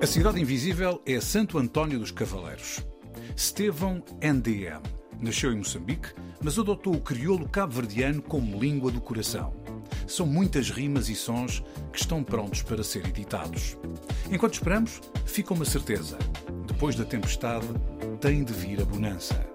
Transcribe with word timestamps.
A 0.00 0.06
Cidade 0.06 0.40
Invisível 0.40 1.00
é 1.06 1.20
Santo 1.20 1.58
António 1.58 1.98
dos 1.98 2.10
Cavaleiros. 2.10 2.80
Estevão 3.36 4.02
NDM 4.20 4.82
nasceu 5.20 5.52
em 5.52 5.58
Moçambique, 5.58 6.08
mas 6.42 6.58
adotou 6.58 6.94
o 6.94 7.00
crioulo 7.00 7.48
cabo-verdiano 7.48 8.20
como 8.20 8.58
língua 8.58 8.90
do 8.90 9.00
coração. 9.00 9.54
São 10.08 10.26
muitas 10.26 10.70
rimas 10.70 11.08
e 11.08 11.14
sons 11.14 11.62
que 11.92 12.00
estão 12.00 12.24
prontos 12.24 12.62
para 12.62 12.82
ser 12.82 13.06
editados. 13.06 13.78
Enquanto 14.30 14.54
esperamos, 14.54 15.00
fica 15.24 15.54
uma 15.54 15.64
certeza: 15.64 16.18
depois 16.66 16.96
da 16.96 17.04
tempestade, 17.04 17.68
tem 18.20 18.42
de 18.42 18.52
vir 18.52 18.82
a 18.82 18.84
bonança. 18.84 19.46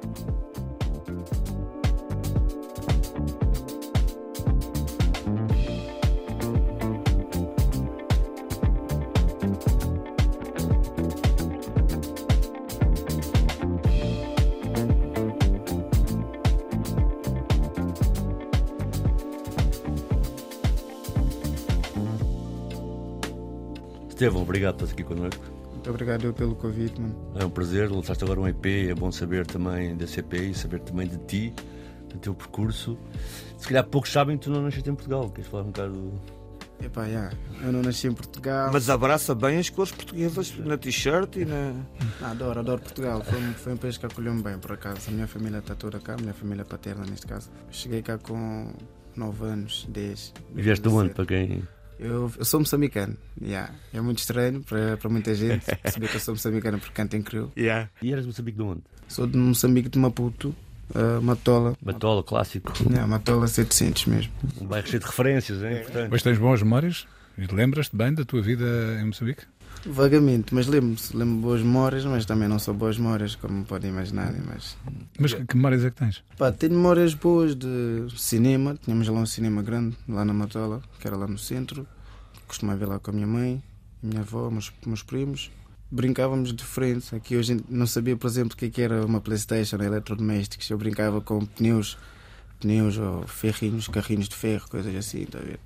Estevão, 24.28 24.42
obrigado 24.42 24.76
por 24.76 24.84
estar 24.84 24.94
aqui 24.94 25.04
connosco. 25.04 25.42
Muito 25.72 25.90
obrigado 25.90 26.34
pelo 26.34 26.54
convite, 26.56 27.00
mano. 27.00 27.16
É 27.40 27.46
um 27.46 27.50
prazer, 27.50 27.90
lançaste 27.90 28.22
agora 28.26 28.42
um 28.42 28.48
EP, 28.48 28.66
é 28.90 28.94
bom 28.94 29.10
saber 29.10 29.46
também 29.46 29.96
desse 29.96 30.20
EP 30.20 30.34
e 30.34 30.54
saber 30.54 30.82
também 30.82 31.08
de 31.08 31.18
ti, 31.20 31.54
do 32.10 32.18
teu 32.20 32.36
percurso. 32.36 32.98
Se 33.58 33.68
calhar 33.70 33.86
poucos 33.86 34.12
sabem 34.12 34.38
que 34.38 34.44
tu 34.44 34.50
não 34.52 34.62
nasceste 34.64 34.90
em 34.90 34.96
Portugal, 34.96 35.30
queres 35.30 35.50
falar 35.50 35.64
um 35.64 35.68
bocado. 35.68 36.12
Epá, 36.84 37.06
yeah. 37.06 37.32
eu 37.64 37.72
não 37.72 37.82
nasci 37.82 38.08
em 38.08 38.12
Portugal. 38.14 38.70
Mas 38.72 38.90
abraça 38.90 39.34
bem 39.34 39.58
as 39.60 39.70
cores 39.70 39.92
portuguesas 39.94 40.56
na 40.58 40.78
t-shirt 40.78 41.38
e 41.38 41.46
na. 41.46 41.74
Ah, 42.22 42.32
adoro, 42.32 42.60
adoro 42.60 42.82
Portugal. 42.82 43.24
Foi, 43.24 43.40
um- 43.42 43.54
foi 43.54 43.74
um 43.74 43.78
país 43.78 43.98
que 43.98 44.06
acolheu-me 44.06 44.44
bem, 44.44 44.60
por 44.60 44.74
acaso. 44.74 45.10
A 45.10 45.12
minha 45.12 45.26
família 45.28 45.58
está 45.60 45.74
toda 45.74 46.00
cá, 46.00 46.14
a 46.16 46.18
minha 46.18 46.34
família 46.34 46.66
paterna, 46.66 47.04
neste 47.10 47.26
caso. 47.26 47.50
Cheguei 47.72 48.02
cá 48.04 48.18
com 48.20 48.72
9 49.16 49.46
anos, 49.46 49.88
10. 49.90 50.34
E 50.56 50.62
vieste 50.62 50.84
de 50.84 50.90
onde, 50.90 51.10
17. 51.10 51.16
para 51.16 51.26
quem. 51.26 51.64
Eu, 52.00 52.32
eu 52.38 52.46
sou 52.46 52.60
moçambicano. 52.60 53.18
Yeah. 53.42 53.74
É 53.94 54.00
muito 54.02 54.20
estranho 54.20 54.62
para, 54.62 54.98
para 54.98 55.10
muita 55.10 55.34
gente 55.34 55.66
perceber 55.82 56.08
que 56.08 56.16
eu 56.16 56.20
sou 56.20 56.34
moçambicano 56.34 56.80
porque 56.80 56.94
canto 56.94 57.16
em 57.16 57.22
crioulo. 57.22 57.52
Yeah. 57.58 57.90
E 58.02 58.12
eras 58.12 58.24
de 58.24 58.28
Moçambique 58.28 58.58
de 58.58 58.64
onde? 58.64 58.82
Sou 59.08 59.26
de 59.26 59.38
Moçambique, 59.38 59.90
de 59.90 59.98
Maputo, 59.98 60.56
uh, 60.94 61.22
Matola. 61.22 61.76
Batola, 61.82 62.24
clássico. 62.24 62.74
Yeah, 62.84 63.08
Matola 63.08 63.48
700 63.48 64.06
mesmo. 64.06 64.34
Um 64.62 64.66
bairro 64.68 64.88
cheio 64.88 65.00
de 65.00 65.06
referências, 65.06 65.64
é 65.64 65.82
importante. 65.82 66.10
Mas 66.12 66.22
tens 66.22 66.38
boas 66.38 66.62
memórias? 66.62 67.08
E 67.38 67.46
Lembras-te 67.54 67.96
bem 67.96 68.14
da 68.14 68.26
tua 68.26 68.42
vida 68.42 68.66
em 69.00 69.06
Moçambique? 69.06 69.44
Vagamente, 69.86 70.54
mas 70.54 70.68
lembro-me, 70.68 70.98
lembro 71.14 71.42
boas 71.42 71.62
memórias, 71.62 72.06
mas 72.06 72.26
também 72.26 72.48
não 72.48 72.60
são 72.60 72.74
boas 72.74 72.98
memórias, 72.98 73.36
como 73.36 73.64
podem 73.66 73.92
imaginar. 73.92 74.34
Mas 74.46 74.78
Mas 75.20 75.34
que 75.34 75.56
memórias 75.56 75.84
é 75.84 75.90
que 75.90 75.96
tens? 75.96 76.24
Pá, 76.38 76.52
tenho 76.52 76.74
memórias 76.74 77.14
boas 77.14 77.56
de 77.56 78.08
cinema. 78.16 78.78
Tínhamos 78.84 79.08
lá 79.08 79.20
um 79.20 79.26
cinema 79.26 79.62
grande, 79.62 79.98
lá 80.08 80.24
na 80.26 80.34
Matola, 80.34 80.82
que 81.00 81.08
era 81.08 81.16
lá 81.16 81.28
no 81.28 81.38
centro. 81.38 81.88
Costumava 82.48 82.84
ir 82.84 82.88
lá 82.88 83.00
com 83.00 83.12
a 83.12 83.14
minha 83.14 83.28
mãe, 83.28 83.62
minha 84.02 84.22
avó, 84.22 84.50
meus, 84.50 84.72
meus 84.86 85.04
primos. 85.04 85.52
Brincávamos 85.90 86.54
de 86.54 86.64
frente. 86.64 87.16
Aqui 87.16 87.36
hoje 87.36 87.62
não 87.70 87.88
sabia, 87.88 88.16
por 88.16 88.28
exemplo, 88.28 88.54
o 88.54 88.58
que, 88.58 88.66
é 88.66 88.70
que 88.70 88.82
era 88.82 89.06
uma 89.06 89.22
Playstation, 89.22 89.78
eletrodomésticos. 89.78 90.70
Eu 90.70 90.78
brincava 90.78 91.22
com 91.22 91.46
pneus, 91.46 91.98
pneus 92.60 92.98
ou 92.98 93.26
ferrinhos, 93.28 93.88
carrinhos 93.88 94.28
de 94.28 94.36
ferro, 94.36 94.68
coisas 94.70 94.94
assim, 94.96 95.24
está 95.24 95.40
a 95.40 95.42
ver? 95.42 95.60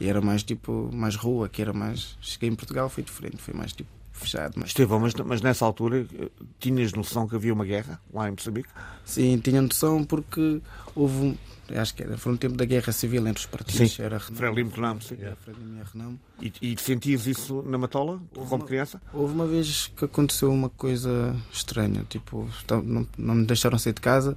E 0.00 0.08
era 0.08 0.20
mais 0.20 0.42
tipo, 0.42 0.90
mais 0.92 1.14
rua, 1.16 1.48
que 1.48 1.62
era 1.62 1.72
mais... 1.72 2.16
Cheguei 2.20 2.48
em 2.48 2.54
Portugal, 2.54 2.88
foi 2.88 3.04
diferente, 3.04 3.36
foi 3.38 3.54
mais 3.54 3.72
tipo 3.72 3.88
fechado. 4.12 4.54
Mas 4.56 4.68
Estevão, 4.68 5.00
mas, 5.00 5.12
mas 5.14 5.40
nessa 5.42 5.64
altura 5.64 6.06
eh, 6.18 6.28
tinhas 6.60 6.92
noção 6.92 7.26
que 7.28 7.34
havia 7.34 7.52
uma 7.52 7.64
guerra 7.64 8.00
lá 8.12 8.28
em 8.28 8.32
Moçambique? 8.32 8.68
Sim, 9.04 9.38
tinha 9.38 9.60
noção 9.60 10.04
porque 10.04 10.60
houve 10.94 11.16
um. 11.16 11.36
Acho 11.76 11.94
que 11.94 12.02
era, 12.02 12.18
foi 12.18 12.32
um 12.32 12.36
tempo 12.36 12.56
da 12.56 12.64
guerra 12.64 12.92
civil 12.92 13.26
entre 13.26 13.40
os 13.40 13.46
partidos. 13.46 13.92
Sim. 13.92 14.02
Era. 14.02 14.20
Frelimo 14.20 14.70
Renamo, 14.70 15.00
sim. 15.00 15.16
Era 15.18 15.34
Frelimo 15.34 15.80
e 15.80 15.82
Renamo. 15.92 16.20
E, 16.40 16.52
e 16.60 16.76
sentias 16.80 17.26
isso 17.26 17.62
na 17.66 17.78
Matola, 17.78 18.20
como 18.34 18.56
uma- 18.56 18.64
criança? 18.66 19.00
Houve 19.12 19.32
uma 19.34 19.46
vez 19.46 19.90
que 19.96 20.04
aconteceu 20.04 20.52
uma 20.52 20.68
coisa 20.68 21.34
estranha. 21.52 22.04
Tipo, 22.08 22.48
não, 22.84 23.08
não 23.16 23.34
me 23.34 23.46
deixaram 23.46 23.78
sair 23.78 23.94
de 23.94 24.00
casa 24.02 24.36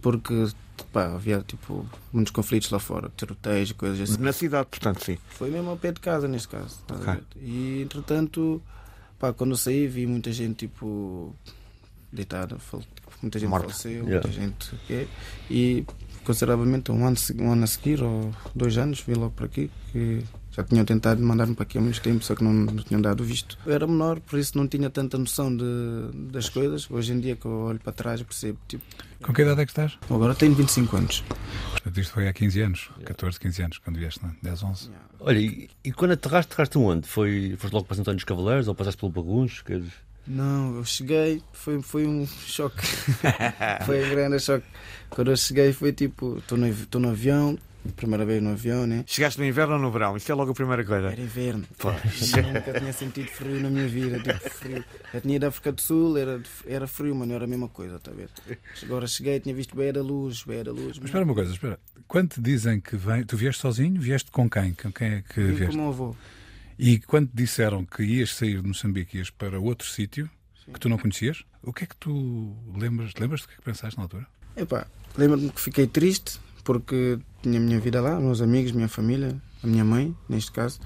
porque 0.00 0.48
pá, 0.92 1.06
havia 1.14 1.40
tipo, 1.46 1.86
muitos 2.12 2.30
conflitos 2.32 2.70
lá 2.70 2.78
fora, 2.78 3.10
tiroteios 3.16 3.70
e 3.70 3.74
coisas 3.74 4.10
assim. 4.10 4.22
Na 4.22 4.32
cidade, 4.32 4.66
portanto, 4.70 5.04
sim. 5.04 5.18
Foi 5.30 5.50
mesmo 5.50 5.70
ao 5.70 5.76
pé 5.76 5.92
de 5.92 6.00
casa, 6.00 6.26
neste 6.28 6.48
caso. 6.48 6.66
estás 6.80 7.00
a 7.06 7.12
Ok. 7.12 7.22
ver? 7.36 7.42
E 7.46 7.82
entretanto, 7.82 8.62
pá, 9.18 9.32
quando 9.32 9.50
eu 9.52 9.56
saí, 9.56 9.86
vi 9.86 10.06
muita 10.06 10.32
gente 10.32 10.66
tipo 10.66 11.34
deitada, 12.12 12.58
fal- 12.58 12.82
muita 13.22 13.38
gente 13.38 13.48
Morta. 13.50 13.68
faleceu, 13.68 13.90
Yeah. 14.06 14.12
muita 14.12 14.28
gente. 14.32 14.74
E 15.50 15.84
consideravelmente 16.24 16.90
um 16.92 17.06
ano, 17.06 17.16
um 17.38 17.52
ano 17.52 17.64
a 17.64 17.66
seguir, 17.66 18.02
ou 18.02 18.30
dois 18.54 18.76
anos, 18.78 19.00
vi 19.00 19.14
logo 19.14 19.30
por 19.32 19.46
aqui 19.46 19.70
que 19.90 20.22
já 20.50 20.62
tinham 20.62 20.84
tentado 20.84 21.22
mandar-me 21.22 21.54
para 21.54 21.62
aqui 21.62 21.78
há 21.78 21.80
muito 21.80 22.00
tempo, 22.02 22.22
só 22.22 22.34
que 22.34 22.44
não, 22.44 22.52
não 22.52 22.76
tinham 22.82 23.00
dado 23.00 23.24
visto. 23.24 23.56
Eu 23.64 23.72
era 23.72 23.86
menor, 23.86 24.20
por 24.20 24.38
isso 24.38 24.56
não 24.58 24.68
tinha 24.68 24.90
tanta 24.90 25.16
noção 25.16 25.54
de, 25.56 25.64
das 26.30 26.48
coisas. 26.50 26.90
Hoje 26.90 27.12
em 27.12 27.20
dia, 27.20 27.34
que 27.36 27.46
eu 27.46 27.50
olho 27.52 27.80
para 27.80 27.92
trás, 27.92 28.22
percebo. 28.22 28.58
Tipo, 28.68 28.84
Com 29.22 29.32
que 29.32 29.42
idade 29.42 29.60
é 29.60 29.64
que 29.64 29.70
estás? 29.70 29.98
agora 30.10 30.34
tenho 30.34 30.54
25 30.54 30.96
anos. 30.96 31.24
Portanto, 31.70 32.00
isto 32.00 32.12
foi 32.12 32.28
há 32.28 32.32
15 32.32 32.60
anos, 32.60 32.90
14, 33.04 33.38
15 33.40 33.62
anos, 33.62 33.78
quando 33.78 33.98
vieste, 33.98 34.22
não 34.22 34.30
é? 34.30 34.34
10, 34.42 34.62
11. 34.62 34.90
Olha, 35.20 35.38
e, 35.38 35.70
e 35.84 35.92
quando 35.92 36.12
aterraste, 36.12 36.52
aterraste 36.52 36.78
onde? 36.78 37.06
Foi, 37.06 37.54
foste 37.56 37.72
logo 37.72 37.86
para 37.86 37.96
Santo 37.96 38.02
António 38.02 38.16
dos 38.16 38.24
Cavaleiros 38.24 38.68
ou 38.68 38.74
passaste 38.74 38.98
pelo 38.98 39.12
Bagunço? 39.12 39.64
Queres... 39.64 39.86
Não, 40.26 40.76
eu 40.76 40.84
cheguei, 40.84 41.42
foi, 41.52 41.80
foi 41.82 42.06
um 42.06 42.26
choque. 42.26 42.84
foi 43.86 44.04
um 44.04 44.10
grande 44.10 44.40
choque. 44.40 44.66
Quando 45.10 45.30
eu 45.30 45.36
cheguei 45.36 45.72
foi 45.72 45.92
tipo, 45.92 46.38
estou 46.38 46.58
no, 46.58 46.66
estou 46.66 47.00
no 47.00 47.10
avião, 47.10 47.58
primeira 47.96 48.24
vez 48.24 48.42
no 48.42 48.50
avião, 48.50 48.86
né? 48.86 49.04
Chegaste 49.06 49.38
no 49.40 49.44
inverno 49.46 49.74
ou 49.74 49.80
no 49.80 49.90
verão? 49.90 50.16
Isso 50.16 50.30
é 50.30 50.34
logo 50.34 50.52
a 50.52 50.54
primeira 50.54 50.84
coisa. 50.84 51.08
Era 51.08 51.20
inverno. 51.20 51.64
Pois. 51.78 52.32
Eu 52.36 52.42
nunca 52.44 52.78
tinha 52.78 52.92
sentido 52.92 53.28
frio 53.28 53.60
na 53.60 53.68
minha 53.70 53.88
vida, 53.88 54.18
tipo 54.20 54.50
frio. 54.50 54.84
Eu 55.12 55.20
tinha 55.20 55.36
ido 55.36 55.44
à 55.44 55.48
África 55.48 55.72
do 55.72 55.80
Sul, 55.80 56.16
era, 56.16 56.40
era 56.66 56.86
frio, 56.86 57.14
mas 57.14 57.28
não 57.28 57.34
era 57.34 57.44
a 57.44 57.48
mesma 57.48 57.68
coisa, 57.68 57.98
tá 57.98 58.10
a 58.10 58.14
ver? 58.14 58.28
Agora 58.82 59.06
cheguei, 59.06 59.40
tinha 59.40 59.54
visto 59.54 59.76
bem 59.76 59.92
da 59.92 60.02
luz, 60.02 60.44
bem 60.44 60.62
da 60.62 60.72
luz. 60.72 60.98
Mas 60.98 61.06
espera 61.06 61.24
uma 61.24 61.34
coisa, 61.34 61.52
espera. 61.52 61.78
Quando 62.06 62.30
te 62.30 62.40
dizem 62.40 62.80
que 62.80 62.96
vem, 62.96 63.24
tu 63.24 63.36
vieste 63.36 63.60
sozinho, 63.62 64.00
vieste 64.00 64.30
com 64.30 64.48
quem? 64.48 64.74
Com 64.74 64.92
quem 64.92 65.08
é 65.08 65.22
que 65.22 65.40
Vim 65.40 65.46
com 65.48 65.52
o 65.52 65.56
vieste? 65.56 65.76
meu 65.76 65.88
avô. 65.88 66.16
E 66.78 66.98
quando 67.00 67.28
te 67.28 67.36
disseram 67.36 67.84
que 67.84 68.02
ias 68.02 68.34
sair 68.34 68.60
de 68.60 68.68
Moçambique 68.68 69.16
e 69.16 69.18
ias 69.20 69.30
para 69.30 69.58
outro 69.60 69.88
sítio 69.88 70.28
que 70.72 70.78
tu 70.80 70.88
não 70.88 70.98
conhecias, 70.98 71.44
o 71.62 71.72
que 71.72 71.84
é 71.84 71.86
que 71.86 71.96
tu 71.96 72.56
lembras? 72.76 73.12
Lembras 73.18 73.42
do 73.42 73.48
que 73.48 73.54
é 73.54 73.56
que 73.56 73.62
pensaste 73.62 73.96
na 73.96 74.04
altura? 74.04 74.26
Epá, 74.56 74.86
lembro-me 75.16 75.50
que 75.50 75.60
fiquei 75.60 75.86
triste 75.86 76.38
porque 76.64 77.18
tinha 77.42 77.58
a 77.58 77.62
minha 77.62 77.80
vida 77.80 78.00
lá, 78.00 78.18
meus 78.20 78.40
amigos, 78.40 78.72
minha 78.72 78.88
família, 78.88 79.36
a 79.62 79.66
minha 79.66 79.84
mãe, 79.84 80.16
neste 80.28 80.52
caso. 80.52 80.80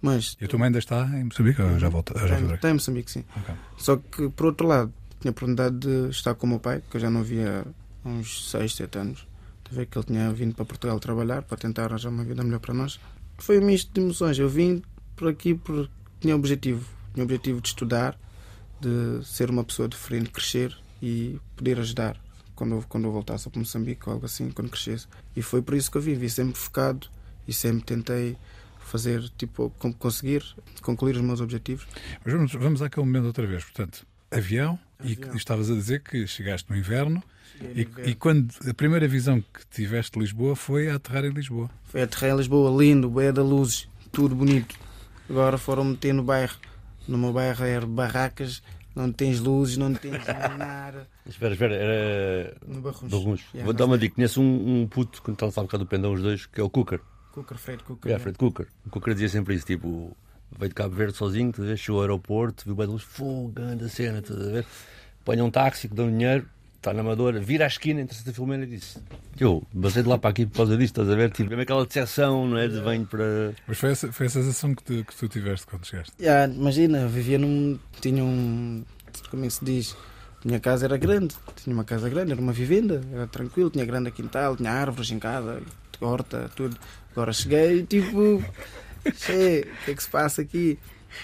Mas 0.00 0.36
E 0.40 0.44
a 0.44 0.48
tua 0.48 0.58
mãe 0.58 0.66
ainda 0.66 0.78
está 0.78 1.06
em 1.18 1.24
Moçambique 1.24 1.62
ou 1.62 1.78
já 1.78 1.88
volta? 1.88 2.18
Já 2.28 2.38
Está 2.38 2.54
está 2.54 2.70
em 2.70 2.74
Moçambique, 2.74 3.10
sim. 3.10 3.24
Ok. 3.36 3.54
Só 3.78 3.96
que, 3.96 4.28
por 4.28 4.46
outro 4.46 4.66
lado, 4.66 4.92
tinha 5.20 5.30
a 5.30 5.32
oportunidade 5.32 5.78
de 5.78 6.10
estar 6.10 6.34
com 6.34 6.46
o 6.46 6.50
meu 6.50 6.60
pai, 6.60 6.82
que 6.90 6.96
eu 6.96 7.00
já 7.00 7.08
não 7.08 7.22
via 7.22 7.66
há 8.04 8.08
uns 8.08 8.50
6, 8.50 8.74
7 8.74 8.98
anos. 8.98 9.26
De 9.68 9.74
ver 9.74 9.86
que 9.86 9.96
ele 9.96 10.04
tinha 10.04 10.30
vindo 10.30 10.54
para 10.54 10.66
Portugal 10.66 11.00
trabalhar, 11.00 11.42
para 11.42 11.56
tentar 11.56 11.84
arranjar 11.84 12.10
uma 12.10 12.22
vida 12.22 12.44
melhor 12.44 12.60
para 12.60 12.74
nós. 12.74 13.00
Foi 13.38 13.58
um 13.58 13.64
misto 13.64 13.92
de 13.94 14.00
emoções. 14.00 14.38
Eu 14.38 14.48
vim 14.48 14.82
por 15.16 15.28
aqui 15.28 15.54
porque 15.54 15.90
tinha 16.20 16.36
objetivo. 16.36 16.86
Tinha 17.14 17.24
o 17.24 17.26
objetivo 17.26 17.62
de 17.62 17.68
estudar, 17.68 18.18
de 18.80 19.26
ser 19.26 19.48
uma 19.48 19.64
pessoa 19.64 19.88
diferente, 19.88 20.28
crescer 20.28 20.76
e 21.00 21.40
poder 21.56 21.78
ajudar 21.80 22.20
quando 22.54 22.76
eu, 22.76 22.84
quando 22.88 23.04
eu 23.04 23.12
voltasse 23.12 23.48
para 23.48 23.58
Moçambique 23.58 24.02
ou 24.06 24.14
algo 24.14 24.26
assim, 24.26 24.50
quando 24.50 24.70
crescesse. 24.70 25.06
E 25.34 25.42
foi 25.42 25.62
por 25.62 25.74
isso 25.74 25.90
que 25.90 25.98
eu. 25.98 26.02
Vim 26.02 26.28
sempre 26.28 26.58
focado 26.58 27.08
e 27.46 27.52
sempre 27.52 27.84
tentei 27.84 28.36
fazer, 28.78 29.22
tipo, 29.36 29.70
conseguir 29.98 30.44
concluir 30.82 31.16
os 31.16 31.22
meus 31.22 31.40
objetivos. 31.40 31.86
Mas 32.24 32.34
vamos, 32.34 32.52
vamos 32.52 32.82
àquele 32.82 33.06
momento 33.06 33.26
outra 33.26 33.46
vez. 33.46 33.64
Portanto, 33.64 34.06
avião, 34.30 34.78
e 35.02 35.12
Avião. 35.12 35.30
que 35.30 35.36
estavas 35.36 35.70
a 35.70 35.74
dizer 35.74 36.02
que 36.02 36.26
chegaste 36.26 36.70
no 36.70 36.76
inverno. 36.76 37.22
E, 37.60 37.88
e 38.10 38.14
quando 38.14 38.52
a 38.68 38.74
primeira 38.74 39.06
visão 39.06 39.40
que 39.40 39.66
tiveste 39.70 40.12
de 40.12 40.20
Lisboa 40.20 40.56
foi 40.56 40.90
a 40.90 40.96
aterrar 40.96 41.24
em 41.24 41.30
Lisboa. 41.30 41.70
Foi 41.84 42.02
aterrar 42.02 42.32
em 42.32 42.36
Lisboa, 42.36 42.82
lindo, 42.82 43.08
bué 43.08 43.30
da 43.32 43.42
luzes, 43.42 43.88
tudo 44.10 44.34
bonito. 44.34 44.74
Agora 45.28 45.56
foram 45.56 45.84
meter 45.84 46.12
no 46.12 46.22
bairro. 46.22 46.56
No 47.06 47.16
meu 47.16 47.32
bairro 47.32 47.64
era 47.64 47.86
barracas, 47.86 48.62
não 48.94 49.12
tens 49.12 49.40
luzes, 49.40 49.76
não 49.76 49.92
tens 49.92 50.24
nada. 50.26 51.08
Espera, 51.26 51.54
espera, 51.54 51.74
era. 51.74 52.56
No 52.66 52.80
Barruncho. 52.80 53.08
Barruncho. 53.08 53.46
Yeah, 53.54 53.64
Vou 53.64 53.72
dar 53.72 53.86
uma 53.86 53.98
dica. 53.98 54.14
Conheço 54.14 54.40
um, 54.42 54.82
um 54.82 54.86
puto, 54.86 55.22
quando 55.22 55.36
estava 55.36 55.50
a 55.50 55.52
falar 55.52 55.64
um 55.64 55.66
bocado 55.66 55.84
do 55.84 55.88
pendão, 55.88 56.12
os 56.12 56.22
dois, 56.22 56.46
que 56.46 56.60
é 56.60 56.64
o 56.64 56.68
Cooker. 56.68 57.00
Cooker, 57.32 57.56
Fred 57.56 57.82
Cooker. 57.82 58.08
Yeah, 58.10 58.22
Fred 58.22 58.38
Cooker. 58.38 58.66
O 58.86 58.90
Cooker 58.90 59.14
dizia 59.14 59.28
sempre 59.28 59.54
isso: 59.54 59.66
tipo, 59.66 60.16
veio 60.56 60.68
de 60.68 60.74
Cabo 60.74 60.94
Verde 60.94 61.16
sozinho, 61.16 61.52
a 61.58 61.76
chegou 61.76 61.98
ao 61.98 62.02
aeroporto, 62.02 62.64
viu 62.64 62.74
de 62.74 62.86
luz, 62.86 63.02
fogo, 63.02 63.48
grande 63.48 63.88
cena, 63.88 64.18
estás 64.18 64.40
a 64.40 64.50
ver? 64.50 64.66
Apanha 65.22 65.44
um 65.44 65.50
táxi 65.50 65.88
que 65.88 65.94
dá 65.94 66.04
um 66.04 66.10
dinheiro, 66.10 66.46
está 66.84 66.92
na 66.92 67.00
Amadora, 67.00 67.40
vira 67.40 67.64
à 67.64 67.66
esquina, 67.66 68.02
entra-se 68.02 68.28
a 68.28 68.32
filmar 68.32 68.60
e 68.60 68.66
disse: 68.66 68.98
Eu, 69.40 69.62
basei 69.72 70.02
de 70.02 70.08
lá 70.08 70.18
para 70.18 70.30
aqui 70.30 70.44
por 70.44 70.58
causa 70.58 70.76
disto, 70.76 71.00
estás 71.00 71.10
a 71.10 71.16
ver? 71.16 71.30
Tipo, 71.30 71.48
mesmo 71.48 71.62
aquela 71.62 71.86
decepção, 71.86 72.46
não 72.46 72.58
é? 72.58 72.68
De 72.68 72.80
venho 72.80 73.06
para. 73.06 73.54
Mas 73.66 73.78
foi 73.78 73.90
essa, 73.92 74.12
foi 74.12 74.26
a 74.26 74.30
sensação 74.30 74.74
que 74.74 74.84
tu, 74.84 75.04
que 75.04 75.16
tu 75.16 75.28
tiveste 75.28 75.66
quando 75.66 75.86
chegaste. 75.86 76.12
Yeah, 76.20 76.52
imagina, 76.52 76.98
eu 76.98 77.08
vivia 77.08 77.38
num. 77.38 77.78
Tinha 78.00 78.22
um. 78.22 78.84
Como 79.30 79.44
é 79.44 79.48
que 79.48 79.54
se 79.54 79.64
diz? 79.64 79.96
Minha 80.44 80.60
casa 80.60 80.84
era 80.84 80.98
grande, 80.98 81.34
tinha 81.56 81.74
uma 81.74 81.84
casa 81.84 82.06
grande, 82.10 82.32
era 82.32 82.40
uma 82.40 82.52
vivenda, 82.52 83.00
era 83.14 83.26
tranquilo, 83.26 83.70
tinha 83.70 83.86
grande 83.86 84.10
quintal, 84.10 84.54
tinha 84.54 84.70
árvores 84.70 85.10
em 85.10 85.18
casa, 85.18 85.62
horta, 86.02 86.50
tudo. 86.54 86.76
Agora 87.12 87.32
cheguei 87.32 87.78
e 87.78 87.82
tipo. 87.84 88.44
Che, 89.04 89.68
o 89.70 89.84
que 89.84 89.90
é 89.90 89.94
que 89.94 90.02
se 90.02 90.08
passa 90.08 90.40
aqui? 90.40 90.78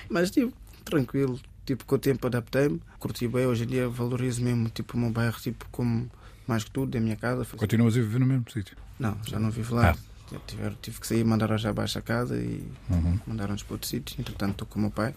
Mas 0.09 0.31
tipo, 0.31 0.53
tranquilo, 0.85 1.41
tipo, 1.71 1.85
com 1.85 1.95
o 1.95 1.99
tempo 1.99 2.27
adaptei-me, 2.27 2.81
curti 2.99 3.29
bem, 3.29 3.47
hoje 3.47 3.65
em 3.65 3.67
dia 3.67 3.89
valorizo 3.89 4.43
mesmo 4.43 4.69
tipo, 4.71 4.97
o 4.97 5.01
meu 5.01 5.11
bairro, 5.11 5.39
tipo, 5.41 5.65
como 5.71 6.11
mais 6.47 6.65
que 6.65 6.71
tudo, 6.71 6.95
é 6.97 6.99
a 6.99 7.01
minha 7.01 7.17
casa. 7.17 7.45
Continuas 7.57 7.97
a 7.97 8.01
viver 8.01 8.19
no 8.19 8.27
mesmo 8.27 8.51
sítio. 8.51 8.77
Não, 8.99 9.17
já 9.25 9.39
não 9.39 9.51
vivo 9.51 9.75
lá. 9.75 9.91
Ah. 9.93 10.37
Tive, 10.47 10.71
tive 10.83 11.01
que 11.01 11.07
sair, 11.07 11.25
mandaram 11.25 11.59
já 11.59 11.71
abaixo 11.71 11.99
a 11.99 12.03
casa 12.03 12.37
e 12.37 12.65
Uhum. 12.89 13.19
mandaram-nos 13.27 13.63
para 13.65 13.75
outro 13.75 13.89
sítio. 13.89 14.15
Entretanto, 14.21 14.53
estou 14.53 14.67
com 14.69 14.79
o 14.79 14.83
meu 14.83 14.91
pai, 14.91 15.15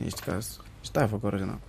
neste 0.00 0.20
caso. 0.22 0.60
Estava, 0.82 1.16
agora 1.16 1.38
já 1.38 1.46
não. 1.46 1.60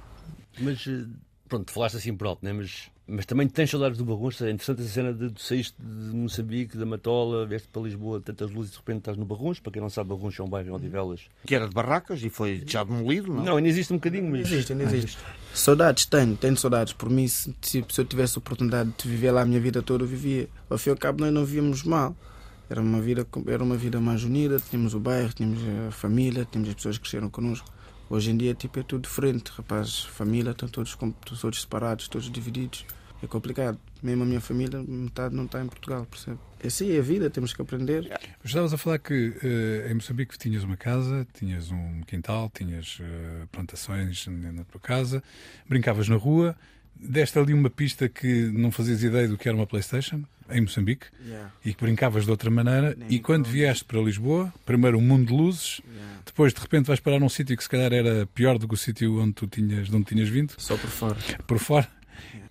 Mas, 0.60 0.86
eh, 0.88 1.06
pronto, 1.48 1.72
falaste 1.72 1.98
assim 1.98 2.16
por 2.16 2.26
alto, 2.28 2.44
né? 2.46 2.52
Mas, 2.54 2.90
mas 3.10 3.26
também 3.26 3.48
tens 3.48 3.70
saudades 3.72 3.98
do 3.98 4.06
Barruncho. 4.06 4.44
É 4.46 4.52
interessante 4.52 4.82
essa 4.82 4.90
cena 4.90 5.14
de 5.14 5.32
tu 5.32 5.42
saíste 5.42 5.76
de 5.80 6.16
Moçambique, 6.16 6.78
da 6.78 6.86
Matola, 6.86 7.46
vieste 7.46 7.68
para 7.68 7.82
Lisboa, 7.82 8.22
tantas 8.22 8.52
luzes 8.52 8.72
e 8.72 8.74
de 8.74 8.78
repente 8.80 9.00
estás 9.00 9.18
no 9.18 9.26
Barruncho. 9.26 9.62
Para 9.62 9.74
quem 9.74 9.82
não 9.82 9.90
sabe, 9.90 10.10
Barruncho 10.10 10.42
é 10.42 10.46
um 10.46 10.50
bairro 10.50 10.70
em 10.70 10.72
Odivelas. 10.72 11.22
Que 11.46 11.56
era 11.56 11.68
de 11.68 11.74
barracas 11.74 12.24
e 12.24 12.30
foi 12.30 12.64
já 12.66 12.84
demolido, 12.84 13.34
não? 13.34 13.44
Não, 13.44 13.58
ainda 13.58 13.68
existe 13.68 13.92
um 13.92 13.98
bocadinho, 13.98 14.30
mas. 14.30 14.52
Existe, 14.52 14.74
ainda 14.74 14.84
existe. 14.84 15.18
Saudades 15.54 16.06
tenho, 16.06 16.38
tenho 16.38 16.56
saudades. 16.56 16.94
Por 16.94 17.10
mim, 17.10 17.28
se, 17.28 17.56
se 17.62 17.84
se 17.90 18.02
eu 18.02 18.06
tivesse 18.06 18.38
a 18.38 18.40
oportunidade 18.40 18.94
de 18.96 19.10
viver 19.10 19.32
lá 19.32 19.42
a 19.42 19.46
minha 19.46 19.60
vida 19.60 19.82
toda, 19.82 20.04
eu 20.04 20.08
vivia. 20.08 20.48
Ao 20.70 20.78
fim 20.78 20.90
e 20.90 20.92
ao 20.92 20.98
cabo, 20.98 21.22
nós 21.22 21.34
não 21.34 21.44
vivíamos 21.44 21.84
mal. 21.84 22.16
Era 22.70 22.82
uma 22.82 23.02
vida, 23.02 23.26
era 23.48 23.64
uma 23.64 23.76
vida 23.76 24.00
mais 24.00 24.24
unida, 24.24 24.60
tínhamos 24.60 24.94
o 24.94 25.00
bairro, 25.00 25.34
tínhamos 25.34 25.60
a 25.88 25.92
família, 25.92 26.48
tínhamos 26.50 26.70
as 26.70 26.76
pessoas 26.76 26.98
que 26.98 27.02
cresceram 27.02 27.30
connosco. 27.30 27.68
Hoje 28.10 28.32
em 28.32 28.38
dia, 28.38 28.54
tipo, 28.56 28.80
é 28.80 28.84
tudo 28.84 29.04
diferente. 29.04 29.52
Rapazes, 29.56 30.02
família, 30.02 30.52
estão 30.52 30.68
todos, 30.68 30.98
todos 31.40 31.62
separados, 31.62 32.08
todos 32.08 32.30
divididos. 32.32 32.86
É 33.22 33.28
complicado. 33.28 33.78
Mesmo 34.02 34.24
a 34.24 34.26
minha 34.26 34.40
família, 34.40 34.82
metade 34.82 35.36
não 35.36 35.44
está 35.44 35.62
em 35.62 35.68
Portugal, 35.68 36.06
percebe? 36.10 36.40
É 36.62 36.68
assim, 36.68 36.92
é 36.92 37.00
a 37.00 37.02
vida, 37.02 37.30
temos 37.30 37.54
que 37.54 37.62
aprender. 37.62 38.08
Mas 38.10 38.46
Estavas 38.46 38.74
a 38.74 38.78
falar 38.78 38.98
que 38.98 39.34
eh, 39.44 39.92
em 39.92 39.94
Moçambique 39.94 40.38
tinhas 40.38 40.64
uma 40.64 40.78
casa, 40.78 41.28
tinhas 41.34 41.70
um 41.70 42.02
quintal, 42.08 42.50
tinhas 42.54 42.98
eh, 43.02 43.46
plantações 43.52 44.26
na 44.28 44.64
tua 44.64 44.80
casa, 44.80 45.22
brincavas 45.68 46.08
na 46.08 46.16
rua, 46.16 46.56
deste 47.00 47.40
ali 47.40 47.54
uma 47.54 47.70
pista 47.70 48.08
que 48.10 48.52
não 48.54 48.72
fazias 48.72 49.02
ideia 49.04 49.28
do 49.28 49.38
que 49.38 49.48
era 49.48 49.56
uma 49.58 49.66
Playstation, 49.66 50.24
em 50.52 50.62
Moçambique, 50.62 51.06
e 51.64 51.74
que 51.74 51.84
brincavas 51.84 52.26
de 52.26 52.32
outra 52.32 52.50
maneira, 52.50 52.96
Nem 52.98 53.08
e 53.12 53.20
quando 53.20 53.46
vieste 53.46 53.86
para 53.86 54.02
Lisboa, 54.02 54.52
primeiro 54.66 54.98
um 54.98 55.02
mundo 55.02 55.28
de 55.28 55.34
luzes, 55.34 55.80
Yeah. 55.90 56.22
depois 56.26 56.54
de 56.54 56.60
repente 56.60 56.86
vais 56.88 57.00
parar 57.00 57.20
num 57.20 57.30
sítio 57.30 57.56
que 57.56 57.64
se 57.64 57.70
calhar 57.70 57.92
era 57.94 58.26
pior 58.28 58.58
do 58.58 58.68
que 58.68 58.74
o 58.74 58.78
sítio 58.78 59.20
onde 59.22 59.34
tu 59.34 59.48
tinhas, 59.48 59.88
de 59.90 59.96
onde 59.96 60.06
tinhas 60.06 60.28
vindo, 60.30 60.54
Só 60.58 60.76
por 60.78 60.90
fora. 60.90 61.18
por 61.48 61.60
fora. 61.60 61.88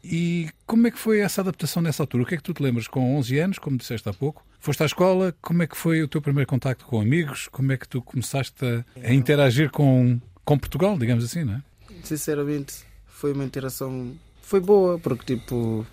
E 0.02 0.48
como 0.66 0.86
é 0.86 0.90
que 0.90 0.98
foi 0.98 1.18
essa 1.20 1.40
adaptação 1.40 1.82
nessa 1.82 2.02
altura? 2.02 2.22
O 2.22 2.26
que 2.26 2.34
é 2.34 2.36
que 2.36 2.42
tu 2.42 2.54
te 2.54 2.62
lembras 2.62 2.86
com 2.88 3.16
11 3.18 3.38
anos, 3.38 3.58
como 3.58 3.76
disseste 3.76 4.08
há 4.08 4.12
pouco? 4.14 4.46
Foste 4.60 4.82
à 4.82 4.86
escola, 4.86 5.34
como 5.42 5.62
é 5.62 5.66
que 5.66 5.76
foi 5.76 6.02
o 6.02 6.08
teu 6.08 6.22
primeiro 6.22 6.48
contacto 6.48 6.84
com 6.86 7.00
amigos? 7.00 7.48
Como 7.48 7.72
é 7.72 7.76
que 7.76 7.86
tu 7.88 8.00
começaste 8.00 8.64
a, 8.64 8.84
a 9.06 9.12
interagir 9.12 9.70
com, 9.70 10.20
com 10.44 10.58
Portugal, 10.58 10.96
digamos 10.96 11.24
assim, 11.24 11.44
não 11.44 11.54
é? 11.54 11.62
Sinceramente, 12.04 12.74
foi 13.06 13.32
uma 13.32 13.44
interação. 13.44 14.14
Foi 14.48 14.60
boa, 14.60 14.98
porque 14.98 15.36
tipo. 15.36 15.86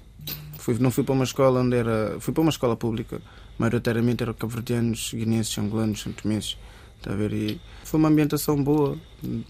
Fui, 0.57 0.77
não 0.79 0.89
fui 0.89 1.03
para 1.03 1.11
uma 1.13 1.25
escola 1.25 1.59
onde 1.59 1.75
era. 1.75 2.15
Fui 2.21 2.33
para 2.33 2.39
uma 2.41 2.49
escola 2.49 2.77
pública. 2.77 3.21
Maioritariamente 3.59 4.23
eram 4.23 4.33
cabo-verdianos, 4.33 5.11
guineenses, 5.13 5.57
angolanos, 5.57 6.01
santomenses. 6.01 6.57
Está 6.97 7.11
a 7.11 7.15
ver? 7.17 7.33
E 7.33 7.59
foi 7.83 7.99
uma 7.99 8.07
ambientação 8.07 8.63
boa 8.63 8.97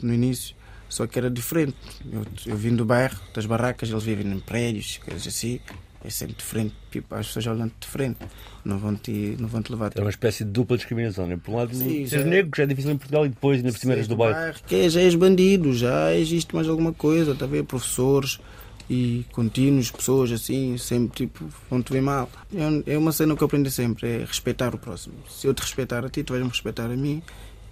no 0.02 0.12
início. 0.12 0.56
Só 0.90 1.06
que 1.06 1.20
era 1.20 1.30
diferente. 1.30 1.76
Eu, 2.12 2.26
eu 2.48 2.58
vim 2.58 2.76
do 2.76 2.84
bairro, 2.84 3.16
das 3.32 3.46
barracas, 3.46 3.92
eles 3.92 4.02
vivem 4.04 4.26
em 4.26 4.40
prédios, 4.40 4.98
coisas 4.98 5.28
assim. 5.28 5.60
É 6.04 6.10
sempre 6.10 6.36
diferente. 6.36 6.74
Tipo, 6.92 7.14
as 7.14 7.28
pessoas 7.28 7.46
olham 7.46 7.72
diferente. 7.80 8.18
Não 8.64 8.80
vão 8.80 8.96
te, 8.96 9.38
não 9.40 9.48
vão 9.48 9.62
te 9.62 9.72
levar. 9.72 9.92
Era 9.94 10.04
uma 10.04 10.10
espécie 10.10 10.44
de 10.44 10.50
dupla 10.50 10.78
discriminação, 10.78 11.28
né? 11.28 11.38
Por 11.38 11.52
um 11.52 11.58
lado, 11.58 11.76
Sim, 11.76 12.08
seres 12.08 12.26
já- 12.26 12.32
negro, 12.32 12.50
que 12.50 12.58
já 12.58 12.64
é 12.64 12.68
difícil 12.68 12.90
em 12.92 12.98
Portugal, 12.98 13.24
e 13.28 13.30
depois, 13.30 13.58
ainda 13.60 13.72
por 13.72 13.78
cima, 13.78 13.94
eras 13.94 14.08
do 14.08 14.16
bairro. 14.16 14.56
Que 14.66 14.76
é, 14.78 14.90
já 14.90 15.00
és 15.02 15.14
bandido, 15.14 15.76
já 15.76 16.12
existe 16.16 16.56
mais 16.56 16.68
alguma 16.68 16.92
coisa, 16.92 17.34
está 17.34 17.46
a 17.46 17.48
ver? 17.48 17.64
Professores 17.66 18.40
e 18.90 19.26
contínuos, 19.32 19.90
pessoas 19.92 20.32
assim, 20.32 20.78
sempre 20.78 21.16
tipo, 21.28 21.50
vão 21.70 21.82
te 21.82 21.92
ver 21.92 22.02
mal. 22.02 22.30
É, 22.86 22.94
é 22.94 22.98
uma 22.98 23.12
cena 23.12 23.36
que 23.36 23.42
eu 23.44 23.46
aprendi 23.48 23.72
sempre, 23.72 24.08
é 24.08 24.18
respeitar 24.26 24.74
o 24.76 24.78
próximo. 24.78 25.16
Se 25.30 25.48
eu 25.48 25.54
te 25.54 25.62
respeitar 25.62 26.06
a 26.06 26.10
ti, 26.10 26.24
tu 26.24 26.34
vais 26.34 26.44
me 26.44 26.50
respeitar 26.50 26.86
a 26.86 26.96
mim 26.96 27.22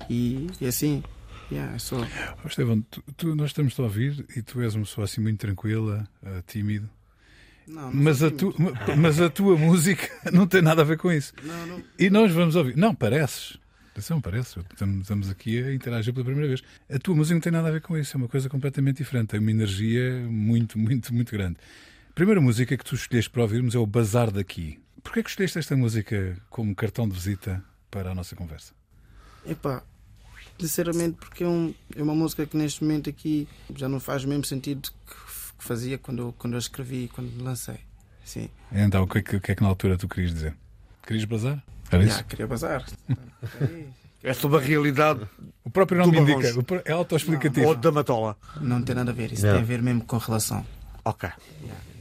e, 0.09 0.47
e 0.59 0.65
assim, 0.65 1.03
yeah, 1.51 1.75
é 1.75 1.79
só. 1.79 1.97
Ó, 2.43 2.47
Estevão, 2.47 2.81
tu, 2.89 3.03
tu- 3.15 3.35
nós 3.35 3.47
estamos 3.51 3.79
a 3.79 3.83
ouvir 3.83 4.25
e 4.35 4.41
tu 4.41 4.59
és 4.61 4.73
uma 4.75 4.85
pessoa 4.85 5.05
assim 5.05 5.21
muito 5.21 5.39
tranquila, 5.39 6.07
eh, 6.25 6.41
tímido, 6.47 6.89
Não, 7.67 7.83
não 7.83 8.03
mas 8.03 8.23
a, 8.23 8.31
tu, 8.31 8.53
mas 8.97 9.21
a 9.21 9.29
tua 9.29 9.55
música 9.57 10.09
não 10.33 10.47
tem 10.47 10.61
nada 10.61 10.81
a 10.81 10.85
ver 10.85 10.97
com 10.97 11.11
isso. 11.11 11.31
Não. 11.43 11.81
E 11.99 12.09
nós 12.09 12.31
vamos 12.31 12.55
ouvir. 12.55 12.75
Não, 12.75 12.93
pareces. 12.95 13.57
Atenção, 13.93 14.19
parece. 14.19 14.59
Estamos, 14.71 15.01
estamos 15.01 15.29
aqui 15.29 15.61
a 15.63 15.71
interagir 15.73 16.11
pela 16.13 16.25
primeira 16.25 16.47
vez. 16.47 16.63
A 16.91 16.97
tua 16.97 17.15
música 17.15 17.35
não 17.35 17.41
tem 17.41 17.51
nada 17.51 17.67
a 17.67 17.71
ver 17.71 17.81
com 17.81 17.95
isso. 17.95 18.15
É 18.15 18.17
uma 18.17 18.27
coisa 18.27 18.49
completamente 18.49 18.97
diferente. 18.97 19.27
Tem 19.29 19.39
uma 19.39 19.51
energia 19.51 20.25
muito, 20.27 20.79
muito, 20.79 21.13
muito 21.13 21.31
grande. 21.31 21.57
A 22.09 22.13
primeira 22.13 22.41
música 22.41 22.75
que 22.75 22.83
tu 22.83 22.95
escolheste 22.95 23.29
para 23.29 23.43
ouvirmos 23.43 23.75
é 23.75 23.77
o 23.77 23.85
Bazar 23.85 24.31
daqui. 24.31 24.79
Porquê 25.03 25.21
que 25.21 25.29
escolheste 25.29 25.59
esta 25.59 25.75
música 25.77 26.35
como 26.49 26.73
cartão 26.73 27.07
de 27.07 27.13
visita 27.13 27.63
para 27.91 28.11
a 28.11 28.15
nossa 28.15 28.35
conversa? 28.35 28.73
Epá, 29.45 29.83
sinceramente, 30.59 31.17
porque 31.17 31.43
é, 31.43 31.47
um, 31.47 31.71
é 31.95 32.01
uma 32.01 32.15
música 32.15 32.45
que 32.47 32.57
neste 32.57 32.83
momento 32.83 33.09
aqui 33.11 33.47
já 33.75 33.87
não 33.87 33.99
faz 33.99 34.23
o 34.23 34.27
mesmo 34.27 34.45
sentido 34.45 34.89
que, 35.05 35.13
que 35.57 35.63
fazia 35.63 35.99
quando, 35.99 36.19
eu- 36.23 36.33
quando 36.37 36.53
eu 36.53 36.59
escrevi, 36.59 37.11
quando 37.13 37.29
lancei. 37.43 37.77
Sim. 38.25 38.49
Então, 38.71 39.03
o 39.03 39.07
que, 39.07 39.19
é 39.19 39.21
que, 39.21 39.35
o 39.35 39.41
que 39.41 39.51
é 39.51 39.55
que 39.55 39.61
na 39.61 39.67
altura 39.67 39.97
tu 39.97 40.07
querias 40.07 40.33
dizer? 40.33 40.55
Querias 41.05 41.25
bazar? 41.25 41.61
Era 41.95 42.03
isso? 42.03 42.17
Já, 42.17 42.23
queria 42.23 42.47
bazar. 42.47 42.85
É 44.23 44.33
sobre 44.33 44.57
a 44.57 44.61
realidade 44.61 45.21
O 45.65 45.69
próprio 45.69 45.99
nome 45.99 46.17
indica. 46.19 46.47
É 46.85 46.91
autoexplicativo. 46.93 47.67
ou 47.67 47.75
da 47.75 47.91
Matola. 47.91 48.37
Não 48.61 48.81
tem 48.81 48.95
nada 48.95 49.11
a 49.11 49.13
ver, 49.13 49.31
isso 49.33 49.45
Não. 49.45 49.53
tem 49.53 49.61
a 49.61 49.65
ver 49.65 49.81
mesmo 49.81 50.03
com 50.05 50.17
relação. 50.17 50.65
Ok. 51.05 51.29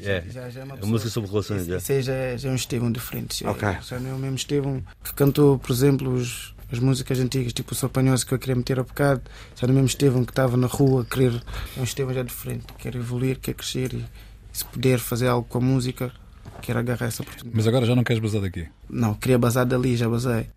É, 0.00 0.22
Já, 0.30 0.48
já 0.50 0.60
é 0.60 0.64
uma 0.64 0.74
a 0.74 0.76
pessoa- 0.76 0.90
música 0.92 1.10
sobre 1.10 1.30
relações. 1.30 1.62
Isso, 1.62 1.72
é. 1.72 1.76
isso 1.76 2.02
já, 2.02 2.12
é- 2.12 2.38
já 2.38 2.48
é 2.48 2.52
um 2.52 2.56
Estevão 2.56 2.90
diferente. 2.92 3.40
Já, 3.44 3.50
Ok. 3.50 3.68
já 3.82 3.98
não 4.00 4.10
é 4.10 4.14
o 4.14 4.18
mesmo 4.18 4.36
Estevão 4.36 4.82
que 5.02 5.12
cantou, 5.14 5.58
por 5.58 5.72
exemplo, 5.72 6.12
os- 6.12 6.54
as 6.72 6.78
músicas 6.78 7.18
antigas, 7.18 7.52
tipo 7.52 7.72
o 7.72 7.74
Sou 7.74 7.88
Apanhoso 7.88 8.24
que 8.26 8.32
eu 8.34 8.38
queria 8.38 8.54
meter 8.56 8.78
a 8.78 8.82
bocado. 8.84 9.22
Já 9.56 9.66
não 9.66 9.72
é 9.72 9.72
o 9.72 9.74
mesmo 9.76 9.88
Estevão 9.88 10.24
que 10.24 10.30
estava 10.32 10.56
na 10.56 10.66
rua 10.68 11.02
a 11.02 11.04
querer. 11.04 11.42
É 11.76 11.80
um 11.80 11.84
Estevão 11.84 12.14
já 12.14 12.22
diferente, 12.22 12.66
quer 12.78 12.94
evoluir, 12.94 13.38
quer 13.40 13.54
crescer 13.54 13.92
e, 13.94 14.04
se 14.52 14.64
puder 14.64 14.98
fazer 14.98 15.26
algo 15.28 15.46
com 15.48 15.58
a 15.58 15.60
música, 15.60 16.12
quer 16.60 16.76
agarrar 16.76 17.06
essa 17.06 17.22
oportunidade. 17.22 17.56
Mas 17.56 17.66
agora 17.66 17.86
já 17.86 17.94
não 17.94 18.04
queres 18.04 18.22
bazar 18.22 18.40
daqui. 18.40 18.68
Não, 18.88 19.14
queria 19.14 19.38
bazar 19.38 19.64
dali, 19.66 19.96
já 19.96 20.08
basei. 20.08 20.50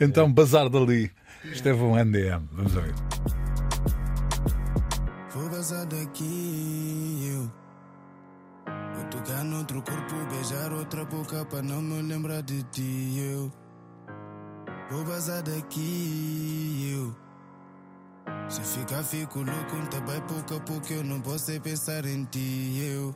Então, 0.00 0.32
bazar 0.32 0.68
dali. 0.68 1.10
Estevão 1.44 1.96
NDM. 1.96 2.48
Vamos 2.52 2.74
ouvir. 2.74 2.94
Vou 5.30 5.50
vazar 5.50 5.86
daqui, 5.86 7.30
eu. 7.32 7.52
Vou 8.94 9.04
tocar 9.10 9.44
noutro 9.44 9.82
corpo, 9.82 10.14
beijar 10.30 10.72
outra 10.72 11.04
boca 11.04 11.44
para 11.44 11.62
não 11.62 11.82
me 11.82 12.02
lembrar 12.02 12.42
de 12.42 12.62
ti, 12.64 13.18
eu. 13.18 13.52
Vou 14.90 15.04
vazar 15.04 15.42
daqui, 15.42 16.92
eu. 16.94 17.14
Se 18.48 18.60
ficar, 18.62 19.02
fico 19.02 19.40
louco, 19.40 19.88
também 19.90 20.20
pouco 20.22 20.54
a 20.54 20.60
pouco 20.60 20.92
eu 20.92 21.04
não 21.04 21.20
posso 21.20 21.50
é 21.50 21.58
pensar 21.58 22.04
em 22.06 22.24
ti, 22.24 22.80
eu. 22.82 23.14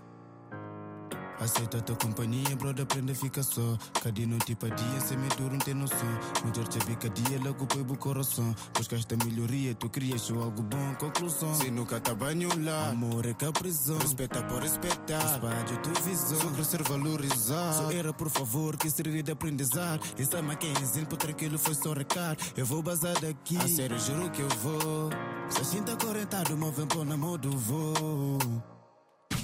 Aceita 1.40 1.78
a 1.78 1.80
tua 1.80 1.94
companhia, 1.94 2.56
brother, 2.56 2.82
aprende 2.82 3.12
a 3.12 3.14
ficar 3.14 3.44
só. 3.44 3.78
Cada 4.02 4.26
noite 4.26 4.56
para 4.56 4.74
dia, 4.74 5.00
sem 5.00 5.16
me 5.16 5.28
duro, 5.28 5.52
não 5.52 5.58
tem 5.58 5.74
noção. 5.74 5.98
No 6.44 6.50
dia 6.50 6.64
de 6.64 6.96
cada 6.96 7.08
dia, 7.10 7.40
logo 7.44 7.64
põe 7.66 7.82
o 7.82 7.96
coração. 7.96 8.54
Buscaste 8.76 9.14
a 9.14 9.24
melhoria, 9.24 9.72
tu 9.74 9.88
crias 9.88 10.22
só 10.22 10.34
algo 10.34 10.62
bom, 10.62 10.94
conclusão. 10.98 11.54
Se 11.54 11.70
nunca 11.70 12.00
tá 12.00 12.12
banho 12.12 12.48
lá, 12.64 12.88
amor 12.88 13.24
é 13.24 13.34
que 13.34 13.44
a 13.44 13.52
prisão. 13.52 13.98
Respeita 13.98 14.42
por 14.42 14.62
respeitar, 14.62 15.24
espalha 15.24 15.60
a 15.60 15.76
tua 15.76 16.02
visão. 16.02 16.40
Só 16.40 16.50
crescer 16.50 16.82
valorizar. 16.82 17.72
Só 17.72 17.90
era 17.92 18.12
por 18.12 18.30
favor 18.30 18.76
que 18.76 18.90
servir 18.90 19.22
de 19.22 19.30
aprendizado. 19.30 20.00
E 20.18 20.24
sabe 20.24 20.56
quem 20.56 20.74
é 20.74 20.80
exemplo, 20.80 21.16
tranquilo, 21.16 21.56
foi 21.56 21.74
só 21.74 21.92
recado. 21.92 22.42
Eu 22.56 22.66
vou 22.66 22.82
bazar 22.82 23.18
daqui, 23.20 23.56
a 23.58 23.68
sério, 23.68 23.98
juro 24.00 24.28
que 24.30 24.42
eu 24.42 24.48
vou. 24.48 25.10
Se 25.50 25.64
sinta 25.64 25.96
correntado, 25.96 26.56
move 26.56 26.84
pôr 26.86 27.04
na 27.04 27.16
modo 27.16 27.50
voo. 27.56 28.38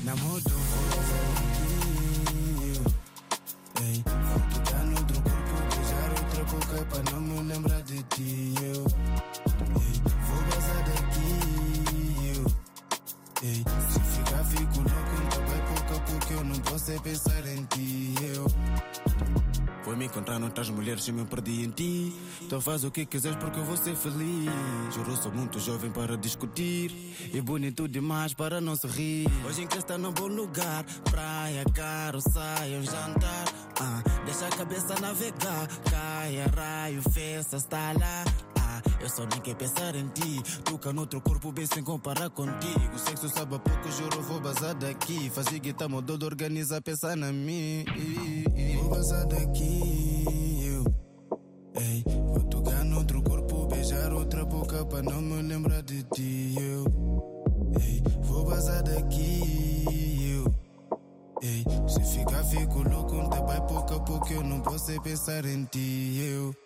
Na 0.03 0.17
modo 0.17 0.51
voo. 0.51 1.64
Ei, 3.81 4.05
vou 4.05 4.41
tocar 4.55 4.85
no 4.85 4.99
outro 4.99 5.23
corpo, 5.23 5.55
beijar 5.75 6.11
outra 6.11 6.45
boca 6.45 6.85
pra 6.91 7.13
não 7.13 7.21
me 7.21 7.53
lembrar 7.53 7.83
de 7.83 8.03
ti. 8.05 8.55
Eu, 8.63 8.87
ei, 9.81 9.95
vou 10.29 10.43
bazar 10.45 10.81
daqui. 10.85 11.29
Eu, 12.37 12.45
ei, 13.43 13.65
se 13.91 14.01
ficar, 14.01 14.45
fico 14.45 14.79
louco, 14.79 15.15
então 15.27 15.43
vai 15.47 15.61
pouco 15.67 16.01
pouco. 16.11 16.33
Eu 16.33 16.45
não 16.45 16.59
posso 16.61 16.93
é 16.93 16.99
pensar 17.01 17.47
em 17.47 17.65
ti. 17.65 18.15
Eu, 18.23 18.47
foi 19.85 19.97
me 19.97 20.07
encontrar 20.07 20.39
noutras 20.39 20.71
mulheres 20.71 21.07
e 21.07 21.13
me 21.13 21.25
perdi 21.27 21.63
em 21.63 21.71
ti. 21.71 22.15
Então 22.43 22.59
faz 22.61 22.85
o 22.85 22.91
que 22.91 23.05
quiseres 23.05 23.37
porque 23.37 23.61
eu 23.61 23.65
vou 23.65 23.77
ser 23.77 23.95
feliz. 23.95 24.51
Juro, 24.95 25.15
sou 25.17 25.31
muito 25.31 25.61
jovem 25.61 25.91
para 25.91 26.17
discutir. 26.17 26.91
E 27.33 27.41
bonito 27.43 27.87
demais 27.87 28.33
para 28.33 28.61
não 28.63 28.75
se 28.75 28.87
rir. 28.87 29.29
Hoje 29.47 29.63
em 29.63 29.67
que 29.67 29.77
está 29.77 29.99
num 29.99 30.13
bom 30.13 30.27
lugar. 30.27 30.85
Praia, 31.11 31.65
caro, 31.75 32.19
saia, 32.21 32.79
um 32.79 32.83
jantar. 32.83 33.45
Ah, 33.81 34.03
deixa 34.25 34.47
a 34.47 34.51
cabeça 34.51 34.99
navegar. 35.01 35.69
Caia, 35.91 36.47
raio, 36.57 37.03
festa, 37.11 37.57
está 37.57 37.93
lá. 37.93 38.25
Ah, 38.59 38.83
eu 39.01 39.09
só 39.11 39.27
nem 39.27 39.41
quero 39.41 39.57
pensar 39.57 39.95
em 39.95 40.09
ti. 40.09 40.43
Toca 40.65 40.93
no 40.93 41.03
outro 41.03 41.21
corpo 41.21 41.53
bem 41.53 41.67
sem 41.67 41.83
comparar 41.83 42.31
contigo. 42.31 42.99
Sexo 42.99 43.29
sabe 43.29 43.57
a 43.57 43.59
pouco, 43.59 43.91
juro, 43.93 44.23
vou 44.23 44.41
bazar 44.41 44.75
daqui. 44.75 45.31
Fazer 45.31 45.59
guitarra 45.59 45.91
mudou 45.91 46.17
de 46.17 46.25
organizar, 46.25 46.81
pensar 46.81 47.17
na 47.17 47.31
mim. 47.31 47.85
Vou 48.81 48.91
bazar 48.91 49.27
daqui, 49.27 49.74
Ei, 51.77 52.05
vou 52.27 52.45
tocar 52.45 52.85
no 52.85 52.99
outro 52.99 53.23
corpo, 53.23 53.67
beijar 53.67 54.13
outra 54.13 54.45
boca 54.45 54.85
pra 54.87 55.03
não 55.03 55.21
me 55.21 55.43
lembrar 55.43 55.83
de 55.83 56.03
ti, 56.15 56.55
eu. 56.59 56.85
Ei, 57.81 58.03
vou 58.23 58.45
bazar 58.45 58.83
daqui, 58.83 60.37
eu. 60.37 60.55
Ei, 61.43 61.65
se 61.89 62.19
ficar, 62.19 62.45
fico 62.45 62.83
louco, 62.89 63.15
então 63.17 63.47
vai 63.47 63.61
pouco 63.67 63.95
a 63.95 64.01
pouco, 64.01 64.33
eu 64.33 64.45
não 64.45 64.61
posso 64.61 65.01
pensar 65.03 65.45
em 65.45 65.65
ti, 65.65 66.19
eu. 66.21 66.64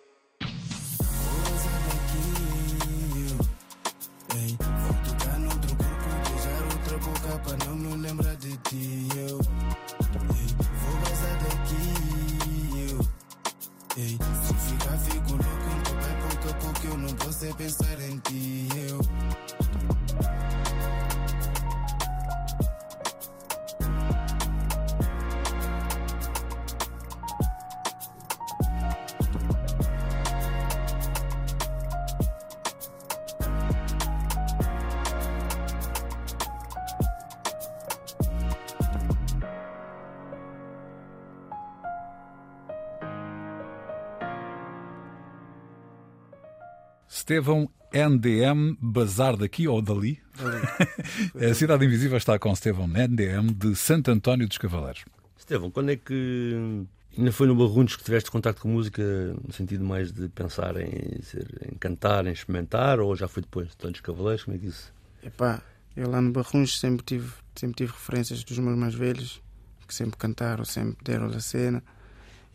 Estevão 47.28 47.68
NDM, 47.92 48.74
bazar 48.80 49.36
daqui 49.36 49.68
ou 49.68 49.82
dali? 49.82 50.18
a 51.38 51.52
Cidade 51.52 51.84
Invisível 51.84 52.16
está 52.16 52.38
com 52.38 52.50
Estevão 52.50 52.88
NDM 52.88 53.52
de 53.52 53.76
Santo 53.76 54.10
António 54.10 54.48
dos 54.48 54.56
Cavaleiros. 54.56 55.04
Estevão, 55.36 55.70
quando 55.70 55.90
é 55.90 55.96
que 55.96 56.86
ainda 57.14 57.30
foi 57.30 57.46
no 57.46 57.54
Barruntos 57.54 57.96
que 57.96 58.02
tiveste 58.02 58.30
contato 58.30 58.62
com 58.62 58.68
música 58.68 59.02
no 59.46 59.52
sentido 59.52 59.84
mais 59.84 60.10
de 60.10 60.26
pensar 60.30 60.80
em, 60.80 61.20
ser, 61.20 61.46
em 61.70 61.76
cantar, 61.76 62.26
em 62.26 62.32
experimentar, 62.32 62.98
ou 62.98 63.14
já 63.14 63.28
foi 63.28 63.42
depois? 63.42 63.68
António 63.74 63.92
dos 63.92 64.00
Cavaleiros, 64.00 64.44
como 64.44 64.56
é 64.56 64.60
que 64.60 64.66
isso? 64.68 64.90
Epá, 65.22 65.60
eu 65.94 66.08
lá 66.08 66.22
no 66.22 66.32
Barrunhos 66.32 66.80
sempre 66.80 67.04
tive, 67.04 67.30
sempre 67.54 67.76
tive 67.76 67.92
referências 67.92 68.42
dos 68.42 68.58
meus 68.58 68.78
mais 68.78 68.94
velhos, 68.94 69.42
que 69.86 69.94
sempre 69.94 70.16
cantaram, 70.16 70.64
sempre 70.64 70.96
deram 71.04 71.26
a 71.26 71.40
cena. 71.40 71.84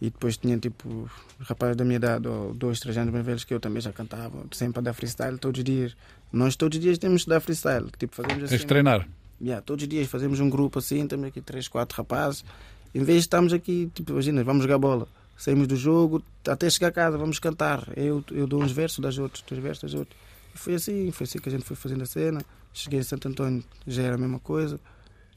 E 0.04 0.10
depois 0.10 0.36
tinha 0.36 0.58
tipo 0.58 1.10
rapazes 1.40 1.78
da 1.78 1.86
minha 1.86 1.96
idade, 1.96 2.28
ou 2.28 2.54
dois, 2.54 2.78
três 2.82 2.98
anos 2.98 3.14
mais 3.14 3.26
velhos 3.26 3.46
que 3.46 3.54
eu 3.54 3.60
também 3.62 3.80
já 3.82 3.94
cantava, 3.94 4.44
sempre 4.52 4.80
a 4.80 4.82
dar 4.82 4.94
freestyle 4.94 5.38
todos 5.38 5.60
os 5.60 5.64
dias. 5.64 5.96
Nós 6.30 6.58
todos 6.58 6.78
os 6.78 6.84
dias 6.84 6.98
temos 6.98 7.24
que 7.24 7.30
dar 7.30 7.40
freestyle, 7.40 7.90
tipo 7.98 8.14
fazemos 8.14 8.44
assim. 8.44 8.50
Tens 8.50 8.62
de 8.62 8.68
treinar. 8.68 9.08
Yeah, 9.42 9.62
todos 9.62 9.84
os 9.84 9.88
dias 9.88 10.10
fazemos 10.10 10.42
um 10.42 10.50
grupo 10.50 10.80
assim, 10.80 11.08
temos 11.08 11.28
aqui 11.28 11.40
três, 11.40 11.70
quatro 11.70 11.96
rapazes. 11.96 12.44
Em 12.94 13.02
vez 13.02 13.20
de 13.20 13.22
estarmos 13.22 13.54
aqui, 13.54 13.90
tipo, 13.96 14.12
imagina, 14.12 14.44
vamos 14.44 14.64
jogar 14.64 14.78
bola, 14.78 15.08
saímos 15.38 15.68
do 15.68 15.78
jogo, 15.78 16.22
até 16.46 16.70
chegar 16.70 16.90
a 16.90 16.92
casa, 16.92 17.18
vamos 17.18 17.40
cantar. 17.40 17.88
Eu, 17.96 18.22
eu 18.30 18.46
dou 18.46 18.62
uns 18.62 18.74
versos 18.74 19.00
das 19.00 19.18
outras, 19.18 19.42
dois 19.48 19.64
versos 19.64 19.84
das 19.84 19.94
outras. 19.98 20.20
E 20.54 20.58
foi 20.58 20.74
assim, 20.76 21.12
foi 21.12 21.24
assim 21.24 21.40
que 21.40 21.48
a 21.48 21.52
gente 21.54 21.64
foi 21.64 21.78
fazendo 21.78 22.04
a 22.04 22.06
cena. 22.06 22.44
Cheguei 22.74 23.00
a 23.00 23.04
Santo 23.06 23.30
António, 23.30 23.64
já 23.88 24.04
era 24.04 24.16
a 24.16 24.18
mesma 24.18 24.40
coisa. 24.40 24.78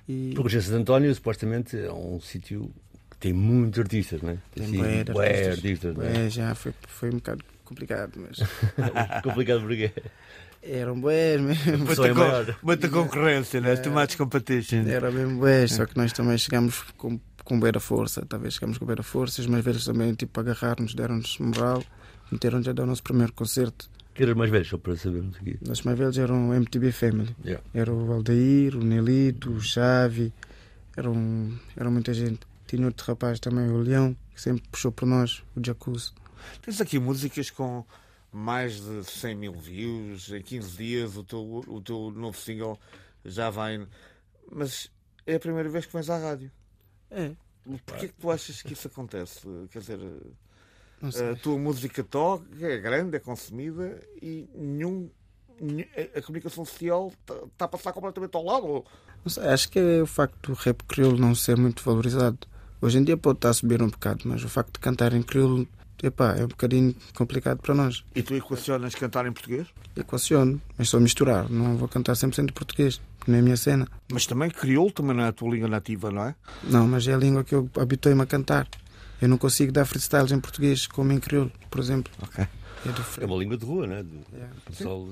E 0.09 0.33
Porque 0.35 0.57
o 0.57 0.63
Santo 0.63 0.77
António 0.77 1.15
supostamente 1.15 1.77
é 1.77 1.93
um 1.93 2.21
sítio 2.21 2.71
tem 3.19 3.33
muitos 3.33 3.81
artistas, 3.81 4.23
não 4.23 4.31
é? 4.31 4.39
tem 4.55 4.65
assim, 4.65 5.13
bué 5.13 5.29
artistas. 5.29 5.55
artistas, 5.55 5.97
não 5.97 6.05
é? 6.05 6.27
É, 6.27 6.31
já 6.31 6.55
foi, 6.55 6.73
foi 6.87 7.09
um 7.11 7.15
bocado 7.15 7.45
complicado, 7.65 8.13
mas 8.17 8.39
Complicado 9.23 9.61
porque 9.63 9.93
eram 10.63 11.01
bués 11.01 11.41
mesmo. 11.41 11.95
Só 11.95 12.07
é 12.07 12.13
maior. 12.13 12.57
Muita 12.63 12.89
concorrência, 12.89 13.61
né? 13.61 13.77
Too 13.77 13.93
much 13.93 14.17
competition. 14.17 14.87
Era 14.87 15.11
mesmo 15.11 15.39
bués, 15.39 15.73
só 15.73 15.87
que 15.87 15.97
nós 15.97 16.13
também 16.13 16.37
chegamos 16.39 16.83
com, 16.97 17.21
com 17.45 17.61
beira 17.61 17.81
força, 17.81 18.25
talvez 18.27 18.55
chegamos 18.55 18.79
com 18.79 18.87
beira 18.87 19.03
força. 19.03 19.41
Os 19.41 19.47
mais 19.47 19.65
velhos 19.65 19.85
também, 19.85 20.15
tipo, 20.15 20.39
agarraram-nos, 20.41 20.95
deram-nos 20.95 21.39
moral, 21.39 21.83
meteram-nos 22.31 22.69
a 22.69 22.73
dar 22.73 22.83
o 22.83 22.87
nosso 22.87 23.03
primeiro 23.03 23.33
concerto. 23.33 23.89
Que 24.15 24.23
eras 24.23 24.35
mais 24.35 24.51
velho, 24.51 24.65
só 24.65 24.79
para 24.79 24.97
sabermos 24.97 25.37
aqui. 25.37 25.59
Os 25.69 25.83
mais 25.83 25.99
velhos 25.99 26.19
eram 26.19 26.51
o 26.51 26.55
MTB 26.55 26.91
Family. 26.91 27.37
Yeah. 27.45 27.63
Era 27.75 27.93
o 27.93 28.13
Aldair, 28.13 28.75
o 28.75 28.83
Nelito, 28.83 29.51
o 29.51 29.61
Xavi, 29.61 30.33
eram, 30.97 31.53
era 31.77 31.91
muita 31.91 32.15
gente. 32.15 32.41
Tinha 32.67 32.87
outro 32.87 33.07
rapaz 33.07 33.39
também, 33.41 33.69
o 33.71 33.79
Leão, 33.79 34.17
que 34.35 34.41
sempre 34.41 34.63
puxou 34.71 34.91
por 34.93 35.07
nós, 35.07 35.43
o 35.55 35.65
Jacuzzi. 35.65 36.13
Tens 36.63 36.81
aqui 36.81 36.99
músicas 36.99 37.51
com 37.51 37.85
mais 38.33 38.81
de 38.81 39.05
100 39.05 39.35
mil 39.37 39.53
views. 39.55 40.31
Em 40.31 40.43
15 40.43 40.77
dias 40.77 41.17
o 41.17 41.25
teu, 41.25 41.41
o 41.67 41.81
teu 41.81 42.11
novo 42.11 42.37
single 42.39 42.79
já 43.25 43.51
vai. 43.51 43.87
Mas 44.51 44.91
é 45.27 45.37
a 45.37 45.41
primeira 45.41 45.69
vez 45.69 45.87
que 45.87 45.93
vens 45.93 46.11
à 46.11 46.19
rádio. 46.19 46.51
É, 47.11 47.33
Porquê 47.85 48.09
que 48.09 48.15
tu 48.15 48.31
achas 48.31 48.63
que 48.63 48.73
isso 48.73 48.87
acontece? 48.87 49.41
Quer 49.71 49.79
dizer, 49.81 49.99
a 51.33 51.37
tua 51.37 51.59
música 51.59 52.03
toca, 52.05 52.45
é 52.61 52.79
grande, 52.79 53.17
é 53.17 53.21
consumida 53.21 54.01
e 54.23 54.49
nenhum. 54.55 55.11
a- 56.17 56.21
comunicação 56.23 56.65
social 56.67 57.11
está 57.51 57.65
a 57.65 57.69
passar 57.69 57.93
completamente 57.93 58.35
ao 58.37 58.45
lado. 58.45 58.85
Não 59.25 59.31
sei, 59.31 59.45
acho 59.49 59.71
que 59.71 59.79
é 59.79 60.03
o 60.03 60.07
facto 60.07 60.53
do 60.53 60.55
rap 60.55 60.83
crioulo 60.85 61.17
não 61.19 61.35
ser 61.35 61.57
muito 61.57 61.83
valorizado. 61.83 62.39
Hoje 62.81 62.99
em 62.99 63.05
dia 63.05 63.17
pode 63.17 63.39
estar 63.39 63.51
a 63.51 63.55
subir 63.55 63.83
um 63.83 63.89
bocado, 63.89 64.21
mas 64.27 64.43
o 64.45 64.49
facto 64.49 64.75
de 64.75 64.81
cantar 64.81 65.13
em 65.15 65.23
crioulo 65.23 65.67
epá, 66.03 66.37
é 66.37 66.45
um 66.45 66.49
bocadinho 66.49 66.95
complicado 67.15 67.59
para 67.61 67.75
nós. 67.75 68.05
E 68.15 68.23
tu 68.23 68.35
equacionas 68.35 68.95
cantar 68.95 69.27
em 69.27 69.33
português? 69.33 69.67
Equaciono, 69.97 70.61
mas 70.77 70.89
só 70.91 71.01
misturar. 71.01 71.51
Não 71.51 71.77
vou 71.77 71.89
cantar 71.89 72.13
100% 72.13 72.53
português, 72.53 73.01
porque 73.19 73.31
não 73.31 73.39
é 73.39 73.41
a 73.41 73.45
minha 73.45 73.57
cena. 73.57 73.89
Mas 74.13 74.27
também 74.27 74.51
crioulo 74.51 74.93
também 74.93 75.17
não 75.17 75.25
é 75.25 75.29
a 75.29 75.33
tua 75.33 75.51
língua 75.51 75.69
nativa, 75.69 76.11
não 76.11 76.25
é? 76.25 76.35
Não, 76.65 76.87
mas 76.87 77.09
é 77.09 77.15
a 77.15 77.17
língua 77.17 77.43
que 77.45 77.55
eu 77.55 77.69
habituei-me 77.79 78.23
a 78.23 78.27
cantar. 78.27 78.69
Eu 79.23 79.29
não 79.29 79.39
consigo 79.39 79.73
dar 79.73 79.87
freestyles 79.87 80.31
em 80.31 80.39
português 80.39 80.87
como 80.87 81.11
em 81.13 81.19
crioulo, 81.19 81.51
por 81.71 81.81
exemplo. 81.81 82.13
Ok. 82.23 82.45
É 82.45 83.23
É 83.23 83.27
uma 83.27 83.37
língua 83.37 83.57
de 83.57 83.65
rua, 83.65 83.87
não 83.87 83.95
é? 83.97 84.03
Do- 84.03 84.21
Yeah. 84.33 84.55
pessoal. 84.67 85.09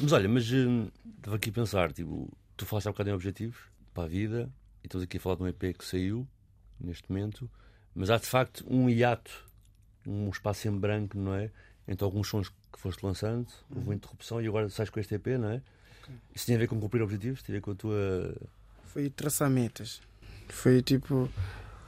Mas 0.00 0.12
olha, 0.12 0.28
mas 0.28 0.52
hum, 0.52 0.88
estava 1.16 1.36
aqui 1.36 1.48
a 1.48 1.52
pensar, 1.52 1.92
tipo, 1.92 2.30
tu 2.56 2.66
falaste 2.66 2.86
há 2.88 2.92
bocado 2.92 3.08
em 3.10 3.12
objetivos 3.14 3.56
para 3.94 4.04
a 4.04 4.06
vida 4.06 4.48
e 4.84 4.86
estamos 4.86 5.02
aqui 5.04 5.16
a 5.16 5.20
falar 5.20 5.36
de 5.36 5.42
um 5.42 5.48
EP 5.48 5.72
que 5.76 5.84
saiu 5.84 6.28
neste 6.80 7.10
momento, 7.10 7.50
mas 7.94 8.10
há 8.10 8.18
de 8.18 8.26
facto 8.26 8.64
um 8.68 8.88
hiato, 8.88 9.30
um 10.06 10.28
espaço 10.30 10.68
em 10.68 10.72
branco, 10.72 11.18
não 11.18 11.34
é? 11.34 11.50
Entre 11.86 12.04
alguns 12.04 12.28
sons 12.28 12.48
que 12.48 12.78
foste 12.78 13.04
lançando, 13.04 13.48
houve 13.68 13.86
uma 13.86 13.94
interrupção 13.94 14.40
e 14.40 14.46
agora 14.46 14.68
sais 14.68 14.90
com 14.90 15.00
este 15.00 15.14
EP, 15.14 15.26
não 15.38 15.50
é? 15.50 15.62
Isso 16.34 16.46
tem 16.46 16.56
a 16.56 16.58
ver 16.58 16.68
com 16.68 16.80
cumprir 16.80 17.02
objetivos? 17.02 17.42
Tem 17.42 17.54
a 17.54 17.58
ver 17.58 17.62
com 17.62 17.72
a 17.72 17.74
tua. 17.74 18.34
Foi 18.84 19.08
traçar 19.10 19.50
metas. 19.50 20.00
Foi 20.48 20.82
tipo 20.82 21.28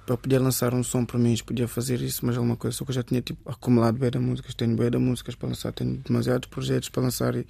para 0.07 0.17
poder 0.17 0.39
lançar 0.39 0.75
um 0.75 0.83
som 0.83 1.05
para 1.05 1.19
mim, 1.19 1.37
podia 1.47 1.69
fazer 1.69 2.01
isso, 2.01 2.27
mas 2.27 2.37
alguma 2.37 2.57
coisa, 2.57 2.77
só 2.77 2.85
que 2.85 2.91
eu 2.91 2.95
já 2.95 3.03
tinha 3.03 3.23
tipo 3.23 3.49
acumulado 3.49 3.99
bem 3.99 4.11
de 4.11 4.19
músicas, 4.19 4.55
tenho 4.55 4.77
bem 4.77 4.91
de 4.91 4.99
músicas 4.99 5.35
para 5.35 5.49
lançar, 5.49 5.73
tenho 5.73 5.97
demasiados 5.99 6.49
projetos 6.49 6.89
para 6.89 7.03
lançar 7.03 7.37
e 7.37 7.47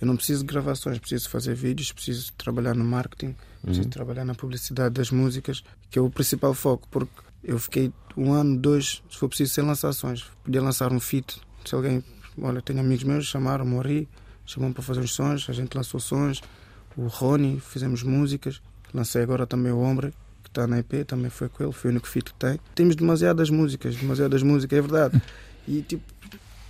eu 0.00 0.06
não 0.06 0.16
preciso 0.16 0.40
de 0.42 0.46
gravações, 0.46 0.98
preciso 0.98 1.28
fazer 1.28 1.54
vídeos, 1.54 1.92
preciso 1.92 2.32
trabalhar 2.34 2.74
no 2.74 2.84
marketing, 2.84 3.34
preciso 3.66 3.86
Uhum. 3.86 3.90
trabalhar 3.90 4.24
na 4.24 4.34
publicidade 4.34 4.94
das 4.94 5.10
músicas, 5.10 5.62
que 5.90 5.98
é 5.98 6.02
o 6.02 6.08
principal 6.10 6.54
foco, 6.54 6.88
porque 6.90 7.12
eu 7.44 7.58
fiquei 7.58 7.92
um 8.16 8.32
ano, 8.32 8.56
dois, 8.56 9.02
se 9.10 9.18
for 9.18 9.28
preciso, 9.28 9.52
sem 9.52 9.64
lançar 9.64 9.92
sons. 9.92 10.24
Podia 10.44 10.62
lançar 10.62 10.92
um 10.92 10.98
feat, 11.00 11.40
se 11.64 11.74
alguém, 11.74 12.02
olha, 12.40 12.62
tenho 12.62 12.80
amigos 12.80 13.04
meus, 13.04 13.26
chamaram, 13.26 13.66
morri, 13.66 14.08
chamam 14.44 14.72
para 14.72 14.82
fazer 14.82 15.00
uns 15.00 15.12
sons, 15.14 15.46
a 15.48 15.52
gente 15.52 15.74
lançou 15.76 16.00
sons, 16.00 16.40
o 16.96 17.06
Rony, 17.08 17.60
fizemos 17.60 18.02
músicas, 18.02 18.62
lancei 18.94 19.22
agora 19.22 19.46
também 19.46 19.70
o 19.72 19.78
Ombre, 19.80 20.14
que 20.42 20.48
está 20.48 20.66
na 20.66 20.78
EP, 20.78 21.04
também 21.06 21.28
foi 21.30 21.48
com 21.48 21.62
ele, 21.64 21.72
foi 21.72 21.90
o 21.90 21.92
único 21.92 22.08
feat 22.08 22.32
que 22.32 22.38
tem. 22.38 22.58
Temos 22.74 22.96
demasiadas 22.96 23.50
músicas, 23.50 23.96
demasiadas 23.96 24.42
músicas, 24.42 24.78
é 24.78 24.82
verdade. 24.82 25.22
E 25.68 25.82
tipo, 25.82 26.04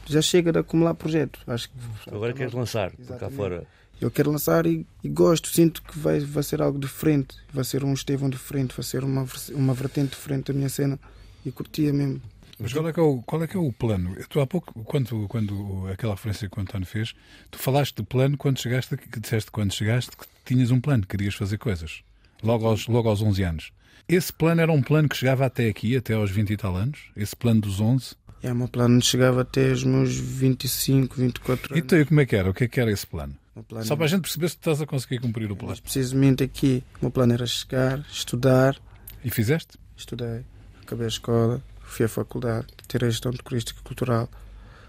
já 0.07 0.23
chega 0.23 0.51
de 0.51 0.59
acumular 0.59 0.95
projeto. 0.95 1.39
Acho 1.47 1.69
que 1.69 1.75
Agora 2.11 2.33
queres 2.33 2.55
lançar, 2.55 2.93
por 2.93 3.19
cá 3.19 3.29
fora. 3.29 3.67
Eu 4.01 4.11
quero 4.11 4.31
lançar 4.31 4.67
e, 4.67 4.87
e 5.03 5.09
gosto, 5.09 5.49
sinto 5.49 5.83
que 5.83 5.99
vai, 5.99 6.21
vai 6.21 6.43
ser 6.43 6.61
algo 6.61 6.79
diferente, 6.79 7.37
vai 7.53 7.65
ser 7.65 7.85
um 7.85 7.93
Estevão 7.93 8.29
diferente, 8.29 8.75
vai 8.77 8.85
ser 8.85 9.03
uma, 9.05 9.27
uma 9.53 9.75
vertente 9.75 10.11
diferente 10.11 10.53
da 10.53 10.55
minha 10.55 10.69
cena 10.69 10.99
e 11.45 11.51
curtia 11.51 11.93
mesmo. 11.93 12.21
Mas 12.59 12.73
qual 12.73 12.89
é, 12.89 12.93
que 12.93 12.99
é 12.99 13.03
o, 13.03 13.23
qual 13.23 13.43
é 13.43 13.47
que 13.47 13.57
é 13.57 13.61
o 13.61 13.71
plano? 13.71 14.17
Tu 14.31 14.41
há 14.41 14.47
pouco, 14.47 14.73
quando, 14.85 15.29
quando 15.29 15.87
aquela 15.93 16.15
referência 16.15 16.49
que 16.49 16.59
o 16.59 16.63
António 16.63 16.87
fez, 16.87 17.15
tu 17.51 17.59
falaste 17.59 17.97
de 17.97 18.03
plano 18.03 18.37
quando 18.37 18.61
chegaste, 18.61 18.97
que 18.97 19.21
disseste 19.21 19.51
quando 19.51 19.75
chegaste 19.75 20.11
que 20.17 20.27
tinhas 20.45 20.71
um 20.71 20.81
plano, 20.81 21.03
que 21.03 21.09
querias 21.09 21.35
fazer 21.35 21.59
coisas, 21.59 22.03
logo 22.43 22.67
aos, 22.67 22.87
logo 22.87 23.09
aos 23.09 23.21
11 23.21 23.43
anos. 23.43 23.73
Esse 24.09 24.33
plano 24.33 24.61
era 24.61 24.73
um 24.73 24.83
plano 24.83 25.09
que 25.09 25.17
chegava 25.17 25.45
até 25.45 25.69
aqui, 25.69 25.97
até 25.97 26.15
aos 26.15 26.31
20 26.31 26.51
e 26.51 26.57
tal 26.57 26.77
anos? 26.77 27.11
Esse 27.15 27.37
plano 27.37 27.61
dos 27.61 27.81
11? 27.81 28.15
E 28.43 28.49
o 28.49 28.55
meu 28.55 28.69
plano 28.69 29.03
chegava 29.03 29.43
até 29.43 29.73
os 29.73 29.83
meus 29.83 30.17
25, 30.17 31.17
24 31.17 31.75
anos. 31.75 31.85
Então, 31.85 32.01
e 32.01 32.07
como 32.07 32.21
é 32.21 32.27
que 32.27 32.37
era? 32.37 32.51
O 32.51 32.55
que 32.55 32.65
é 32.65 32.69
que 32.69 32.81
era 32.81 32.91
esse 32.91 33.07
plano? 33.07 33.35
Plano 33.63 33.85
Só 33.87 33.97
para 33.97 34.05
a 34.05 34.09
gente 34.09 34.23
perceber 34.23 34.49
se 34.49 34.57
estás 34.57 34.81
a 34.83 34.87
conseguir 34.87 35.19
cumprir 35.21 35.51
o 35.51 35.57
plano. 35.57 35.71
Mas 35.71 35.81
precisamente 35.81 36.43
aqui, 36.45 36.83
o 37.01 37.05
meu 37.07 37.11
plano 37.11 37.33
era 37.33 37.47
chegar, 37.47 38.05
estudar, 38.11 38.77
E 39.25 39.31
fizeste? 39.31 39.79
estudei, 39.97 40.45
acabei 40.83 41.07
a 41.07 41.09
escola, 41.09 41.63
fui 41.81 42.05
à 42.05 42.09
faculdade, 42.09 42.67
tirei 42.89 43.11
gestão 43.11 43.31
de 43.33 43.39
turística 43.39 43.79
e 43.81 43.83
cultural, 43.83 44.29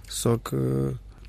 só 0.07 0.37
que 0.37 0.55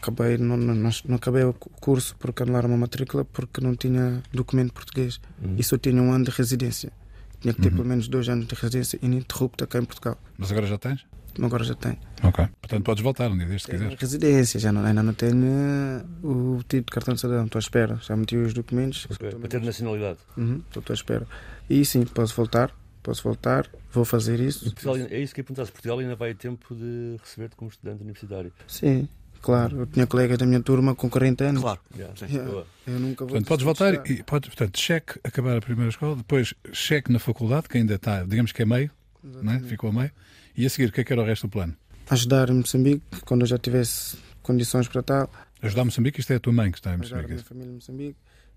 acabei, 0.00 0.36
não, 0.38 0.56
não, 0.56 0.74
não, 0.74 1.16
acabei 1.16 1.42
o 1.44 1.52
curso 1.52 2.14
porque 2.18 2.42
anularam 2.42 2.68
uma 2.68 2.76
matrícula 2.78 3.24
porque 3.24 3.60
não 3.60 3.74
tinha 3.74 4.22
documento 4.32 4.72
português 4.72 5.20
Uhum. 5.42 5.56
e 5.58 5.62
só 5.64 5.76
tinha 5.78 6.00
um 6.02 6.12
ano 6.12 6.24
de 6.26 6.30
residência. 6.30 6.92
Tinha 7.40 7.54
que 7.54 7.60
ter 7.62 7.68
Uhum. 7.70 7.76
pelo 7.76 7.88
menos 7.88 8.08
dois 8.08 8.28
anos 8.28 8.46
de 8.48 8.54
residência 8.54 8.98
ininterrupta 9.02 9.66
cá 9.66 9.78
em 9.78 9.84
Portugal. 9.84 10.18
Mas 10.36 10.50
agora 10.50 10.66
já 10.66 10.76
tens? 10.78 11.04
Agora 11.40 11.62
já 11.64 11.74
tenho. 11.74 11.98
Ok. 12.22 12.46
Portanto, 12.60 12.84
podes 12.84 13.02
voltar 13.02 13.30
um 13.30 13.38
dia 13.38 13.46
se 13.58 13.66
quiseres. 13.70 13.94
residência, 13.98 14.58
já 14.58 14.72
não, 14.72 14.84
ainda 14.84 15.02
não 15.02 15.14
tenho 15.14 15.44
eh, 15.46 16.04
o 16.22 16.58
título 16.62 16.84
de 16.86 16.92
cartão 16.92 17.14
de 17.14 17.20
cidadão. 17.20 17.44
Estou 17.44 17.58
à 17.58 17.60
espera. 17.60 18.00
Já 18.02 18.16
meti 18.16 18.36
os 18.36 18.52
documentos. 18.52 19.06
Ok, 19.10 19.30
Para 19.30 19.48
ter 19.48 19.60
nacionalidade. 19.62 20.18
Uhum, 20.36 20.62
Estou 20.68 20.82
à 20.88 20.92
espera. 20.94 21.26
E 21.70 21.84
sim, 21.84 22.04
posso 22.04 22.34
voltar. 22.34 22.72
Posso 23.02 23.22
voltar. 23.22 23.66
Vou 23.92 24.04
fazer 24.04 24.40
isso. 24.40 24.64
Portugal, 24.64 24.96
é 24.96 25.20
isso 25.20 25.34
que. 25.34 25.42
Se 25.42 25.54
Portugal 25.72 25.98
ainda 26.00 26.16
vai 26.16 26.32
a 26.32 26.34
tempo 26.34 26.74
de 26.74 27.16
receber-te 27.22 27.54
como 27.56 27.70
estudante 27.70 28.02
universitário. 28.02 28.52
Sim, 28.66 29.08
claro. 29.40 29.78
Eu 29.80 29.86
tinha 29.86 30.06
colegas 30.06 30.36
da 30.38 30.44
minha 30.44 30.60
turma 30.60 30.94
com 30.94 31.08
40 31.08 31.44
anos. 31.44 31.62
Claro. 31.62 31.80
Yeah. 31.96 32.14
Yeah. 32.26 32.50
Boa. 32.50 32.66
Eu 32.86 32.98
nunca 32.98 33.24
vou 33.24 33.28
Portanto, 33.28 33.46
podes 33.48 33.64
voltar 33.64 33.94
e 34.10 34.22
podes, 34.24 34.48
portanto, 34.48 34.78
cheque, 34.78 35.20
acabar 35.22 35.56
a 35.56 35.60
primeira 35.60 35.88
escola, 35.88 36.16
depois 36.16 36.52
cheque 36.72 37.12
na 37.12 37.18
faculdade, 37.20 37.68
que 37.68 37.78
ainda 37.78 37.94
está, 37.94 38.24
digamos 38.24 38.50
que 38.52 38.60
é 38.62 38.66
meio, 38.66 38.90
não 39.22 39.52
é? 39.52 39.60
Ficou 39.60 39.90
a 39.90 39.92
meio, 39.92 40.10
e 40.58 40.66
a 40.66 40.70
seguir, 40.70 40.88
o 40.88 40.92
que 40.92 41.00
é 41.00 41.04
que 41.04 41.12
era 41.12 41.22
o 41.22 41.24
resto 41.24 41.46
do 41.46 41.50
plano? 41.50 41.74
Ajudar 42.10 42.50
Moçambique, 42.52 43.02
quando 43.24 43.42
eu 43.42 43.46
já 43.46 43.58
tivesse 43.58 44.16
condições 44.42 44.88
para 44.88 45.02
tal. 45.02 45.30
Ajudar 45.62 45.84
Moçambique, 45.84 46.20
isto 46.20 46.32
é 46.32 46.36
a 46.36 46.40
tua 46.40 46.52
mãe 46.52 46.70
que 46.70 46.78
está 46.78 46.90
em 46.94 47.00
Ajudar 47.00 47.20
a 47.20 47.22
minha 47.22 47.34
Moçambique. 47.34 47.48
família 47.48 47.70
em 47.70 47.74
Moçambique. 47.74 48.16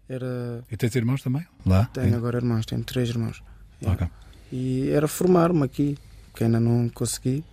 Era... 0.10 0.64
E 0.70 0.78
tens 0.78 0.96
irmãos 0.96 1.22
também? 1.22 1.46
Lá? 1.66 1.86
Tenho 1.94 2.16
agora 2.16 2.38
irmãos, 2.38 2.66
tenho 2.66 2.84
três 2.84 3.10
irmãos. 3.10 3.42
Yeah. 3.82 4.06
Ok. 4.06 4.14
E 4.52 4.90
era 4.90 5.08
formar-me 5.08 5.64
aqui, 5.64 5.98
que 6.36 6.44
ainda 6.44 6.60
não 6.60 6.90
consegui, 6.90 7.44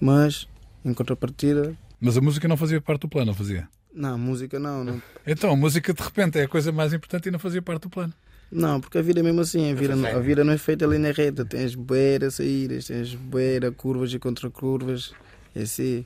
mas 0.00 0.48
em 0.84 0.92
contrapartida, 0.94 1.74
Mas 2.00 2.16
a 2.16 2.20
música 2.20 2.46
não 2.48 2.56
fazia 2.56 2.80
parte 2.80 3.02
do 3.02 3.08
plano, 3.08 3.26
não 3.26 3.34
fazia? 3.34 3.68
não, 3.92 4.16
música 4.16 4.58
não, 4.60 4.84
não, 4.84 5.02
Então, 5.26 5.50
a 5.52 5.56
música 5.56 5.92
de 5.92 6.00
repente 6.02 6.38
é 6.38 6.44
a 6.44 6.48
coisa 6.48 6.70
mais 6.70 6.92
importante 6.92 7.28
e 7.28 7.30
não 7.32 7.38
fazia 7.38 7.60
parte 7.60 7.82
do 7.82 7.90
plano. 7.90 8.12
Não, 8.50 8.80
porque 8.80 8.98
a 8.98 9.02
vida 9.02 9.20
é 9.20 9.22
mesmo 9.22 9.40
assim, 9.40 9.70
a 9.70 9.74
vida, 9.74 9.94
não- 9.96 10.08
a 10.08 10.20
vida 10.20 10.44
não 10.44 10.52
é 10.52 10.58
feita 10.58 10.84
ali 10.84 10.98
na 10.98 11.10
reta, 11.10 11.44
tens 11.44 11.74
beira 11.74 12.30
saídas, 12.30 12.86
tens 12.86 13.14
beira, 13.14 13.70
curvas 13.70 14.12
e 14.12 14.18
contra-curvas, 14.18 15.12
é 15.54 15.62
assim. 15.62 16.04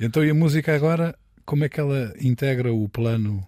Então, 0.00 0.24
e 0.24 0.30
a 0.30 0.34
música 0.34 0.74
agora, 0.74 1.16
como 1.44 1.64
é 1.64 1.68
que 1.68 1.78
ela 1.80 2.12
integra 2.20 2.72
o 2.72 2.88
plano 2.88 3.46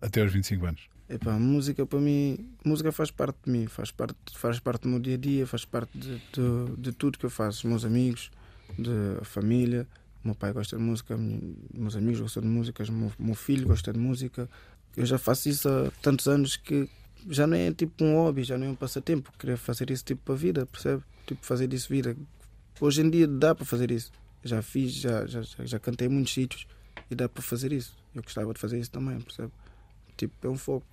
até 0.00 0.22
aos 0.22 0.32
25 0.32 0.66
anos? 0.66 0.88
Epá, 1.08 1.32
música 1.38 1.84
para 1.84 1.98
mim, 1.98 2.38
música 2.64 2.92
faz 2.92 3.10
parte 3.10 3.36
de 3.44 3.50
mim, 3.50 3.66
faz 3.66 3.90
parte, 3.90 4.14
faz 4.34 4.60
parte 4.60 4.82
do 4.82 4.88
meu 4.88 5.00
dia 5.00 5.14
a 5.14 5.18
dia, 5.18 5.46
faz 5.46 5.64
parte 5.64 5.90
de, 5.98 6.14
de, 6.32 6.76
de 6.78 6.92
tudo 6.92 7.18
que 7.18 7.26
eu 7.26 7.30
faço, 7.30 7.58
os 7.58 7.64
meus 7.64 7.84
amigos, 7.84 8.30
de 8.78 8.90
família. 9.24 9.86
O 10.22 10.28
meu 10.28 10.34
pai 10.36 10.52
gosta 10.52 10.76
de 10.76 10.82
música, 10.82 11.16
meus 11.74 11.96
amigos 11.96 12.20
gostam 12.20 12.42
de 12.42 12.48
música, 12.48 12.84
o 12.84 12.92
meu, 12.92 13.12
meu 13.18 13.34
filho 13.34 13.66
gosta 13.66 13.92
de 13.92 13.98
música. 13.98 14.48
Eu 14.96 15.04
já 15.04 15.18
faço 15.18 15.48
isso 15.48 15.68
há 15.68 15.90
tantos 16.00 16.28
anos 16.28 16.56
que 16.56 16.88
já 17.28 17.46
não 17.46 17.56
é 17.56 17.72
tipo 17.72 18.04
um 18.04 18.14
hobby, 18.14 18.42
já 18.44 18.56
não 18.58 18.66
é 18.66 18.70
um 18.70 18.74
passatempo. 18.74 19.32
Queria 19.38 19.56
fazer 19.56 19.90
isso 19.90 20.04
tipo 20.04 20.22
para 20.24 20.34
a 20.34 20.38
vida, 20.38 20.66
percebe? 20.66 21.02
Tipo, 21.26 21.44
fazer 21.44 21.72
isso 21.72 21.88
vida. 21.88 22.16
Hoje 22.80 23.02
em 23.02 23.10
dia 23.10 23.26
dá 23.28 23.54
para 23.54 23.64
fazer 23.64 23.90
isso. 23.90 24.10
Já 24.42 24.62
fiz, 24.62 24.92
já, 24.92 25.26
já, 25.26 25.42
já, 25.42 25.64
já 25.66 25.78
cantei 25.78 26.08
em 26.08 26.10
muitos 26.10 26.32
sítios 26.32 26.66
e 27.10 27.14
dá 27.14 27.28
para 27.28 27.42
fazer 27.42 27.72
isso. 27.72 27.96
Eu 28.14 28.22
gostava 28.22 28.52
de 28.54 28.58
fazer 28.60 28.78
isso 28.78 28.90
também, 28.90 29.20
percebe? 29.20 29.52
Tipo, 30.16 30.46
é 30.46 30.50
um 30.50 30.56
foco. 30.56 30.86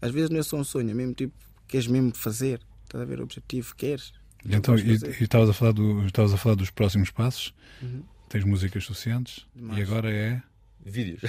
Às 0.00 0.10
vezes 0.10 0.30
não 0.30 0.38
é 0.38 0.42
só 0.42 0.56
um 0.56 0.64
sonho, 0.64 0.90
é 0.90 0.94
mesmo 0.94 1.14
tipo, 1.14 1.32
queres 1.66 1.86
mesmo 1.86 2.14
fazer. 2.14 2.60
Estás 2.84 3.02
a 3.02 3.06
ver 3.06 3.20
o 3.20 3.22
objetivo, 3.22 3.74
queres. 3.76 4.12
E 4.44 4.54
então, 4.54 4.76
e, 4.76 4.92
estavas, 5.20 5.48
a 5.48 5.52
falar 5.52 5.72
do, 5.72 6.00
a 6.00 6.36
falar 6.36 6.54
dos 6.56 6.70
próximos 6.70 7.10
passos, 7.10 7.54
Uhum. 7.80 8.02
tens 8.28 8.44
músicas 8.44 8.84
suficientes, 8.84 9.46
Demais. 9.54 9.78
e 9.78 9.82
agora 9.82 10.12
é 10.12 10.42
Vídeos. 10.84 11.22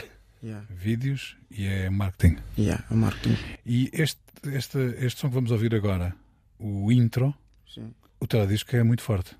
Yeah. 0.43 0.65
vídeos 0.69 1.37
e 1.49 1.65
é 1.65 1.89
marketing. 1.89 2.37
Yeah, 2.57 2.83
é 2.91 2.93
marketing. 2.95 3.37
E 3.65 3.89
este, 3.93 4.19
este, 4.51 4.77
este 4.99 5.21
som 5.21 5.29
que 5.29 5.35
vamos 5.35 5.51
ouvir 5.51 5.73
agora, 5.73 6.13
o 6.59 6.91
intro, 6.91 7.33
Sim. 7.73 7.93
o 8.19 8.27
teledisco 8.27 8.75
é 8.75 8.83
muito 8.83 9.01
forte. 9.03 9.37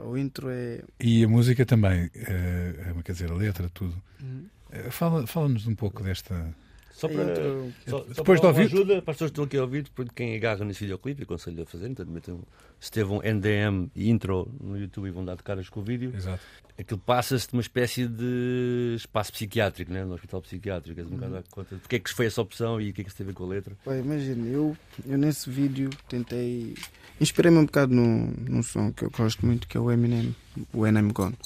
O 0.00 0.16
intro 0.16 0.48
é. 0.50 0.82
E 1.00 1.24
a 1.24 1.28
música 1.28 1.64
também, 1.64 2.10
eh, 2.14 2.94
quer 3.04 3.12
dizer, 3.12 3.30
a 3.30 3.34
letra, 3.34 3.68
tudo. 3.70 4.00
Uhum. 4.20 4.46
Eh, 4.70 4.90
Fala- 4.90 5.26
Fala-nos 5.26 5.66
um 5.66 5.74
pouco 5.74 6.02
desta. 6.02 6.54
Só 6.98 7.06
para, 7.08 7.22
intro- 7.30 7.72
só, 7.86 7.98
só 7.98 8.04
Depois 8.08 8.40
para 8.40 8.52
de 8.52 8.58
ouvir- 8.60 8.74
ajuda 8.74 9.02
para 9.02 9.12
as 9.12 9.16
pessoas 9.16 9.30
que 9.30 9.32
estão 9.34 9.44
aqui 9.44 9.56
a 9.56 9.62
ouvir, 9.62 9.88
porque 9.94 10.10
quem 10.16 10.34
agarra 10.36 10.64
nesse 10.64 10.80
videoclipe, 10.80 11.22
aconselho 11.22 11.62
a 11.62 11.66
fazer, 11.66 11.88
então 11.88 12.04
metam 12.06 12.40
Estevão 12.80 13.20
NDM 13.22 13.88
e 13.94 14.10
intro 14.10 14.50
no 14.60 14.76
YouTube 14.76 15.06
e 15.06 15.10
vão 15.12 15.24
dar 15.24 15.36
de 15.36 15.44
caras 15.44 15.68
com 15.68 15.78
o 15.78 15.82
vídeo. 15.84 16.12
Exato. 16.14 16.42
Aquilo 16.76 16.98
passa-se 17.00 17.46
de 17.48 17.52
uma 17.54 17.60
espécie 17.62 18.06
de 18.06 18.94
espaço 18.96 19.32
psiquiátrico, 19.32 19.92
né? 19.92 20.04
no 20.04 20.14
hospital 20.14 20.42
psiquiátrico. 20.42 20.98
És 21.00 21.06
um 21.06 21.10
bocado 21.10 21.36
a 21.36 21.42
conta 21.50 21.74
de 21.76 21.80
porque 21.82 21.96
é 21.96 21.98
que 22.00 22.12
foi 22.12 22.26
essa 22.26 22.40
opção 22.42 22.80
e 22.80 22.90
o 22.90 22.92
que 22.92 23.00
é 23.02 23.04
que 23.04 23.22
a 23.22 23.26
ver 23.26 23.32
com 23.34 23.44
a 23.44 23.48
letra. 23.48 23.76
Imagina, 23.86 24.46
eu, 24.48 24.76
eu 25.06 25.18
nesse 25.18 25.48
vídeo 25.48 25.90
tentei. 26.08 26.74
Inspirei-me 27.20 27.58
um 27.58 27.64
bocado 27.66 27.94
num, 27.94 28.32
num 28.48 28.62
som 28.62 28.92
que 28.92 29.04
eu 29.04 29.10
gosto 29.10 29.44
muito, 29.46 29.66
que 29.68 29.76
é 29.76 29.80
o 29.80 29.90
Eminem, 29.90 30.34
o 30.72 30.84
Eminem 30.86 31.12
Gone. 31.12 31.36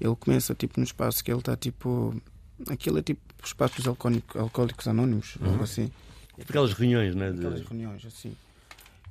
Ele 0.00 0.14
começa 0.16 0.54
tipo 0.54 0.78
no 0.80 0.84
espaço 0.84 1.22
que 1.24 1.30
ele 1.30 1.40
está 1.40 1.56
tipo. 1.56 2.14
Aquilo 2.68 2.98
é 2.98 3.02
tipo 3.02 3.20
o 3.42 3.46
espaço 3.46 3.76
dos 3.76 3.86
alcoólicos, 3.86 4.34
alcoólicos 4.40 4.88
anónimos, 4.88 5.36
Uhum. 5.40 5.50
algo 5.50 5.64
assim. 5.64 5.90
Aquelas 6.40 6.72
reuniões, 6.72 7.14
né? 7.14 7.30
de- 7.32 7.38
Aquelas 7.38 7.60
reuniões 7.66 8.04
assim. 8.04 8.32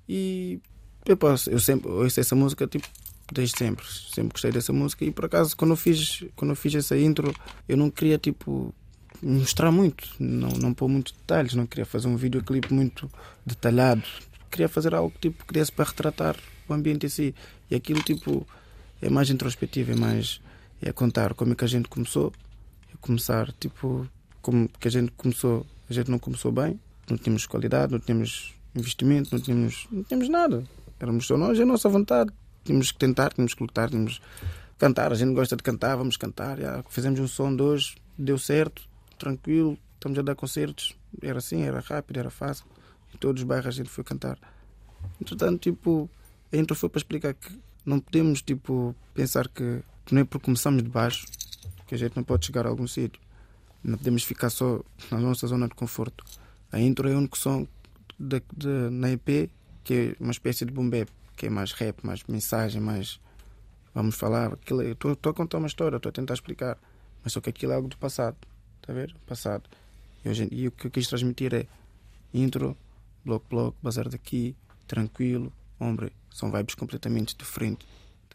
E 0.07 0.60
eu 1.05 1.17
posso, 1.17 1.49
eu 1.49 1.60
sempre 1.60 1.89
ouço 1.89 2.19
essa 2.19 2.36
música 2.36 2.67
tipo 2.67 2.88
desde 3.31 3.57
sempre. 3.57 3.86
Sempre 3.86 4.31
gostei 4.33 4.51
dessa 4.51 4.71
música 4.73 5.03
e 5.05 5.12
por 5.12 5.25
acaso 5.25 5.55
quando 5.55 5.71
eu 5.71 5.77
fiz, 5.77 6.23
quando 6.36 6.51
eu 6.51 6.55
fiz 6.55 6.75
essa 6.75 6.97
intro, 6.97 7.33
eu 7.67 7.75
não 7.77 7.89
queria 7.89 8.17
tipo 8.17 8.73
mostrar 9.21 9.71
muito, 9.71 10.07
não, 10.19 10.49
não 10.49 10.73
pôr 10.73 10.88
muitos 10.88 11.12
detalhes, 11.13 11.53
não 11.55 11.65
queria 11.65 11.86
fazer 11.86 12.07
um 12.07 12.15
videoclipe 12.15 12.73
muito 12.73 13.10
detalhado. 13.45 14.03
Queria 14.51 14.69
fazer 14.69 14.93
algo 14.95 15.12
que 15.12 15.29
tipo, 15.29 15.45
queria 15.45 15.65
para 15.67 15.86
retratar 15.86 16.36
o 16.69 16.73
ambiente 16.73 17.05
em 17.05 17.10
si. 17.10 17.36
E 17.69 17.75
aquilo 17.75 18.01
tipo 18.01 18.47
é 19.01 19.10
mais 19.10 19.29
introspectivo, 19.29 19.91
é 19.91 19.95
mais 19.95 20.39
é 20.81 20.91
contar 20.93 21.33
como 21.33 21.51
é 21.53 21.55
que 21.55 21.65
a 21.65 21.67
gente 21.67 21.89
começou, 21.89 22.31
é 22.31 22.46
começar 23.02 23.52
tipo 23.54 24.08
como 24.41 24.69
que 24.80 24.88
a 24.88 24.91
gente 24.91 25.12
começou, 25.12 25.65
a 25.89 25.93
gente 25.93 26.10
não 26.10 26.17
começou 26.17 26.52
bem, 26.52 26.80
não 27.10 27.17
tínhamos 27.17 27.45
qualidade, 27.45 27.91
não 27.91 28.00
tínhamos 28.00 28.54
investimento, 28.76 29.36
não 29.36 29.41
tínhamos, 29.41 29.88
não 29.91 30.04
tínhamos 30.04 30.30
nada. 30.30 30.63
Éramos 31.00 31.28
só 31.28 31.38
nós 31.38 31.58
e 31.58 31.62
a 31.62 31.65
nossa 31.65 31.89
vontade. 31.89 32.32
Tínhamos 32.63 32.91
que 32.91 32.97
tentar, 32.97 33.34
tínhamos 33.34 33.54
que 33.54 33.62
lutar, 33.62 33.89
tínhamos 33.89 34.19
que 34.19 34.26
cantar. 34.78 35.12
A 35.12 35.15
gente 35.15 35.34
gosta 35.34 35.56
de 35.56 35.63
cantar, 35.63 35.95
vamos 35.95 36.17
cantar. 36.17 36.60
Já. 36.60 36.84
Fizemos 36.89 37.19
um 37.19 37.28
som 37.28 37.56
de 37.56 37.62
hoje, 37.62 37.95
deu 38.17 38.38
certo, 38.38 38.88
tranquilo, 39.17 39.78
estamos 39.95 40.17
a 40.17 40.21
dar 40.21 40.36
concertos. 40.36 40.95
Era 41.21 41.39
assim, 41.39 41.63
era 41.63 41.80
rápido, 41.80 42.17
era 42.17 42.30
fácil. 42.30 42.65
Em 43.13 43.17
todos 43.17 43.41
os 43.41 43.47
bairros 43.47 43.67
a 43.67 43.71
gente 43.71 43.89
foi 43.89 44.04
cantar. 44.04 44.38
Entretanto, 45.21 45.60
tipo, 45.60 46.10
a 46.52 46.58
intro 46.58 46.76
foi 46.76 46.89
para 46.89 47.00
explicar 47.00 47.34
que 47.34 47.58
não 47.86 48.00
podemos, 48.00 48.41
tipo, 48.41 48.95
pensar 49.13 49.47
que, 49.47 49.82
que 50.06 50.13
não 50.13 50.21
é 50.21 50.26
porque 50.26 50.45
começamos 50.45 50.84
de 50.84 50.89
baixo 50.89 51.26
que 51.88 51.95
a 51.95 51.97
gente 51.97 52.15
não 52.15 52.23
pode 52.23 52.45
chegar 52.45 52.65
a 52.65 52.69
algum 52.69 52.88
sítio. 52.88 53.21
Não 53.84 53.97
podemos 53.97 54.23
ficar 54.23 54.50
só 54.50 54.82
na 55.10 55.19
nossa 55.19 55.47
zona 55.47 55.67
de 55.67 55.73
conforto. 55.73 56.23
A 56.71 56.80
intro 56.80 57.08
é 57.08 57.13
o 57.13 57.17
único 57.17 57.38
som 57.38 57.65
de, 58.19 58.41
de, 58.56 58.67
na 58.91 59.12
EP 59.12 59.50
que 59.88 59.93
é 59.93 60.15
uma 60.21 60.32
espécie 60.32 60.65
de 60.65 60.73
boom 60.73 60.89
bap, 60.89 61.10
que 61.38 61.45
é 61.45 61.50
mais 61.50 61.71
rap, 61.71 62.06
mais 62.06 62.21
mensagem, 62.26 62.82
mais. 62.82 63.21
Vamos 63.95 64.15
falar. 64.15 64.52
Estou 64.91 65.32
a 65.32 65.34
contar 65.34 65.60
uma 65.60 65.67
história, 65.67 65.95
estou 65.95 66.10
a 66.10 66.13
tentar 66.13 66.34
explicar. 66.34 66.78
Mas 67.23 67.32
só 67.32 67.39
que 67.39 67.50
aquilo 67.50 67.71
é 67.71 67.76
algo 67.76 67.88
do 67.88 67.97
passado. 67.97 68.36
Está 68.82 68.91
a 68.91 68.95
ver? 68.95 69.15
Passado. 69.26 69.63
E, 70.26 70.30
hoje, 70.30 70.50
e 70.52 70.67
o 70.67 70.71
que 70.71 70.88
eu 70.88 70.91
quis 70.91 71.08
transmitir 71.08 71.54
é 71.54 71.65
intro, 72.34 72.76
bloco, 73.23 73.45
bloco, 73.50 73.78
bazar 73.82 74.10
daqui, 74.10 74.58
tranquilo, 74.86 75.54
homem. 75.80 76.12
São 76.32 76.52
vibes 76.52 76.76
completamente 76.76 77.34
diferentes. 77.38 77.88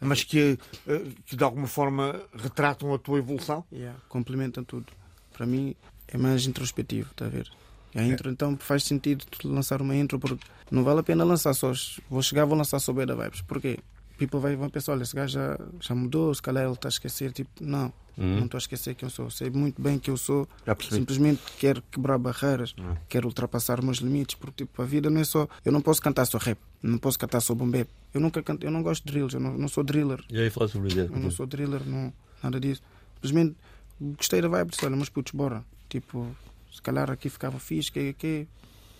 Mas 0.03 0.23
que, 0.23 0.57
eh, 0.87 1.01
que 1.25 1.35
de 1.35 1.43
alguma 1.43 1.67
forma 1.67 2.21
retratam 2.33 2.93
a 2.93 2.99
tua 2.99 3.19
evolução? 3.19 3.63
Yeah, 3.71 3.97
complementam 4.09 4.63
tudo. 4.63 4.87
Para 5.31 5.45
mim 5.45 5.75
é 6.07 6.17
mais 6.17 6.45
introspectivo, 6.45 7.09
está 7.11 7.25
a 7.25 7.29
ver? 7.29 7.49
E 7.95 7.99
a 7.99 8.03
intro, 8.03 8.29
é. 8.29 8.31
então, 8.31 8.57
faz 8.57 8.83
sentido 8.83 9.25
lançar 9.43 9.81
uma 9.81 9.95
intro, 9.95 10.19
porque 10.19 10.43
não 10.71 10.83
vale 10.83 10.99
a 10.99 11.03
pena 11.03 11.23
lançar 11.23 11.53
só. 11.53 11.71
Vou 12.09 12.21
chegar, 12.21 12.45
vou 12.45 12.57
lançar 12.57 12.79
só 12.79 12.91
da 12.93 13.15
Vibes. 13.15 13.41
Porquê? 13.41 13.79
People 14.17 14.39
vai, 14.39 14.55
vão 14.55 14.69
pensar: 14.69 14.91
olha, 14.91 15.03
esse 15.03 15.15
gajo 15.15 15.33
já, 15.33 15.59
já 15.79 15.95
mudou, 15.95 16.33
se 16.33 16.41
calhar 16.41 16.63
ele 16.63 16.73
está 16.73 16.87
a 16.87 16.89
esquecer. 16.89 17.31
Tipo, 17.31 17.49
não, 17.61 17.91
uhum. 18.17 18.37
não 18.37 18.45
estou 18.45 18.57
a 18.57 18.59
esquecer 18.59 18.93
quem 18.95 19.07
eu 19.07 19.09
sou. 19.09 19.29
Sei 19.29 19.49
muito 19.49 19.81
bem 19.81 19.97
que 19.97 20.09
eu 20.09 20.17
sou. 20.17 20.47
Simplesmente 20.89 21.41
quero 21.59 21.81
quebrar 21.91 22.17
barreiras, 22.17 22.75
uhum. 22.77 22.95
quero 23.09 23.27
ultrapassar 23.27 23.79
os 23.79 23.85
meus 23.85 23.97
limites, 23.97 24.35
porque 24.35 24.65
tipo, 24.65 24.81
a 24.81 24.85
vida 24.85 25.09
não 25.09 25.19
é 25.19 25.23
só. 25.23 25.47
Eu 25.65 25.71
não 25.71 25.81
posso 25.81 26.01
cantar 26.01 26.25
só 26.25 26.37
rap, 26.37 26.57
não 26.81 26.97
posso 26.97 27.17
cantar 27.17 27.41
só 27.41 27.55
bombé. 27.55 27.87
Eu 28.13 28.21
nunca 28.21 28.41
canto, 28.43 28.63
eu 28.63 28.71
não 28.71 28.83
gosto 28.83 29.03
de 29.03 29.11
drills, 29.11 29.33
eu 29.33 29.39
não, 29.39 29.57
não 29.57 29.67
sou 29.67 29.83
driller. 29.83 30.23
E 30.29 30.39
aí 30.39 30.49
falar 30.49 30.67
sobre 30.67 30.89
isso? 30.89 30.99
Eu 30.99 31.19
não 31.19 31.31
sou 31.31 31.47
driller, 31.47 31.81
não, 31.85 32.13
nada 32.41 32.59
disso. 32.59 32.83
Simplesmente 33.15 33.55
gostei 33.99 34.41
da 34.41 34.47
vibe, 34.47 34.69
disse: 34.69 34.85
olha, 34.85 34.95
meus 34.95 35.09
putos, 35.09 35.33
bora. 35.33 35.63
Tipo, 35.89 36.35
se 36.71 36.81
calhar 36.81 37.09
aqui 37.09 37.29
ficava 37.29 37.59
fixe, 37.59 37.91
que, 37.91 38.13
que, 38.13 38.47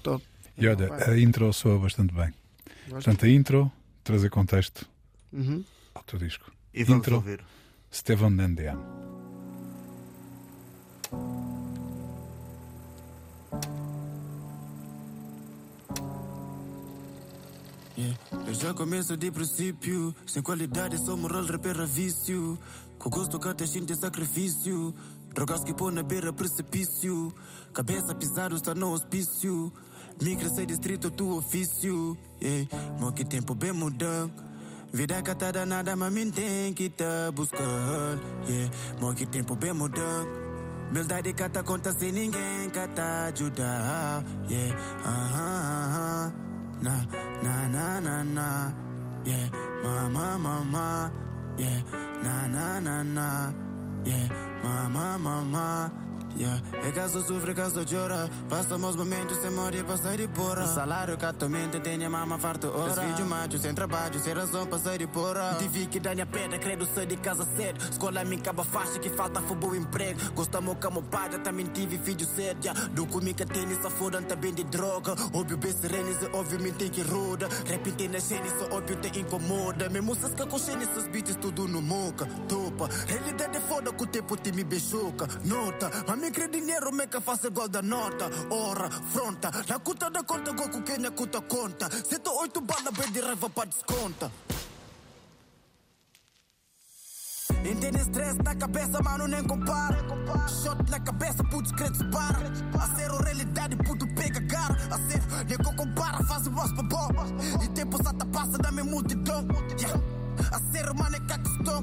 top. 0.02 0.23
E 0.58 0.67
olha, 0.67 0.91
a 0.93 1.19
intro 1.19 1.52
soa 1.54 1.78
bastante 1.78 2.13
bem. 2.13 2.34
Portanto, 2.89 3.26
a 3.26 3.30
intro, 3.30 3.71
trazer 4.04 4.30
contexto 4.30 4.88
uhum. 5.34 5.63
teu 6.06 6.19
disco. 6.19 6.52
E 6.74 6.84
vamos 6.84 7.00
intro, 7.00 7.15
ouvir. 7.15 7.43
Stefan. 7.91 8.36
Yeah. 17.96 18.17
Eu 18.48 18.54
já 18.56 18.74
começo 18.74 19.15
de 19.15 19.32
princípio, 19.32 20.15
sem 20.26 20.41
qualidade, 20.41 20.98
sou 20.98 21.15
moral, 21.15 21.46
rapper 21.46 21.86
vício. 21.86 22.58
Com 22.98 23.10
gosto 23.10 23.39
que 23.39 23.48
até 23.48 23.67
sinto 23.67 23.96
sacrifício. 23.96 24.93
Drogas 25.34 25.63
que 25.63 25.74
põe 25.74 25.93
na 25.93 26.04
beira 26.04 26.34
precipício. 26.34 27.34
Cabeça 27.74 28.15
pisada 28.15 28.56
está 28.56 28.74
no 28.74 28.93
hospício. 28.93 29.72
Migra 30.22 30.50
sem 30.50 30.65
distrito 30.65 31.10
do 31.10 31.38
ofício. 31.38 32.17
Yeah. 32.41 32.67
Mo 33.00 33.12
que 33.12 33.26
tempo 33.26 33.54
bem 33.54 33.72
mudando. 33.74 34.53
Vida 34.93 35.23
catada 35.23 35.65
nada, 35.65 35.95
mas 35.95 36.13
me 36.13 36.32
tem 36.32 36.71
que 36.71 36.88
tá 36.88 37.32
buscando. 37.34 38.21
Yeah. 38.47 38.69
Mo 39.01 39.12
que 39.15 39.25
tempo 39.25 39.56
bem 39.56 39.73
mudando. 39.73 40.29
Beldade 40.91 41.34
cata 41.34 41.63
conta 41.63 41.91
sem 41.93 42.12
ninguém 42.12 42.69
cata 42.69 43.25
ajudar. 43.34 44.23
Yeah. 44.47 44.77
Uh 45.01 45.10
-huh, 45.10 45.49
uh 45.73 45.95
-huh. 45.95 46.34
Na, 46.84 47.08
na, 47.41 47.69
na, 47.69 48.01
na, 48.01 48.23
na. 48.23 48.73
Yeah. 49.25 49.49
Mama, 49.84 50.38
mama. 50.38 51.12
Yeah. 51.58 51.84
Na, 52.23 52.47
na, 52.47 52.79
na, 52.79 53.03
na. 53.03 53.53
Yeah. 54.06 54.29
Mama, 54.63 55.17
mama. 55.17 56.03
Yeah. 56.36 56.62
É 56.84 56.91
caso 56.91 57.22
sofre, 57.22 57.54
caso 57.54 57.86
chora. 57.89 58.30
Passamos 58.50 58.96
momentos 58.96 59.38
sem 59.38 59.52
morrer, 59.52 59.84
passar 59.84 60.17
de 60.17 60.28
porra. 60.28 60.63
O 60.63 60.67
salário 60.67 61.17
que 61.17 61.26
atualmente 61.26 61.80
tenho 61.80 62.10
mama 62.10 62.38
farto 62.39 62.67
hora 62.67 63.02
Filho 63.02 63.26
macho, 63.28 63.58
sem 63.60 63.74
trabalho, 63.74 64.19
sem 64.19 64.34
razão, 64.34 64.65
passar 64.65 64.98
de 64.98 65.08
porra. 65.08 65.56
Tive 65.60 65.86
que 65.88 66.00
dar 66.00 66.15
minha 66.15 66.26
pedra, 66.26 66.58
credo, 66.58 66.88
sair 66.88 67.06
de 67.06 67.17
casa 67.17 67.48
cedo. 67.56 67.80
Escola 67.89 68.24
me 68.24 68.36
acaba 68.36 68.63
faixa, 68.63 69.00
que 69.00 69.10
falta 69.10 69.41
foi 69.41 69.56
bom 69.56 69.76
emprego. 69.76 70.19
Gostamos 70.34 70.78
como 70.82 71.04
pai, 71.04 71.30
também 71.39 71.65
tive 71.67 71.98
filho 71.98 72.26
cedo 72.26 72.63
yeah. 72.63 72.88
Do 72.89 73.06
comigo 73.06 73.46
tênis, 73.46 73.80
só 73.82 73.89
foda, 73.89 74.22
também 74.22 74.54
de 74.54 74.63
droga. 74.63 75.13
Óbvio, 75.34 75.58
bem 75.58 75.72
serenes, 75.72 76.17
óbvio, 76.34 76.60
me 76.60 76.72
tem 76.72 76.89
que 76.89 77.02
roda 77.02 77.48
Rap 77.67 77.91
tem 77.91 78.08
na 78.08 78.19
cena, 78.19 78.46
só 78.58 78.76
óbvio, 78.76 78.96
te 78.98 79.19
incomoda. 79.19 79.89
Mesmo 79.89 80.15
se 80.15 80.30
com 80.30 80.58
cena, 80.58 80.84
esses 80.84 81.08
beats, 81.08 81.36
tudo 81.36 81.67
no 81.67 81.82
moca. 81.82 82.26
Topa, 82.48 82.89
realidade 83.08 83.58
é 83.58 83.62
foda, 83.62 83.91
com 83.91 84.04
o 84.04 84.08
tempo 84.08 84.36
te 84.38 84.52
me 84.52 84.63
beijoca 84.63 85.28
Nota, 85.46 85.91
mas 86.08 86.22
me 86.23 86.31
crê 86.31 86.47
dinheiro, 86.47 86.89
me 86.93 87.05
que 87.05 87.19
faça 87.19 87.47
igual 87.47 87.67
da 87.67 87.81
nota. 87.81 88.29
Ora, 88.49 88.89
fronta. 88.89 89.51
Na 89.67 89.77
conta 89.79 90.09
da 90.09 90.23
conta, 90.23 90.53
Goku 90.53 90.81
Kenya 90.81 91.12
conta 91.12 91.41
conta. 91.41 91.89
Sento 92.09 92.31
oito 92.39 92.62
balas, 92.62 92.93
bem 92.97 93.12
de 93.12 93.19
raiva 93.19 93.49
pra 93.49 93.65
desconta. 93.65 94.31
Entende 97.65 97.97
estresse 97.97 98.39
na 98.41 98.55
cabeça, 98.55 99.01
mano, 99.03 99.27
nem 99.27 99.43
compara. 99.43 99.97
Shot 100.47 100.89
na 100.89 100.99
cabeça, 100.99 101.43
putz, 101.43 101.71
credo, 101.73 102.09
para. 102.09 102.39
A 102.81 102.95
ser 102.95 103.12
realidade, 103.12 103.75
puto, 103.75 104.07
pega 104.15 104.41
cara. 104.47 104.75
A 104.91 104.97
ser, 105.09 105.21
nem 105.45 105.57
compara, 105.75 106.23
faz 106.23 106.47
o 106.47 106.51
boss 106.51 106.71
pra 106.71 106.83
bom. 106.83 107.09
E 107.63 107.67
tempo 107.69 108.01
sata 108.01 108.25
passa 108.27 108.57
da 108.59 108.71
minha 108.71 108.86
multidão. 108.86 109.45
Yeah. 109.77 110.22
A 110.51 110.60
ser 110.71 110.89
humano 110.89 111.15
é 111.15 111.19
cacostão. 111.21 111.82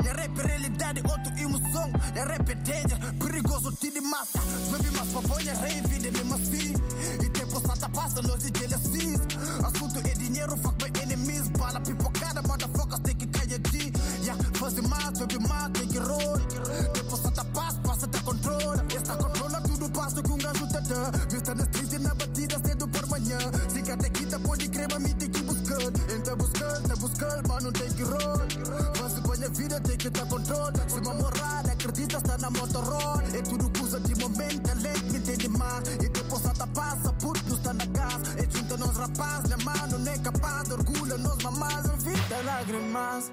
Minha 0.00 0.12
rap 0.14 0.40
é 0.40 0.46
realidade, 0.46 1.02
outro 1.08 1.38
emoção. 1.38 1.92
Minha 2.12 2.24
rap 2.24 2.50
é 2.50 2.54
danger, 2.54 2.98
perigoso, 3.18 3.72
te 3.72 3.90
de 3.90 4.00
massa. 4.00 4.38
Bebe 4.70 4.90
mais 4.96 5.08
pra 5.08 5.20
banha, 5.22 5.54
rei, 5.54 5.80
vida 5.82 6.10
mesmo 6.10 6.34
assim. 6.34 6.74
E 7.22 7.28
tempo 7.30 7.60
santa 7.60 7.88
passa, 7.88 8.22
nós 8.22 8.42
de 8.42 8.58
jealousies. 8.58 9.20
Assunto 9.64 9.98
é 9.98 10.14
dinheiro, 10.14 10.56
fuck 10.58 10.76
my 10.82 11.02
enemies. 11.02 11.48
Bala 11.48 11.80
pipocada, 11.80 12.42
motherfuckers, 12.42 13.00
tem 13.00 13.16
que 13.16 13.26
cair 13.26 13.58
de. 13.58 13.92
Yeah, 14.24 14.42
fazer 14.54 14.82
mais, 14.82 15.18
bebe 15.18 15.38
mais, 15.48 15.72
tem 15.72 15.88
que 15.88 15.98
roll. 15.98 16.38
Tempo 16.92 17.16
santa 17.16 17.44
passa, 17.44 17.80
passa 17.80 18.06
da 18.06 18.20
controle. 18.20 18.48
Esta 18.48 18.84
controla 18.84 18.87
tá 27.18 27.26
buscar, 27.26 27.48
mano, 27.48 27.72
tem 27.72 27.92
que 27.92 28.02
roll. 28.02 28.38
Mas 29.00 29.20
põe 29.20 29.44
a 29.44 29.48
vida, 29.48 29.80
tem 29.80 29.96
que 29.96 30.10
dar 30.10 30.26
controle. 30.26 30.78
Se 30.88 31.00
uma 31.00 31.14
morada, 31.14 31.72
acredita, 31.72 32.18
está 32.18 32.38
na 32.38 32.50
motorroll. 32.50 33.20
É 33.34 33.42
tudo 33.42 33.78
coisa 33.78 34.00
de 34.00 34.14
momento, 34.16 34.70
é 34.70 34.74
lento, 34.74 35.04
me 35.12 35.18
entende 35.18 35.48
mal. 35.48 35.82
E 36.02 36.08
depois 36.08 36.42
só 36.42 36.66
passa, 36.66 37.12
porque 37.14 37.52
está 37.52 37.74
na 37.74 37.86
casa. 37.86 38.38
É 38.38 38.56
junta 38.56 38.76
nós 38.76 38.96
rapaz, 38.96 39.48
né, 39.48 39.56
mano, 39.64 39.98
nem 39.98 40.18
capaz. 40.22 40.70
Orgulho, 40.70 41.18
nós 41.18 41.42
mamás, 41.42 41.86
vida, 42.02 42.42
lágrimas. 42.44 43.32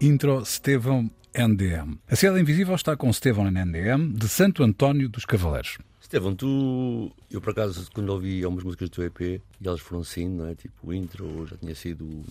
Intro 0.00 0.42
Estevão 0.42 1.10
NDM. 1.34 1.98
A 2.08 2.16
Cidade 2.16 2.40
Invisível 2.40 2.74
está 2.74 2.96
com 2.96 3.10
Estevão 3.10 3.50
NDM, 3.50 4.12
de 4.12 4.28
Santo 4.28 4.62
António 4.62 5.08
dos 5.08 5.24
Cavaleiros. 5.24 5.78
Estevão, 6.14 6.32
tu. 6.32 7.10
Eu 7.28 7.40
por 7.40 7.50
acaso, 7.50 7.90
quando 7.92 8.08
ouvi 8.10 8.44
algumas 8.44 8.62
músicas 8.62 8.88
do 8.88 8.94
teu 8.94 9.04
EP, 9.04 9.20
e 9.20 9.42
elas 9.66 9.80
foram 9.80 10.02
assim, 10.02 10.28
não 10.28 10.46
é? 10.46 10.54
Tipo, 10.54 10.90
o 10.90 10.94
intro, 10.94 11.44
já 11.44 11.56
tinha 11.56 11.74
sido 11.74 12.22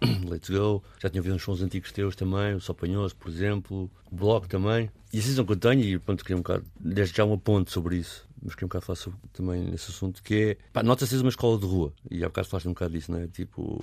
Let's 0.30 0.48
Go, 0.48 0.80
já 1.00 1.10
tinha 1.10 1.20
ouvido 1.20 1.34
uns 1.34 1.42
sons 1.42 1.60
antigos 1.60 1.90
teus 1.90 2.14
também, 2.14 2.54
o 2.54 2.60
Sopanhoso, 2.60 3.16
por 3.16 3.28
exemplo, 3.28 3.90
o 4.12 4.14
Bloco 4.14 4.46
também. 4.46 4.88
E 5.12 5.18
a 5.18 5.22
sensação 5.22 5.44
que 5.44 5.50
eu 5.54 5.56
tenho, 5.56 5.82
e 5.82 5.98
pronto, 5.98 6.22
queria 6.22 6.36
um 6.36 6.40
bocado, 6.40 6.64
desde 6.78 7.16
já 7.16 7.24
um 7.24 7.36
ponto 7.36 7.72
sobre 7.72 7.96
isso, 7.96 8.24
mas 8.40 8.54
queria 8.54 8.66
um 8.66 8.68
bocado 8.68 8.86
falar 8.86 8.96
sobre, 8.96 9.18
também 9.32 9.64
nesse 9.64 9.90
assunto, 9.90 10.22
que 10.22 10.34
é, 10.34 10.56
pá, 10.72 10.84
nota-se 10.84 11.16
uma 11.16 11.28
escola 11.28 11.58
de 11.58 11.66
rua, 11.66 11.92
e 12.08 12.22
há 12.22 12.28
bocado 12.28 12.46
falaste 12.46 12.68
um 12.68 12.74
bocado 12.74 12.92
disso, 12.92 13.10
não 13.10 13.18
é? 13.18 13.26
Tipo, 13.26 13.82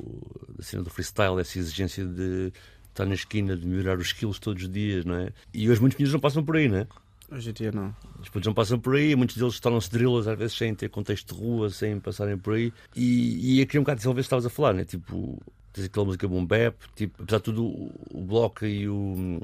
a 0.58 0.63
cena 0.63 0.84
do 0.84 0.89
freestyle, 0.89 1.38
essa 1.38 1.60
exigência 1.60 2.06
de 2.06 2.54
estar 2.88 3.06
na 3.06 3.13
esquina, 3.13 3.58
de 3.58 3.67
melhorar 3.67 3.98
os 3.98 4.08
skills 4.08 4.39
todos 4.39 4.63
os 4.63 4.69
dias, 4.69 5.04
não 5.04 5.15
é? 5.15 5.34
E 5.54 5.69
hoje 5.69 5.82
muitos 5.82 5.98
meninos 5.98 6.13
não 6.13 6.22
passam 6.22 6.45
por 6.45 6.56
aí, 6.56 6.69
não 6.69 6.78
é? 6.78 6.88
Hoje 7.31 7.51
em 7.51 7.53
dia 7.53 7.71
não. 7.71 7.95
Os 8.19 8.27
putos 8.29 8.47
não 8.47 8.53
passam 8.53 8.79
por 8.79 8.95
aí, 8.95 9.15
muitos 9.15 9.37
deles 9.37 9.59
tornam-se 9.59 9.91
drillers 9.91 10.27
às 10.27 10.37
vezes 10.37 10.57
sem 10.57 10.73
ter 10.73 10.89
contexto 10.89 11.33
de 11.33 11.39
rua, 11.39 11.69
sem 11.69 11.99
passarem 11.99 12.37
por 12.37 12.55
aí. 12.55 12.73
E, 12.95 13.57
e 13.57 13.61
aqui 13.61 13.77
um 13.77 13.81
bocado 13.81 13.97
desenvolver 13.97 14.21
estavas 14.21 14.45
a 14.45 14.49
falar, 14.49 14.73
né? 14.73 14.83
Tipo, 14.83 15.39
tens 15.71 15.85
aquela 15.85 16.05
música 16.05 16.27
boom 16.27 16.45
bap, 16.45 16.75
tipo, 16.95 17.21
apesar 17.21 17.37
de 17.37 17.43
tudo 17.43 17.65
o, 17.65 18.21
bloco 18.21 18.65
e 18.65 18.89
o. 18.89 19.39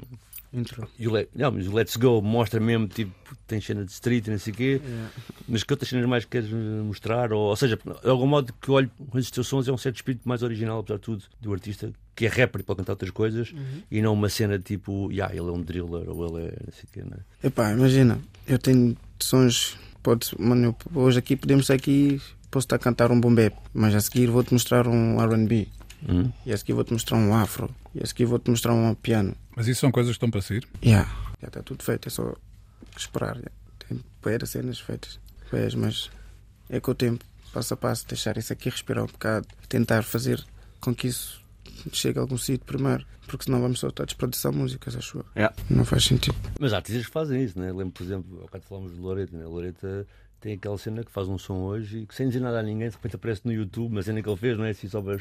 Intro. 0.52 0.88
E 0.98 1.06
o, 1.06 1.12
não, 1.34 1.52
mas 1.52 1.66
o 1.66 1.74
Let's 1.74 1.96
Go 1.96 2.22
mostra 2.22 2.58
mesmo, 2.58 2.88
tipo, 2.88 3.12
tem 3.46 3.60
cena 3.60 3.84
de 3.84 3.92
street 3.92 4.26
e 4.26 4.30
não 4.30 4.38
sei 4.38 4.52
o 4.52 4.56
quê, 4.56 4.80
yeah. 4.82 5.10
mas 5.46 5.62
que 5.62 5.72
outras 5.72 5.88
cenas 5.88 6.06
mais 6.06 6.24
queres 6.24 6.50
mostrar? 6.50 7.32
Ou, 7.32 7.50
ou 7.50 7.56
seja, 7.56 7.76
de 7.76 8.08
algum 8.08 8.26
modo 8.26 8.52
que 8.60 8.70
olho 8.70 8.90
com 9.10 9.18
esses 9.18 9.30
teus 9.30 9.46
sons 9.46 9.68
é 9.68 9.72
um 9.72 9.76
certo 9.76 9.96
espírito 9.96 10.26
mais 10.26 10.42
original, 10.42 10.80
apesar 10.80 10.96
de 10.96 11.02
tudo, 11.02 11.24
do 11.40 11.52
artista, 11.52 11.92
que 12.16 12.26
é 12.26 12.28
rapper 12.28 12.62
e 12.62 12.64
pode 12.64 12.78
cantar 12.78 12.94
outras 12.94 13.10
coisas, 13.10 13.52
uhum. 13.52 13.82
e 13.90 14.02
não 14.02 14.14
uma 14.14 14.28
cena 14.28 14.58
tipo, 14.58 15.12
yeah, 15.12 15.32
ele 15.32 15.48
é 15.48 15.52
um 15.52 15.62
driller 15.62 16.08
ou 16.08 16.26
ele 16.26 16.48
é 16.48 16.56
não 16.64 16.72
sei 16.72 16.84
o 16.84 16.92
quê, 16.92 17.02
não 17.02 17.16
é? 17.16 17.46
Epá, 17.46 17.70
imagina, 17.72 18.18
eu 18.48 18.58
tenho 18.58 18.96
sons, 19.20 19.76
pode, 20.02 20.30
mano, 20.38 20.74
hoje 20.94 21.18
aqui 21.18 21.36
podemos 21.36 21.64
estar 21.64 21.74
aqui 21.74 22.20
posso 22.56 22.64
estar 22.64 22.76
a 22.76 22.78
cantar 22.78 23.12
um 23.12 23.20
bombé, 23.20 23.52
mas 23.74 23.94
a 23.94 24.00
seguir 24.00 24.28
vou-te 24.28 24.52
mostrar 24.52 24.88
um 24.88 25.18
RB. 25.20 25.68
Hum? 26.08 26.30
E 26.44 26.52
a 26.52 26.56
seguir 26.56 26.72
vou-te 26.72 26.92
mostrar 26.92 27.18
um 27.18 27.34
afro. 27.34 27.74
E 27.94 28.02
a 28.02 28.06
seguir 28.06 28.24
vou-te 28.24 28.50
mostrar 28.50 28.72
um 28.72 28.94
piano. 28.94 29.36
Mas 29.54 29.66
isso 29.66 29.80
são 29.80 29.90
coisas 29.90 30.12
que 30.12 30.16
estão 30.16 30.30
para 30.30 30.40
sair. 30.40 30.66
Yeah. 30.82 31.10
Já 31.42 31.48
está 31.48 31.62
tudo 31.62 31.82
feito, 31.82 32.08
é 32.08 32.10
só 32.10 32.34
esperar. 32.96 33.36
já. 33.36 33.50
Tem 33.86 34.02
poeira 34.22 34.46
cenas 34.46 34.80
feitas. 34.80 35.20
Pois, 35.50 35.74
mas 35.74 36.10
é 36.70 36.80
com 36.80 36.92
o 36.92 36.94
tempo, 36.94 37.24
passo 37.52 37.74
a 37.74 37.76
passo, 37.76 38.06
deixar 38.06 38.36
isso 38.36 38.52
aqui 38.52 38.70
respirar 38.70 39.04
um 39.04 39.08
bocado, 39.08 39.46
tentar 39.68 40.02
fazer 40.02 40.42
com 40.80 40.94
que 40.94 41.08
isso 41.08 41.40
chegue 41.92 42.18
a 42.18 42.22
algum 42.22 42.38
sítio 42.38 42.64
primeiro, 42.66 43.04
porque 43.26 43.44
senão 43.44 43.60
vamos 43.60 43.78
só 43.80 43.88
estar 43.88 44.02
a 44.02 44.06
desperdiçar 44.06 44.52
músicas, 44.52 44.96
acho 44.96 45.18
eu. 45.18 45.24
Yeah. 45.36 45.54
Não 45.70 45.84
faz 45.84 46.04
sentido. 46.04 46.36
Mas 46.60 46.72
há 46.72 46.76
artistas 46.76 47.06
que 47.06 47.12
fazem 47.12 47.42
isso, 47.42 47.58
né? 47.58 47.72
Lembro, 47.72 47.90
por 47.92 48.02
exemplo, 48.02 48.36
ao 48.38 48.42
bocado 48.46 48.64
falámos 48.64 48.94
de 48.94 49.00
Loreta, 49.00 49.36
né? 49.36 49.44
Loreta 49.44 50.06
tem 50.40 50.54
aquela 50.54 50.76
cena 50.78 51.02
que 51.04 51.10
faz 51.10 51.26
um 51.28 51.38
som 51.38 51.58
hoje 51.62 51.98
e 52.00 52.06
que 52.06 52.14
sem 52.14 52.28
dizer 52.28 52.40
nada 52.40 52.60
a 52.60 52.62
ninguém, 52.62 52.88
de 52.88 52.94
repente 52.96 53.16
aparece 53.16 53.40
no 53.44 53.52
YouTube, 53.52 53.90
uma 53.92 54.02
cena 54.02 54.22
que 54.22 54.28
ele 54.28 54.36
fez, 54.36 54.56
não 54.58 54.64
é? 54.64 54.70
Assim 54.70 54.88
só 54.88 55.00
para. 55.02 55.18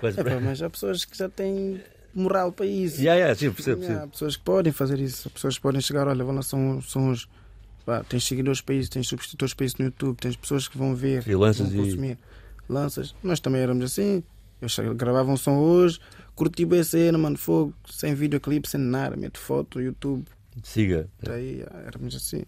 Quase 0.00 0.20
É, 0.20 0.22
para. 0.22 0.40
mas 0.40 0.62
há 0.62 0.70
pessoas 0.70 1.04
que 1.04 1.16
já 1.18 1.28
têm 1.28 1.80
moral 2.14 2.52
para 2.52 2.64
isso. 2.66 2.96
Yeah, 3.00 3.16
yeah, 3.18 3.34
sim, 3.34 3.50
percebo, 3.50 3.82
Yeah, 3.82 3.86
percebo. 4.00 4.04
Há 4.04 4.12
pessoas 4.12 4.36
que 4.36 4.44
podem 4.44 4.72
fazer 4.72 5.00
isso. 5.00 5.28
Há 5.28 5.30
pessoas 5.30 5.56
que 5.56 5.62
podem 5.62 5.80
chegar, 5.80 6.06
olha, 6.08 6.24
vão 6.24 6.34
lançar 6.34 6.56
um 6.56 6.80
som 6.80 7.10
hoje. 7.10 7.26
Pá, 7.84 8.02
tens 8.02 8.24
seguidores 8.24 8.62
para 8.62 8.74
isso, 8.76 8.90
tens 8.90 9.06
subscritores 9.06 9.52
para 9.52 9.66
isso 9.66 9.76
no 9.78 9.84
YouTube, 9.86 10.16
tens 10.16 10.36
pessoas 10.36 10.66
que 10.66 10.78
vão 10.78 10.94
ver, 10.94 11.28
E 11.28 11.34
lanças 11.34 11.70
vão 11.70 11.84
e- 11.84 11.88
consumir. 11.90 12.18
Lanças. 12.66 13.14
Nós 13.22 13.40
também 13.40 13.60
éramos 13.60 13.84
assim. 13.84 14.22
Eu 14.60 14.94
gravava 14.94 15.30
um 15.30 15.36
som 15.36 15.56
hoje, 15.58 15.98
curti 16.34 16.64
bem 16.64 16.80
a 16.80 16.84
cena, 16.84 17.18
mano, 17.18 17.36
fogo, 17.36 17.74
sem 17.90 18.14
videoclipe, 18.14 18.68
sem 18.68 18.80
nada, 18.80 19.16
meto 19.16 19.38
foto, 19.38 19.80
YouTube, 19.80 20.24
Siga. 20.62 21.08
tá 21.22 21.34
aí, 21.34 21.64
éramos 21.86 22.14
assim. 22.14 22.44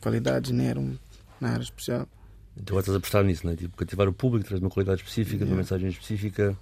Qualidades 0.00 0.50
nem 0.50 0.66
eram 0.66 0.98
nada 1.40 1.62
especial. 1.62 2.08
Tu 2.56 2.70
agora 2.72 2.80
estás 2.80 2.94
a 2.94 2.98
apostar 2.98 3.24
nisso, 3.24 3.46
não 3.46 3.52
é? 3.52 3.56
Tipo, 3.56 3.76
cativar 3.76 4.08
o 4.08 4.12
público, 4.12 4.46
traz 4.46 4.60
uma 4.60 4.70
qualidade 4.70 5.00
específica, 5.02 5.38
uma 5.44 5.50
Yeah. 5.50 5.56
mensagem 5.56 5.88
específica. 5.88 6.56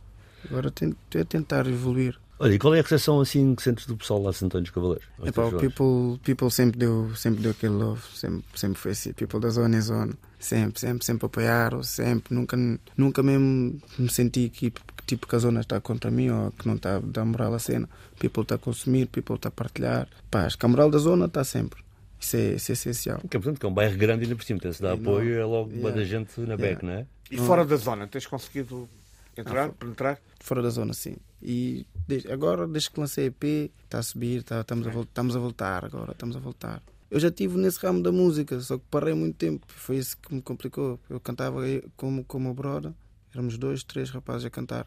Agora 0.48 0.70
tento 0.70 0.96
é 1.18 1.24
tentar 1.24 1.66
evoluir. 1.66 2.18
Olha, 2.38 2.54
e 2.54 2.58
qual 2.58 2.74
é 2.74 2.80
a 2.80 2.82
recepção 2.82 3.20
assim 3.20 3.54
que 3.54 3.62
sentes 3.62 3.86
do 3.86 3.96
pessoal 3.96 4.20
lá 4.20 4.30
de 4.32 4.36
Santo 4.38 4.48
Antônio 4.56 4.64
dos 4.64 4.72
Cavaleiros? 4.72 5.06
Epá, 5.24 5.44
o 5.44 5.58
people, 5.58 6.18
people 6.24 6.50
sempre, 6.50 6.76
deu, 6.78 7.14
sempre 7.14 7.40
deu 7.40 7.52
aquele 7.52 7.74
love, 7.74 8.02
sempre, 8.14 8.42
sempre 8.56 8.78
foi 8.80 8.90
assim. 8.92 9.12
People 9.12 9.38
da 9.38 9.48
zona 9.50 9.76
em 9.76 9.80
zona, 9.80 10.12
sempre, 10.40 10.80
sempre, 10.80 11.04
sempre 11.04 11.26
apoiaram, 11.26 11.82
sempre. 11.84 12.34
Nunca, 12.34 12.56
nunca 12.96 13.22
mesmo 13.22 13.80
me 13.96 14.10
senti 14.10 14.48
que, 14.48 14.72
tipo 15.06 15.28
que 15.28 15.36
a 15.36 15.38
zona 15.38 15.60
está 15.60 15.80
contra 15.80 16.10
mim 16.10 16.30
ou 16.30 16.50
que 16.50 16.66
não 16.66 16.74
está 16.74 16.96
a 16.96 17.00
dar 17.00 17.24
moral 17.24 17.54
à 17.54 17.60
cena. 17.60 17.88
People 18.18 18.42
está 18.42 18.56
a 18.56 18.58
consumir, 18.58 19.06
people 19.06 19.36
está 19.36 19.48
a 19.48 19.52
partilhar. 19.52 20.08
Pá, 20.28 20.44
acho 20.46 20.58
que 20.58 20.66
a 20.66 20.68
moral 20.68 20.90
da 20.90 20.98
zona 20.98 21.26
está 21.26 21.44
sempre. 21.44 21.80
Isso 22.18 22.36
é, 22.36 22.54
isso 22.54 22.70
é 22.70 22.74
essencial. 22.74 23.18
Que 23.30 23.36
é, 23.36 23.40
portanto, 23.40 23.60
que 23.60 23.66
é 23.66 23.68
um 23.68 23.74
bairro 23.74 23.96
grande 23.96 24.24
ainda 24.24 24.34
por 24.34 24.44
cima, 24.44 24.58
tem-se 24.58 24.82
dá 24.82 24.94
E 24.94 24.98
não- 24.98 25.12
apoio, 25.12 25.38
é 25.38 25.44
logo 25.44 25.70
uma 25.70 25.90
Yeah. 25.90 25.96
da 25.96 26.04
gente 26.04 26.40
na 26.40 26.54
Yeah. 26.54 26.66
beca, 26.66 26.86
não 26.86 26.92
é? 26.92 27.06
E 27.30 27.36
fora 27.36 27.64
da 27.64 27.76
zona, 27.76 28.06
tens 28.08 28.26
conseguido 28.26 28.88
entrar, 29.36 29.70
penetrar? 29.72 30.20
Fora 30.40 30.62
da 30.62 30.70
zona, 30.70 30.92
sim. 30.92 31.16
E 31.40 31.86
desde- 32.06 32.30
agora, 32.32 32.66
desde 32.66 32.90
que 32.90 33.00
lancei 33.00 33.24
a 33.24 33.26
EP, 33.28 33.70
está 33.84 33.98
a 33.98 34.02
subir, 34.02 34.42
tá, 34.42 34.60
estamos, 34.60 34.86
a, 34.86 34.90
estamos 35.00 35.36
a 35.36 35.38
voltar 35.38 35.84
agora, 35.84 36.12
estamos 36.12 36.36
a 36.36 36.38
voltar. 36.40 36.82
Eu 37.10 37.20
já 37.20 37.28
estive 37.28 37.58
nesse 37.58 37.78
ramo 37.84 38.02
da 38.02 38.10
música, 38.10 38.58
só 38.60 38.78
que 38.78 38.84
parei 38.90 39.12
muito 39.14 39.36
tempo. 39.36 39.66
Foi 39.68 39.96
isso 39.96 40.16
que 40.16 40.34
me 40.34 40.40
complicou. 40.40 40.98
Eu 41.10 41.20
cantava 41.20 41.60
como, 41.96 42.24
como 42.24 42.50
o 42.50 42.54
brother, 42.54 42.92
éramos 43.34 43.58
dois, 43.58 43.82
três 43.82 44.08
rapazes 44.10 44.46
a 44.46 44.50
cantar. 44.50 44.86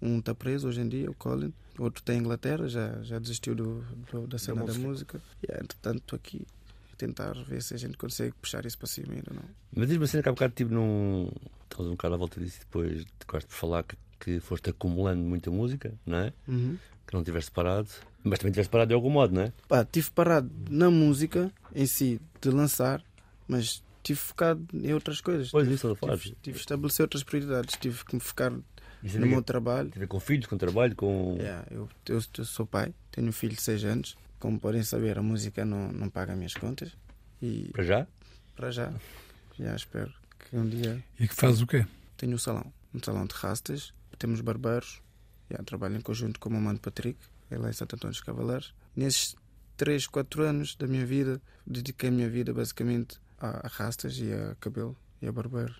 Um 0.00 0.18
está 0.18 0.34
preso 0.34 0.68
hoje 0.68 0.80
em 0.80 0.88
dia, 0.88 1.10
o 1.10 1.14
Colin. 1.14 1.52
Outro 1.78 2.02
está 2.02 2.12
em 2.12 2.18
Inglaterra, 2.18 2.68
já, 2.68 3.00
já 3.02 3.18
desistiu 3.18 3.54
do, 3.54 3.84
do- 4.10 4.26
da 4.26 4.36
cena 4.38 4.60
da 4.64 4.66
música. 4.74 4.86
música. 4.88 5.22
E, 5.42 5.52
entretanto, 5.52 5.98
estou 5.98 6.16
aqui 6.16 6.44
tentar 7.06 7.32
ver 7.44 7.60
se 7.62 7.74
a 7.74 7.76
gente 7.76 7.96
consegue 7.96 8.32
puxar 8.40 8.64
isso 8.64 8.78
para 8.78 8.86
cima 8.86 9.12
ainda 9.12 9.32
não. 9.34 9.42
Mas 9.74 9.88
diz-me 9.88 10.04
assim, 10.04 10.22
que 10.22 10.28
há 10.28 10.32
bocado 10.32 10.54
tive 10.54 10.72
num. 10.72 11.30
Estamos 11.64 11.88
um 11.88 11.92
bocado 11.92 12.14
à 12.14 12.18
volta 12.18 12.40
disso 12.40 12.58
e 12.58 12.60
depois 12.60 13.04
de 13.04 13.06
falar 13.48 13.82
que, 13.82 13.96
que 14.20 14.40
foste 14.40 14.70
acumulando 14.70 15.22
muita 15.22 15.50
música, 15.50 15.92
não 16.06 16.18
é? 16.18 16.32
Uhum. 16.46 16.78
Que 17.06 17.14
não 17.14 17.24
tiveste 17.24 17.50
parado, 17.50 17.88
mas 18.22 18.38
também 18.38 18.52
tiveste 18.52 18.70
parado 18.70 18.88
de 18.90 18.94
algum 18.94 19.10
modo, 19.10 19.34
não 19.34 19.42
é? 19.42 19.52
Pá, 19.66 19.84
tive 19.84 20.10
parado 20.10 20.50
na 20.70 20.90
música 20.90 21.50
em 21.74 21.86
si, 21.86 22.20
de 22.40 22.50
lançar, 22.50 23.02
mas 23.48 23.82
tive 24.02 24.18
focado 24.20 24.64
em 24.74 24.92
outras 24.92 25.20
coisas. 25.20 25.50
Pois 25.50 25.64
tive, 25.64 25.74
isso, 25.74 25.88
eu 25.88 25.94
falo. 25.96 26.16
tive, 26.16 26.36
tive 26.42 26.58
estabelecer 26.58 27.04
outras 27.04 27.22
prioridades, 27.22 27.76
tive 27.80 28.04
que 28.04 28.14
me 28.14 28.20
focar 28.20 28.52
Isso 29.02 29.18
no 29.18 29.24
a 29.24 29.28
meu 29.28 29.42
trabalho. 29.42 29.90
ver 29.96 30.06
com 30.06 30.20
filhos, 30.20 30.46
com 30.46 30.56
trabalho, 30.56 30.94
com. 30.94 31.36
Yeah, 31.38 31.66
eu, 31.70 31.88
eu, 32.08 32.20
eu 32.38 32.44
sou 32.44 32.66
pai, 32.66 32.94
tenho 33.10 33.28
um 33.28 33.32
filho 33.32 33.54
de 33.56 33.62
6 33.62 33.84
anos. 33.84 34.16
Como 34.42 34.58
podem 34.58 34.82
saber, 34.82 35.16
a 35.18 35.22
música 35.22 35.64
não, 35.64 35.92
não 35.92 36.10
paga 36.10 36.32
as 36.32 36.36
minhas 36.36 36.54
contas. 36.54 36.90
E 37.40 37.70
Para 37.72 37.84
já? 37.84 38.06
para 38.56 38.72
já, 38.72 38.92
já 39.56 39.76
espero 39.76 40.12
que 40.40 40.56
um 40.56 40.68
dia 40.68 41.00
E 41.20 41.28
que 41.28 41.34
fazes 41.34 41.60
o 41.60 41.66
quê? 41.66 41.86
tenho 42.16 42.34
um 42.34 42.38
salão. 42.38 42.72
Um 42.92 42.98
salão 43.00 43.24
de 43.24 43.34
rastas, 43.36 43.94
temos 44.18 44.40
barbeiros. 44.40 45.00
Já, 45.48 45.58
trabalho 45.58 45.96
em 45.96 46.00
conjunto 46.00 46.40
com 46.40 46.48
o 46.48 46.52
meu 46.52 46.60
mano 46.60 46.80
Patrick, 46.80 47.20
ele 47.52 47.66
é 47.66 47.70
em 47.70 47.72
Santo 47.72 47.94
Antônio 47.94 48.12
dos 48.14 48.20
Cavaleiros. 48.20 48.74
Nesses 48.96 49.36
3, 49.76 50.08
4 50.08 50.42
anos 50.42 50.74
da 50.74 50.88
minha 50.88 51.06
vida, 51.06 51.40
dediquei 51.64 52.08
a 52.08 52.12
minha 52.12 52.28
vida 52.28 52.52
basicamente 52.52 53.20
a, 53.38 53.64
a 53.64 53.68
rastas 53.68 54.18
e 54.18 54.32
a 54.32 54.56
cabelo 54.56 54.96
e 55.20 55.28
a 55.28 55.30
barbeiro, 55.32 55.76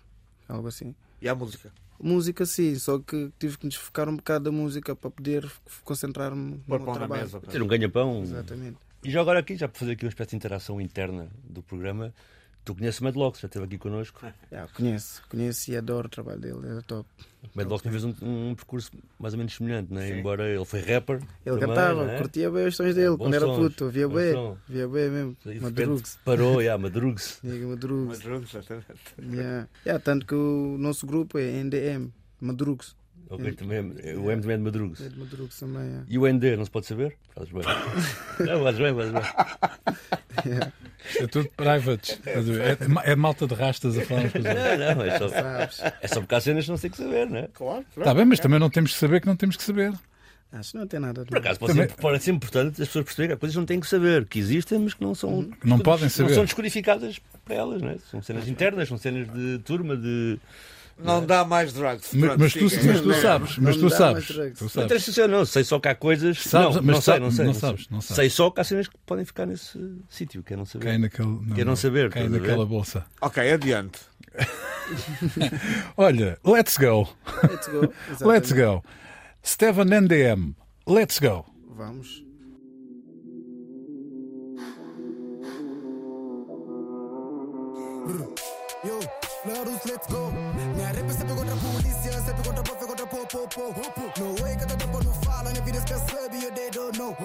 algo 0.47 0.69
assim. 0.69 0.95
E 1.21 1.27
a 1.27 1.35
música? 1.35 1.69
Música 2.01 2.45
sim, 2.45 2.75
só 2.75 2.99
que 2.99 3.31
tive 3.39 3.57
que 3.57 3.67
desfocar 3.67 4.09
um 4.09 4.15
bocado 4.15 4.45
da 4.45 4.51
música 4.51 4.95
para 4.95 5.09
poder 5.09 5.49
concentrar-me 5.83 6.61
no 6.67 6.79
pão 6.79 6.85
na 6.87 6.93
trabalho. 6.93 7.21
mesa. 7.21 7.39
Ter 7.39 7.61
um 7.61 7.67
ganha-pão. 7.67 8.23
Exatamente. 8.23 8.77
E 9.03 9.11
já 9.11 9.21
agora 9.21 9.39
aqui, 9.39 9.55
já 9.55 9.67
para 9.67 9.79
fazer 9.79 9.93
aqui 9.93 10.05
uma 10.05 10.09
espécie 10.09 10.31
de 10.31 10.35
interação 10.37 10.79
interna 10.79 11.29
do 11.43 11.61
programa, 11.61 12.13
tu 12.63 12.75
conheces 12.75 12.99
o 12.99 13.03
Madlock, 13.03 13.39
já 13.39 13.47
esteve 13.47 13.65
aqui 13.65 13.77
connosco. 13.77 14.21
Já, 14.51 14.67
conheço, 14.67 15.21
conheço 15.29 15.71
e 15.71 15.77
adoro 15.77 16.07
o 16.07 16.09
trabalho 16.09 16.39
dele, 16.39 16.79
é 16.79 16.81
top. 16.81 17.07
O 17.43 17.57
Madlock 17.57 17.89
fez 17.89 18.03
um, 18.03 18.13
um 18.21 18.55
percurso 18.55 18.91
mais 19.19 19.33
ou 19.33 19.37
menos 19.37 19.53
semelhante, 19.55 19.93
né? 19.93 20.17
embora 20.17 20.47
ele 20.47 20.63
foi 20.65 20.79
rapper. 20.79 21.17
Ele 21.45 21.59
também, 21.59 21.67
cantava, 21.67 22.05
né? 22.05 22.17
curtia 22.17 22.49
bem 22.49 22.67
os 22.67 22.75
sons 22.75 22.95
dele 22.95 23.17
quando 23.17 23.33
era 23.33 23.45
sons, 23.45 23.57
puto, 23.57 23.89
via 23.89 24.07
bem, 24.07 24.57
via 24.67 24.87
bem 24.87 25.09
mesmo. 25.09 25.37
Madrugs. 25.61 26.17
parou, 26.23 26.61
yeah, 26.61 26.81
Madrugs. 26.81 27.39
Diga 27.43 27.67
Madrugs. 27.67 28.21
Juntos, 28.21 28.55
exatamente. 28.55 28.85
Yeah. 29.19 29.67
Yeah, 29.85 30.03
tanto 30.03 30.25
que 30.25 30.35
o 30.35 30.77
nosso 30.79 31.05
grupo 31.05 31.37
é 31.37 31.63
NDM, 31.63 32.11
Madrugs. 32.39 32.95
Ok, 33.29 33.51
também, 33.53 33.77
é- 34.03 34.15
o 34.15 34.29
M 34.31 34.41
também 34.41 34.53
é 34.55 34.57
de 34.57 34.63
Madrugs. 34.63 35.01
É 35.01 35.09
de 35.09 35.17
Madrugs 35.17 35.59
também. 35.59 35.83
yeah. 35.83 36.05
E 36.07 36.17
o 36.19 36.27
ND, 36.27 36.55
não 36.55 36.65
se 36.65 36.71
pode 36.71 36.85
saber? 36.85 37.15
Fazes 37.33 37.51
bem. 37.51 37.63
não, 38.45 38.63
fazes 38.63 38.79
bem, 38.79 38.93
fazes 38.95 39.11
bem. 39.11 40.59
É 41.19 41.27
tudo 41.27 41.49
private. 41.55 42.19
É, 42.25 43.11
é 43.11 43.15
malta 43.15 43.47
de 43.47 43.53
rastas 43.53 43.97
a 43.97 44.01
falar 44.01 44.21
umas. 44.21 44.33
Não, 44.33 44.95
não, 44.95 45.03
é 45.03 45.17
só, 45.19 45.93
é 46.01 46.07
só 46.07 46.19
porque 46.21 46.35
há 46.35 46.41
cenas 46.41 46.65
que 46.65 46.71
não 46.71 46.77
sei 46.77 46.89
que 46.89 46.97
saber, 46.97 47.29
não 47.29 47.37
é? 47.39 47.49
Claro. 47.53 47.85
Está 47.97 48.13
bem, 48.13 48.25
mas 48.25 48.39
também 48.39 48.59
não 48.59 48.69
temos 48.69 48.93
que 48.93 48.97
saber 48.99 49.19
que 49.21 49.27
não 49.27 49.35
temos 49.35 49.57
que 49.57 49.63
saber. 49.63 49.93
Acho 50.51 50.71
que 50.73 50.77
não 50.77 50.85
tem 50.87 50.99
nada 50.99 51.23
de 51.23 51.29
Por 51.29 51.39
acaso, 51.39 51.59
pode 51.59 51.73
Também- 51.73 51.89
ser, 51.89 51.95
pode 51.95 52.23
ser 52.23 52.31
importante 52.31 52.79
as 52.81 52.87
pessoas 52.87 53.05
perceberem 53.05 53.29
que 53.29 53.33
há 53.33 53.37
coisas 53.37 53.55
que 53.55 53.59
não 53.59 53.65
têm 53.65 53.79
que 53.79 53.87
saber, 53.87 54.25
que 54.25 54.37
existem, 54.37 54.77
mas 54.77 54.93
que 54.93 55.01
não 55.01 55.15
são. 55.15 55.49
Não 55.63 55.79
podem 55.79 56.03
Não 56.03 56.09
saber. 56.11 56.35
são 56.35 56.45
descodificadas 56.45 57.19
para 57.43 57.55
elas, 57.55 57.81
não 57.81 57.89
é? 57.89 57.97
São 58.11 58.21
cenas 58.21 58.47
internas, 58.47 58.87
são 58.87 58.97
cenas 58.99 59.27
de 59.33 59.57
turma, 59.65 59.97
de. 59.97 60.37
Não 60.97 61.25
dá 61.25 61.43
mais 61.43 61.73
drugs. 61.73 62.09
Mas, 62.13 62.21
Pronto, 62.25 62.39
mas 62.39 62.53
tu, 62.53 62.63
mas 62.63 63.01
tu 63.01 63.13
sabes, 63.15 63.57
mas 63.57 63.77
tu 63.77 63.89
sabes. 63.89 64.27
Tu 64.27 64.63
Não 64.63 64.69
sabes. 64.69 65.17
não, 65.29 65.45
sei 65.45 65.63
só 65.63 65.79
que 65.79 65.87
há 65.87 65.95
coisas. 65.95 66.39
Sabes, 66.41 66.75
não, 66.75 66.83
mas 66.83 66.95
não 66.95 67.01
sei, 67.01 67.19
não 67.19 67.31
sei. 67.31 67.45
não 67.45 67.53
sabes, 67.53 67.89
não 67.89 68.01
sabes. 68.01 68.15
Sei 68.15 68.29
só 68.29 68.49
que 68.51 68.61
há 68.61 68.63
cenas 68.63 68.87
que 68.87 68.95
podem 69.05 69.25
ficar 69.25 69.45
nesse 69.45 69.79
sítio, 70.09 70.43
que 70.43 70.53
é 70.53 70.57
não 70.57 70.65
saber. 70.65 70.85
Cai 70.85 70.97
naquele. 70.97 71.27
Não, 71.27 71.55
Quer 71.55 71.65
não 71.65 71.75
saber, 71.75 72.09
Cai 72.09 72.29
naquela 72.29 72.65
bolsa. 72.65 73.05
Ok, 73.21 73.51
adiante. 73.51 73.99
Olha, 75.97 76.37
let's 76.43 76.77
go. 76.77 77.07
Let's 77.43 77.67
go. 77.67 77.93
Let's 78.25 78.51
go. 78.51 78.83
Steven 79.43 79.89
NDM, 79.89 80.55
let's 80.87 81.19
go. 81.19 81.45
Vamos. 81.75 82.23
Yo, 88.83 88.99
Larus, 89.45 89.83
let's 89.85 90.07
go. 90.07 90.31
Minha 90.75 90.87
rap 90.87 91.05
é 91.05 91.13
sempre 91.13 91.35
contra 91.35 91.53
a 91.53 91.57
polícia, 91.57 92.11
sempre 92.13 92.43
contra 92.43 92.59
a 92.59 92.63
bofe, 92.63 92.85
contra 92.85 93.03
a 93.03 93.07
po, 93.07 93.27
po, 93.27 93.47
po. 93.47 94.23
No 94.23 94.41
way, 94.41 94.55
cada 94.55 94.75
tempo 94.77 95.03
não 95.03 95.13
fala, 95.15 95.49
minha 95.51 95.61
vida 95.63 95.79
se 95.79 95.85
percebe 95.85 96.37
e 96.37 96.51
they 96.51 96.71
don't 96.71 96.97
know. 96.97 97.15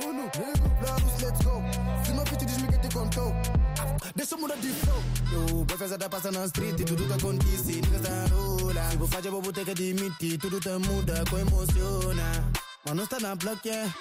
Larus, 0.82 1.22
let's 1.22 1.44
go. 1.44 1.62
Se 2.04 2.12
meu 2.12 2.26
filho 2.26 2.46
diz-me 2.46 2.68
que 2.68 2.78
te 2.78 2.94
contou. 2.94 3.32
Deixa 4.16 4.34
eu 4.34 4.38
mudar 4.40 4.56
de 4.56 4.68
flow. 4.68 5.02
Yo, 5.30 5.64
boy, 5.64 5.98
tá 5.98 6.08
passando 6.08 6.40
na 6.40 6.46
street, 6.46 6.84
tudo 6.84 7.06
tá 7.08 7.14
acontece, 7.14 7.80
niggas 7.80 8.02
tá 8.02 8.34
rola. 8.34 8.90
Se 8.90 8.96
vou 8.96 9.08
fazer, 9.08 9.30
vou 9.30 9.52
ter 9.52 9.64
que 9.64 9.70
admitir, 9.70 10.38
tudo 10.38 10.60
tá 10.60 10.76
muda, 10.78 11.24
com 11.30 11.38
emociona. 11.38 12.52
Mano, 12.84 13.02
está 13.04 13.20
na 13.20 13.36
block, 13.36 13.68
yeah. 13.68 13.94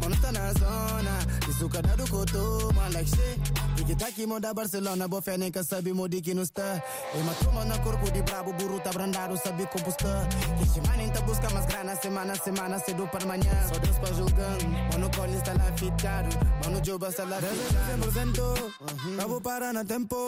Mano, 0.00 0.14
está 0.16 0.32
na 0.32 0.52
zona. 0.54 1.18
Isso 1.48 1.68
cada 1.68 1.96
do 1.96 2.04
que 2.04 2.36
eu 2.36 2.72
man, 2.72 2.88
like 2.92 3.08
shit. 3.08 3.40
Tiki 3.82 3.96
taki 3.96 4.26
moda 4.26 4.54
Barcelona, 4.54 5.08
bofé 5.08 5.36
nem 5.36 5.50
que 5.50 5.60
sabe 5.64 5.92
modi 5.92 6.20
que 6.20 6.32
não 6.34 6.44
está. 6.44 6.80
E 7.16 7.18
uma 7.18 7.34
turma 7.34 7.64
na 7.64 7.76
corpo 7.80 8.08
de 8.12 8.22
brabo, 8.22 8.52
burro 8.52 8.78
tá 8.78 8.92
brandado, 8.92 9.36
sabe 9.36 9.66
como 9.66 9.88
está. 9.88 10.28
Que 10.56 10.68
chimana 10.70 11.12
tá 11.12 11.20
busca 11.22 11.50
mais 11.50 11.66
grana, 11.66 11.96
semana, 11.96 12.36
semana, 12.36 12.78
cedo 12.78 13.08
para 13.08 13.26
manhã. 13.26 13.50
Só 13.68 13.80
Deus 13.80 13.98
pra 13.98 14.12
julgando, 14.12 14.68
mano 14.92 15.10
Collins 15.16 15.38
está 15.38 15.54
lá 15.54 15.72
ficado, 15.76 16.28
mano 16.64 16.84
Joba 16.84 17.08
está 17.08 17.24
lá 17.24 17.38
ficado. 17.40 19.16
Cabo 19.16 19.40
para 19.40 19.72
na 19.72 19.84
tempo, 19.84 20.26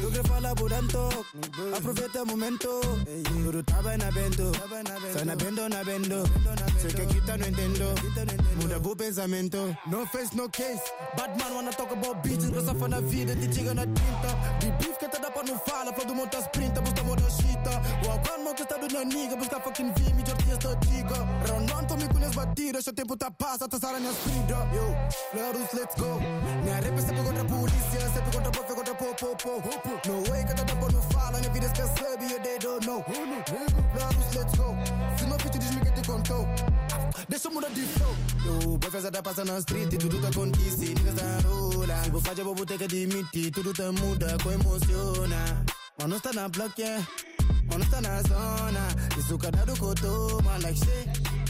tu 0.00 0.10
que 0.12 0.28
fala 0.28 0.54
por 0.54 0.70
tanto, 0.70 1.26
aproveita 1.76 2.22
o 2.22 2.26
momento. 2.26 2.68
Tudo 3.24 3.62
tá 3.64 3.82
bem 3.82 3.98
na 3.98 4.12
bendo, 4.12 4.52
sai 5.12 5.24
na 5.24 5.34
bendo, 5.34 5.68
na 5.68 5.82
bendo. 5.82 6.22
Sei 6.80 6.92
que 6.92 7.02
aqui 7.02 7.20
tá 7.22 7.36
no 7.36 7.44
entendo, 7.48 7.86
muda 8.62 8.78
o 8.78 8.94
pensamento. 8.94 9.76
No 9.86 10.06
face, 10.06 10.36
no 10.36 10.48
case, 10.48 10.80
bad 11.16 11.36
man 11.38 11.54
wanna 11.54 11.72
talk 11.72 11.90
about 11.92 12.22
bitches, 12.22 12.50
mas 12.50 12.83
na 12.88 13.00
vida, 13.00 13.34
te 13.34 13.52
chega 13.52 13.74
na 13.74 13.82
tinta. 13.82 14.28
De 14.60 14.70
beef 14.72 14.98
que 14.98 15.08
tá 15.08 15.18
dá 15.18 15.30
pra 15.30 15.42
não 15.42 15.58
fala, 15.58 15.92
flow 15.92 16.06
do 16.06 16.14
monta 16.14 16.38
sprinta, 16.38 16.80
busca 16.80 17.02
moda 17.02 17.28
chita. 17.30 17.70
O 18.06 18.10
aguano 18.10 18.54
que 18.54 18.62
está 18.62 18.76
do 18.76 18.88
naniga, 18.88 19.36
busca 19.36 19.60
fucking 19.60 19.92
vim, 19.96 20.14
me 20.14 20.24
jortias 20.26 20.58
da 20.58 20.74
diga. 20.74 21.16
Ronan, 21.48 21.84
tô 21.84 21.96
me 21.96 22.08
com 22.08 22.24
as 22.24 22.34
batidas, 22.34 22.84
seu 22.84 22.92
tempo 22.94 23.16
tá 23.16 23.30
passa, 23.30 23.68
tá 23.68 23.78
sara 23.78 23.98
minhas 23.98 24.16
frida. 24.18 24.56
Yo, 24.74 24.94
Flarus, 25.32 25.72
let's 25.74 25.94
go. 25.96 26.20
Minha 26.62 26.76
rap 26.76 26.98
é 26.98 27.00
sempre 27.00 27.22
contra 27.22 27.42
a 27.42 27.44
polícia, 27.44 28.00
sempre 28.12 28.30
contra 28.32 28.48
a 28.48 28.52
prof, 28.52 28.74
contra 28.74 28.94
po, 28.94 29.14
po, 29.14 29.36
po. 29.36 30.08
No 30.08 30.30
way 30.30 30.44
que 30.44 30.54
tá 30.54 30.62
dá 30.64 30.76
pra 30.76 30.88
não 30.90 31.02
fala, 31.02 31.38
minha 31.38 31.52
vida 31.52 31.66
esquece, 31.66 31.94
e 32.20 32.40
they 32.40 32.58
don't 32.58 32.86
know. 32.86 33.02
Flarus, 33.04 34.34
let's 34.34 34.54
go. 34.56 34.74
Se 35.18 35.26
meu 35.26 35.36
pitch 35.36 35.58
diz-me 35.58 35.80
que 35.80 35.90
te 35.92 36.06
contou. 36.06 36.46
Deixa 37.28 37.50
mudar 37.50 37.70
de 37.70 37.82
flow. 37.82 38.14
Yo, 38.44 38.78
boy 38.78 38.90
fez 38.90 39.04
a 39.04 39.22
passa 39.22 39.44
na 39.44 39.58
street 39.58 39.90
tudo 39.98 40.20
tá 40.20 40.28
acontece. 40.28 40.94
Niggas 40.94 41.14
tá 41.14 41.48
rola. 41.48 42.04
Se 42.04 42.10
vou 42.10 42.20
fazer, 42.20 42.42
vou 42.44 42.66
ter 42.66 42.78
que 42.78 42.84
admitir. 42.84 43.50
Tudo 43.50 43.72
tá 43.72 43.90
muda, 43.92 44.36
com 44.42 44.52
emociona. 44.52 45.64
Mano, 45.98 46.16
está 46.16 46.32
na 46.32 46.48
block, 46.48 46.80
yeah. 46.80 47.06
Mano, 47.70 47.84
está 47.84 48.00
na 48.00 48.22
zona. 48.22 48.88
Isso 49.18 49.38
cada 49.38 49.64
do 49.64 49.74
que 49.74 49.82
eu 49.82 49.94
toma, 49.94 50.58
like 50.58 50.78
shit. 50.78 51.44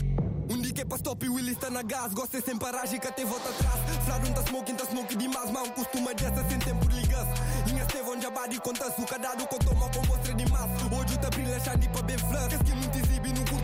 Um 0.51 0.61
dia 0.61 0.73
que 0.73 0.81
é 0.83 0.85
pra 0.85 0.97
stop 0.97 1.25
e 1.25 1.29
o 1.29 1.35
Willy 1.35 1.53
está 1.53 1.71
na 1.71 1.83
gás 1.83 2.13
Gosta 2.13 2.39
sem 2.41 2.57
paragem 2.59 3.01
que 3.01 3.09
até 3.09 3.25
volta 3.25 3.49
atrás 3.49 3.81
Flávio 4.05 4.35
tá 4.35 4.43
smoking, 4.43 4.75
tá 4.75 4.85
smoking 4.85 5.17
demais 5.17 5.51
Mas 5.51 5.69
um 5.69 5.71
costuma 5.71 6.13
dessa 6.13 6.49
sem 6.49 6.59
tempo 6.59 6.87
ligas 6.89 7.27
Inha 7.67 7.83
Estevão 7.83 8.21
já 8.21 8.31
badi 8.31 8.61
conta 8.61 8.93
suca 8.93 9.19
Dado 9.19 9.47
com 9.47 9.59
toma 9.59 9.89
com 9.89 10.07
mostra 10.07 10.35
demais 10.35 10.71
Hoje 10.93 11.19
tá 11.19 11.31
brilha 11.31 11.59
shiny 11.61 11.89
pra 11.89 12.03
bem 12.03 12.19
flash 12.19 12.49
Que 12.49 12.55
skill 12.57 12.77
muito 12.77 12.99
exibe 12.99 13.33
não 13.33 13.45
curte 13.47 13.64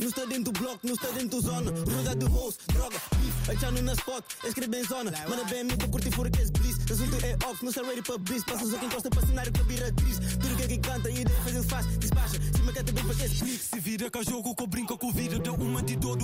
Não 0.00 0.08
está 0.08 0.24
dentro 0.24 0.52
do 0.52 0.58
bloco, 0.58 0.80
não 0.82 0.94
está 0.94 1.08
dentro 1.08 1.40
da 1.40 1.48
zona 1.48 1.70
Roda 1.70 2.16
de 2.16 2.26
host, 2.26 2.60
droga, 2.72 2.96
beef 3.16 3.34
Achando 3.50 3.82
na 3.82 3.92
spot, 3.92 4.24
escreve 4.42 4.80
em 4.80 4.84
zona. 4.84 5.12
Manda 5.28 5.44
bem 5.44 5.60
amigo, 5.60 5.88
curte 5.90 6.10
fora 6.10 6.30
que 6.30 6.40
é 6.40 6.46
bliss. 6.46 6.78
Assunto 6.90 7.24
é 7.24 7.36
off, 7.46 7.62
não 7.62 7.72
ready 7.84 8.02
pra 8.02 8.16
bliss. 8.16 8.42
Passa 8.44 8.66
só 8.66 8.78
quem 8.78 8.88
gosta 8.88 9.10
pra 9.10 9.20
cenário 9.26 9.52
que 9.52 9.62
vira 9.64 9.88
atriz. 9.88 10.18
Tudo 10.18 10.56
que 10.56 10.62
é 10.62 10.66
que 10.66 10.78
canta 10.78 11.10
e 11.10 11.20
ideia 11.20 11.40
faz 11.42 11.54
ele 11.54 11.64
faz 11.64 11.86
Despacha, 11.98 12.40
se 12.40 12.62
me 12.62 12.72
canta 12.72 12.92
bem 12.92 13.04
pra 13.04 13.14
que 13.14 13.22
é 13.22 13.28
Se 13.28 13.80
vira 13.80 14.10
com 14.10 14.22
jogo, 14.22 14.54
que 14.54 14.66
brinca 14.66 14.96
com 14.96 15.12
vida 15.12 15.38
Deu 15.38 15.54
uma 15.54 15.82
de 15.82 15.96
dor, 15.96 16.16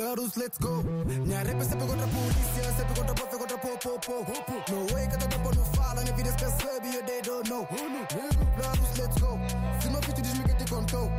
Flarus, 0.00 0.34
let's 0.38 0.56
go. 0.56 0.82
Minha 1.04 1.42
rap 1.42 1.62
sempre 1.62 1.86
contra 1.86 2.06
a 2.06 2.08
polícia, 2.08 2.72
sempre 2.74 2.94
contra 2.94 3.12
a 3.12 3.38
contra 3.38 3.58
po, 3.58 3.68
po, 3.78 3.98
po. 3.98 4.72
No 4.72 4.94
way 4.94 5.06
que 5.06 5.18
tá 5.18 5.26
tempo 5.26 5.54
não 5.54 5.64
fala, 5.74 6.00
minha 6.00 6.16
vida 6.16 6.30
esquece, 6.30 6.56
e 6.82 7.02
they 7.02 7.20
don't 7.20 7.46
know. 7.50 7.66
Flarus, 8.56 8.98
let's 8.98 9.20
go. 9.20 9.38
Se 9.82 9.90
meu 9.90 10.00
pitch 10.00 10.22
diz-me 10.22 10.44
que 10.44 10.54
te 10.54 10.70
contou. 10.70 11.10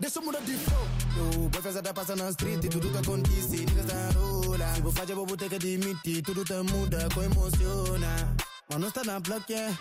Deixa 0.00 0.20
eu 0.20 0.22
mudar 0.22 0.40
de 0.40 0.54
flow. 0.54 0.86
Yo, 1.18 1.48
boy 1.50 1.60
fez 1.60 1.76
a 1.76 1.82
passa 1.82 2.16
na 2.16 2.30
street 2.30 2.70
tudo 2.70 2.90
tá 2.90 3.00
acontece, 3.00 3.66
niggas 3.66 3.84
tá 3.84 4.18
rola. 4.18 4.74
Se 4.74 4.80
vou 4.80 4.92
fazer, 4.92 5.14
vou 5.14 5.36
ter 5.36 5.50
que 5.50 5.56
admitir, 5.56 6.22
tudo 6.22 6.44
tá 6.46 6.62
muda, 6.62 7.08
com 7.12 7.22
emociona. 7.22 8.36
Mano, 8.70 8.88
está 8.88 9.04
na 9.04 9.20
block, 9.20 9.52
yeah. 9.52 9.78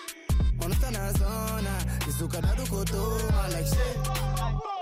Mano, 0.60 0.74
está 0.74 0.92
na 0.92 1.14
zona. 1.14 1.78
Isso 2.06 2.28
cada 2.28 2.54
do 2.56 2.64
que 2.64 2.94
eu 2.94 3.28
like 3.54 3.70
shit. 3.70 4.77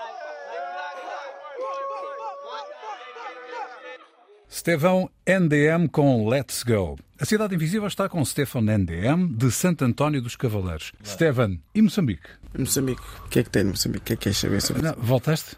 Estevão 4.56 5.10
NDM 5.28 5.90
com 5.92 6.30
Let's 6.30 6.64
Go. 6.64 6.98
A 7.20 7.26
Cidade 7.26 7.54
Invisível 7.56 7.90
está 7.90 8.08
com 8.08 8.24
Stefan 8.24 8.62
NDM 8.62 9.28
de 9.36 9.52
Santo 9.52 9.84
António 9.84 10.22
dos 10.22 10.38
Cavaleiros. 10.38 10.94
Stefan, 11.06 11.58
e 11.74 11.82
Moçambique? 11.82 12.30
Moçambique, 12.58 13.02
o 13.26 13.28
que 13.28 13.40
é 13.40 13.44
que 13.44 13.50
tem 13.50 13.64
em 13.64 13.66
Moçambique? 13.66 14.04
O 14.04 14.06
que 14.06 14.14
é 14.14 14.16
que 14.16 14.24
queres 14.24 14.38
saber 14.38 14.62
sobre 14.62 14.82
Não, 14.82 14.94
voltaste? 14.98 15.58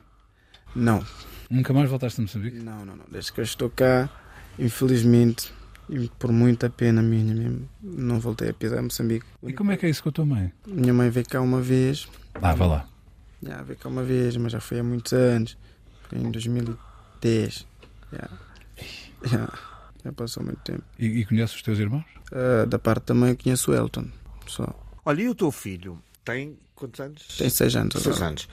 Não, 0.75 1.05
Nunca 1.47 1.73
mais 1.73 1.87
voltaste 1.91 2.19
a 2.19 2.23
Moçambique? 2.23 2.57
não, 2.57 2.83
não, 2.83 2.95
não. 2.95 3.05
Desde 3.11 3.31
que 3.31 3.39
eu 3.39 3.43
estou 3.43 3.69
cá, 3.69 4.09
infelizmente, 4.57 5.53
e 5.87 6.09
por 6.17 6.31
muita 6.31 6.67
pena 6.67 6.99
minha 7.03 7.35
mesmo, 7.35 7.69
não 7.79 8.19
voltei 8.19 8.49
a 8.49 8.53
pisar 8.55 8.81
Moçambique. 8.81 9.27
E 9.43 9.53
como 9.53 9.71
é 9.73 9.77
que 9.77 9.85
é 9.85 9.89
isso 9.91 10.01
com 10.01 10.09
a 10.09 10.11
tua 10.11 10.25
mãe? 10.25 10.51
Minha 10.65 10.95
mãe 10.95 11.11
veio 11.11 11.27
cá 11.29 11.39
uma 11.39 11.61
vez, 11.61 12.07
Ah, 12.33 12.55
vá 12.55 12.65
lá. 12.65 12.89
já 13.43 13.61
veio 13.61 13.77
cá 13.77 13.89
uma 13.89 14.01
vez, 14.01 14.35
mas 14.37 14.51
já 14.53 14.59
foi 14.59 14.79
há 14.79 14.83
muitos 14.83 15.13
anos. 15.13 15.55
Foi 16.09 16.17
em 16.17 16.31
2010. 16.31 17.67
Já, 18.11 18.27
já, 19.23 19.47
já 20.03 20.13
passou 20.13 20.43
muito 20.43 20.59
tempo. 20.61 20.83
E, 20.99 21.05
e 21.05 21.25
conheces 21.25 21.55
os 21.55 21.61
teus 21.61 21.79
irmãos? 21.79 22.05
Ah, 22.31 22.65
da 22.65 22.77
parte 22.79 23.05
da 23.07 23.13
mãe 23.13 23.31
eu 23.31 23.37
conheço 23.37 23.71
o 23.71 23.75
Elton, 23.75 24.07
só. 24.47 24.67
Olha, 25.05 25.21
e 25.21 25.29
o 25.29 25.35
teu 25.35 25.51
filho 25.51 26.01
tem 26.25 26.57
quantos 26.75 26.99
anos? 26.99 27.37
Tem 27.37 27.49
seis 27.49 27.75
anos 27.75 28.01
Seis 28.01 28.21
anos. 28.21 28.47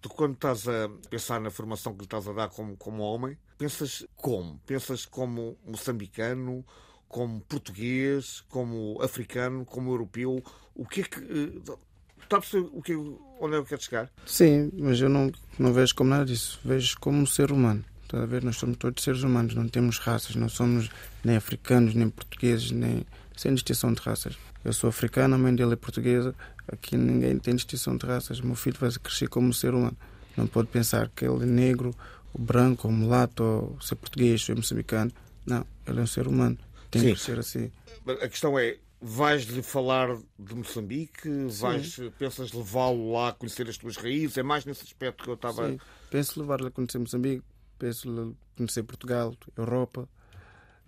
Tu, 0.00 0.08
quando 0.08 0.34
estás 0.34 0.66
a 0.66 0.88
pensar 1.10 1.40
na 1.40 1.50
formação 1.50 1.92
que 1.92 2.00
lhe 2.00 2.04
estás 2.06 2.26
a 2.26 2.32
dar 2.32 2.48
como, 2.48 2.76
como 2.76 3.02
homem, 3.02 3.36
pensas 3.58 4.06
como? 4.16 4.58
Pensas 4.66 5.04
como 5.04 5.56
moçambicano, 5.66 6.64
como 7.08 7.40
português, 7.42 8.42
como 8.48 8.98
africano, 9.02 9.64
como 9.66 9.90
europeu? 9.92 10.42
O 10.74 10.86
que 10.86 11.02
é 11.02 11.04
que. 11.04 11.18
eh, 11.20 11.74
Está 12.22 12.36
a 12.36 12.40
perceber 12.40 12.68
o 12.72 12.80
que, 12.80 12.94
onde 13.40 13.56
é 13.56 13.62
que 13.62 13.68
queres 13.70 13.84
chegar? 13.84 14.10
Sim, 14.24 14.70
mas 14.78 15.00
eu 15.00 15.08
não, 15.08 15.32
não 15.58 15.72
vejo 15.72 15.92
como 15.96 16.10
nada 16.10 16.24
disso. 16.24 16.60
Vejo 16.64 16.96
como 17.00 17.18
um 17.18 17.26
ser 17.26 17.50
humano. 17.50 17.84
Está 18.10 18.24
a 18.24 18.26
ver? 18.26 18.42
Nós 18.42 18.56
somos 18.56 18.76
todos 18.76 19.04
seres 19.04 19.22
humanos, 19.22 19.54
não 19.54 19.68
temos 19.68 19.98
raças, 19.98 20.34
não 20.34 20.48
somos 20.48 20.90
nem 21.22 21.36
africanos, 21.36 21.94
nem 21.94 22.10
portugueses, 22.10 22.72
nem 22.72 23.06
sem 23.36 23.54
distinção 23.54 23.92
de 23.92 24.00
raças. 24.00 24.36
Eu 24.64 24.72
sou 24.72 24.90
africano, 24.90 25.36
a 25.36 25.38
mãe 25.38 25.54
dele 25.54 25.74
é 25.74 25.76
portuguesa, 25.76 26.34
aqui 26.66 26.96
ninguém 26.96 27.38
tem 27.38 27.54
distinção 27.54 27.96
de 27.96 28.04
raças. 28.04 28.40
Meu 28.40 28.56
filho 28.56 28.76
vai 28.80 28.90
crescer 28.90 29.28
como 29.28 29.54
ser 29.54 29.74
humano. 29.74 29.96
Não 30.36 30.48
pode 30.48 30.66
pensar 30.66 31.08
que 31.14 31.24
ele 31.24 31.44
é 31.44 31.46
negro, 31.46 31.94
ou 32.34 32.44
branco, 32.44 32.88
ou 32.88 32.92
mulato, 32.92 33.44
ou 33.44 33.80
ser 33.80 33.94
português, 33.94 34.48
ou 34.48 34.56
moçambicano. 34.56 35.12
Não, 35.46 35.64
ele 35.86 36.00
é 36.00 36.02
um 36.02 36.06
ser 36.06 36.26
humano. 36.26 36.58
Tem 36.90 37.02
Sim. 37.02 37.14
que 37.14 37.20
ser 37.20 37.38
assim. 37.38 37.70
A 38.08 38.28
questão 38.28 38.58
é. 38.58 38.76
Vais-lhe 39.02 39.62
falar 39.62 40.14
de 40.38 40.54
Moçambique? 40.54 41.26
Vais, 41.48 41.98
pensas 42.18 42.52
levá-lo 42.52 43.12
lá 43.12 43.30
a 43.30 43.32
conhecer 43.32 43.66
as 43.66 43.78
tuas 43.78 43.96
raízes? 43.96 44.36
É 44.36 44.42
mais 44.42 44.66
nesse 44.66 44.82
aspecto 44.82 45.24
que 45.24 45.30
eu 45.30 45.34
estava. 45.34 45.70
Sim. 45.70 45.78
Penso 46.10 46.38
levar-lhe 46.38 46.66
a 46.66 46.70
conhecer 46.70 46.98
Moçambique, 46.98 47.42
penso 47.80 48.36
conhecer 48.56 48.82
Portugal, 48.84 49.34
Europa. 49.56 50.08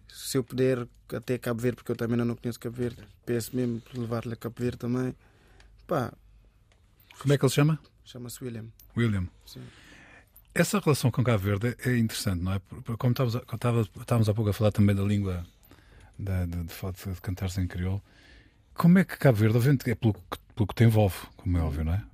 Se 0.08 0.36
eu 0.36 0.44
puder, 0.44 0.86
até 1.12 1.38
Cabo 1.38 1.60
Verde, 1.60 1.76
porque 1.76 1.90
eu 1.92 1.96
também 1.96 2.16
não 2.18 2.36
conheço 2.36 2.60
Cabo 2.60 2.76
Verde. 2.76 3.02
Penso 3.24 3.56
mesmo 3.56 3.82
levar-lhe 3.94 4.34
a 4.34 4.36
Cabo 4.36 4.54
Verde 4.58 4.76
também. 4.78 5.14
Pá, 5.86 6.12
Como 7.18 7.32
é 7.32 7.38
que 7.38 7.44
ele 7.44 7.52
chama? 7.52 7.78
chama-se 8.04 8.44
William. 8.44 8.66
William. 8.96 9.26
Sim. 9.46 9.62
Essa 10.54 10.78
relação 10.80 11.10
com 11.10 11.24
Cabo 11.24 11.38
Verde 11.42 11.74
é 11.84 11.96
interessante, 11.96 12.42
não 12.42 12.52
é? 12.52 12.60
Como 12.98 13.12
estávamos, 13.12 13.34
estava- 13.52 13.80
estávamos 14.00 14.28
há 14.28 14.34
pouco 14.34 14.50
a 14.50 14.52
falar 14.52 14.70
também 14.70 14.94
da 14.94 15.02
língua 15.02 15.46
da, 16.18 16.44
de, 16.44 16.56
de, 16.56 16.64
de, 16.64 17.14
de 17.14 17.20
cantares 17.22 17.56
em 17.56 17.66
crioulo, 17.66 18.02
como 18.74 18.98
é 18.98 19.04
que 19.04 19.16
Cabo 19.16 19.38
Verde, 19.38 19.56
obviamente 19.56 19.90
é 19.90 19.94
pelo, 19.94 20.12
que- 20.12 20.20
pelo 20.54 20.66
que 20.66 20.74
te 20.74 20.84
envolve, 20.84 21.16
como 21.38 21.56
é 21.56 21.62
óbvio, 21.62 21.84
não 21.84 21.94
é? 21.94 22.04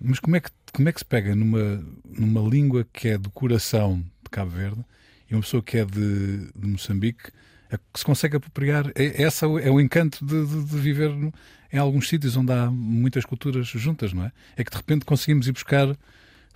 Mas 0.00 0.18
como 0.20 0.36
é 0.36 0.40
que, 0.40 0.50
como 0.72 0.88
é 0.88 0.92
que 0.92 0.98
se 1.00 1.04
pega 1.04 1.34
numa, 1.36 1.84
numa 2.04 2.40
língua 2.48 2.86
que 2.92 3.08
é 3.08 3.18
do 3.18 3.30
coração 3.30 4.02
Cabo 4.32 4.50
Verde 4.50 4.84
e 5.30 5.34
uma 5.34 5.40
pessoa 5.42 5.62
que 5.62 5.78
é 5.78 5.84
de, 5.84 6.48
de 6.54 6.66
Moçambique, 6.66 7.30
a 7.70 7.78
que 7.78 7.98
se 7.98 8.04
consegue 8.04 8.36
apropriar? 8.36 8.90
É, 8.94 9.22
essa 9.22 9.46
é 9.46 9.70
o 9.70 9.80
encanto 9.80 10.24
de, 10.24 10.44
de- 10.46 10.64
de 10.64 10.76
viver 10.78 11.10
no- 11.10 11.32
em 11.72 11.78
alguns 11.78 12.08
sítios 12.08 12.36
onde 12.36 12.52
há 12.52 12.70
muitas 12.70 13.24
culturas 13.24 13.66
juntas, 13.66 14.12
não 14.12 14.24
é? 14.24 14.32
É 14.56 14.64
que 14.64 14.70
de 14.70 14.76
repente 14.76 15.04
conseguimos 15.06 15.46
ir 15.48 15.52
buscar 15.52 15.96